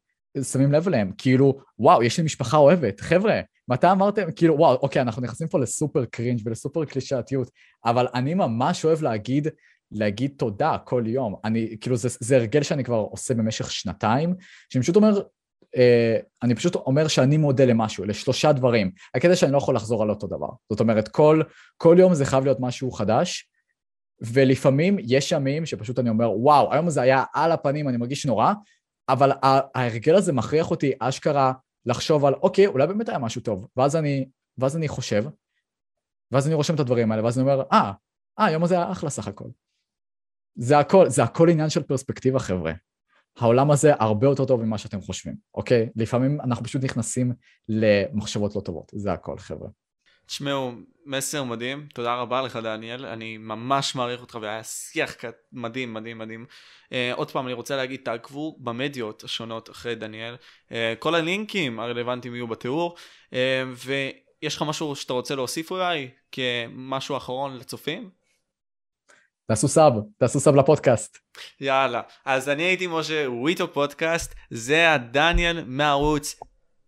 שמים 0.44 0.72
לב 0.72 0.88
אליהם. 0.88 1.12
כאילו, 1.18 1.60
וואו, 1.80 2.04
יש 2.04 2.18
לי 2.18 2.24
משפחה 2.24 2.58
אוהבת. 2.58 3.00
חבר'ה, 3.00 3.42
מתי 3.68 3.92
אמרתם, 3.92 4.32
כאילו, 4.36 4.58
וואו, 4.58 4.76
אוקיי, 4.82 5.02
אנחנו 5.02 5.22
נכנסים 5.22 5.48
פה 5.48 5.60
לסופר 5.60 6.06
קרינג' 6.06 6.42
ולסופר 6.46 6.86
קלישאתיות, 6.86 7.50
אבל 7.86 8.08
אני 8.14 8.34
ממש 8.34 8.86
אוהב 8.86 9.02
להגיד, 9.02 9.48
להגיד 9.92 10.32
תודה 10.38 10.78
כל 10.86 11.04
יום. 11.08 11.36
אני, 11.44 11.78
כאילו, 11.82 11.96
זה, 11.96 12.10
זה 12.20 12.36
הרגל 12.36 12.64
שאני 12.64 12.84
כבר 12.84 12.96
עושה 12.96 13.34
במשך 13.34 13.72
שנתיים, 13.72 14.36
שאני 14.70 14.82
פשוט 14.82 14.96
אומר, 14.96 15.22
אני 16.44 16.56
פשוט 16.56 16.76
אומר 16.76 17.08
שאני 17.08 17.38
מודה 17.38 17.66
למשהו, 17.66 18.06
לשלושה 18.06 18.52
דברים. 18.52 18.92
הקטע 19.16 19.36
שאני 19.36 19.52
לא 19.52 19.58
יכול 19.58 19.76
לחזור 19.76 20.04
על 20.04 20.10
אותו 20.10 20.28
דבר. 20.28 20.50
זאת 20.70 20.80
אומרת, 20.80 21.08
כל, 21.08 21.42
כל 21.78 21.96
יום 22.00 22.14
זה 22.14 22.26
חייב 22.26 22.44
להיות 22.44 22.60
משהו 22.60 22.92
חדש, 22.92 23.50
ולפעמים 24.22 24.98
יש 25.00 25.32
ימים 25.32 25.66
שפשוט 25.66 26.00
אני 26.00 26.10
אומר, 26.10 26.32
וואו, 26.32 26.74
היום 26.74 26.90
זה 26.90 27.02
היה 27.02 27.24
על 27.34 27.52
הפנים, 27.52 27.90
אני 27.90 27.98
מרגיש 27.98 28.26
נורא, 28.26 28.54
אבל 29.10 29.32
ההרגל 29.44 30.16
הזה 30.16 30.34
מכריח 30.34 30.72
אותי 30.72 30.92
אשכרה 31.00 31.54
לחשוב 31.86 32.26
על, 32.26 32.34
אוקיי, 32.34 32.68
אולי 32.68 32.88
באמת 32.88 33.10
היה 33.10 33.18
משהו 33.18 33.42
טוב. 33.42 33.68
ואז 33.78 33.96
אני, 33.96 34.30
ואז 34.58 34.78
אני 34.78 34.88
חושב, 34.88 35.26
ואז 36.32 36.48
אני 36.48 36.56
רושם 36.56 36.76
את 36.76 36.80
הדברים 36.80 37.12
האלה, 37.12 37.24
ואז 37.24 37.40
אני 37.40 37.52
אומר, 37.52 37.64
אה, 37.72 37.92
אה, 38.40 38.46
היום 38.46 38.64
הזה 38.64 38.76
היה 38.76 38.92
אחלה 38.92 39.10
סך 39.10 39.28
הכל. 39.28 39.50
זה 40.56 40.80
הכל, 40.80 41.10
זה 41.10 41.24
הכל 41.24 41.50
עניין 41.50 41.70
של 41.70 41.84
פרספקטיבה, 41.84 42.40
חבר'ה. 42.40 42.74
העולם 43.38 43.72
הזה 43.72 43.92
הרבה 44.00 44.28
יותר 44.28 44.46
טוב 44.46 44.64
ממה 44.64 44.78
שאתם 44.78 45.02
חושבים, 45.02 45.36
אוקיי? 45.54 45.90
לפעמים 45.96 46.42
אנחנו 46.42 46.66
פשוט 46.66 46.84
נכנסים 46.84 47.34
למחשבות 47.70 48.56
לא 48.56 48.62
טובות, 48.62 48.92
זה 48.96 49.14
הכל, 49.14 49.38
חבר'ה. 49.38 49.70
תשמעו, 50.26 50.72
מסר 51.06 51.44
מדהים, 51.44 51.88
תודה 51.94 52.16
רבה 52.16 52.42
לך 52.42 52.56
דניאל, 52.56 53.06
אני 53.06 53.38
ממש 53.38 53.96
מעריך 53.96 54.22
אותך 54.22 54.38
והיה 54.42 54.64
שיח 54.64 55.16
מדהים 55.54 55.94
מדהים 55.94 56.18
מדהים. 56.18 56.46
Uh, 56.86 56.94
עוד 57.16 57.32
פעם 57.32 57.46
אני 57.46 57.54
רוצה 57.54 57.76
להגיד, 57.76 58.02
תעקבו 58.04 58.58
במדיות 58.60 59.24
השונות 59.24 59.70
אחרי 59.70 59.96
דניאל, 59.96 60.36
uh, 60.70 60.74
כל 61.00 61.16
הלינקים 61.16 61.80
הרלוונטיים 61.80 62.36
יהיו 62.36 62.48
בתיאור, 62.48 62.96
uh, 63.30 63.36
ויש 63.86 64.56
לך 64.56 64.62
משהו 64.62 64.96
שאתה 64.96 65.14
רוצה 65.14 65.36
להוסיף 65.36 65.72
אולי 65.72 66.10
כמשהו 66.32 67.18
אחרון 67.18 67.58
לצופים? 67.58 68.10
תעשו 69.48 69.68
sub, 69.68 69.94
תעשו 70.18 70.40
sub 70.40 70.56
לפודקאסט. 70.56 71.18
יאללה, 71.62 72.02
אז 72.26 72.50
אני 72.50 72.64
הייתי 72.64 72.88
משה, 72.88 73.26
We 73.30 73.44
Talk 73.44 73.74
פודקאסט, 73.74 74.36
זה 74.50 74.94
הדניאל 74.94 75.64
מערוץ 75.68 76.40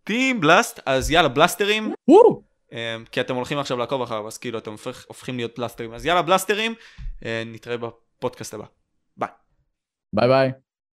טים 0.04 0.42
בלאסט, 0.42 0.80
אז 0.86 1.12
יאללה 1.12 1.28
בלאסטרים. 1.28 1.94
וואו! 2.08 2.44
אמ, 2.72 2.78
כי 3.12 3.22
אתם 3.22 3.36
הולכים 3.36 3.58
עכשיו 3.60 3.78
לעקוב 3.78 4.02
אחריו, 4.02 4.28
אז 4.28 4.38
כאילו 4.38 4.60
אתם 4.60 4.72
הופך, 4.72 5.06
הופכים 5.08 5.38
להיות 5.38 5.58
בלאסטרים. 5.58 5.94
אז 5.94 6.06
יאללה 6.06 6.22
בלאסטרים, 6.22 6.76
אה, 7.26 7.44
נתראה 7.46 7.78
בפודקאסט 7.78 8.54
הבא. 8.54 8.66
ביי. 9.18 9.30
ביי 10.14 10.28
ביי. 10.28 10.67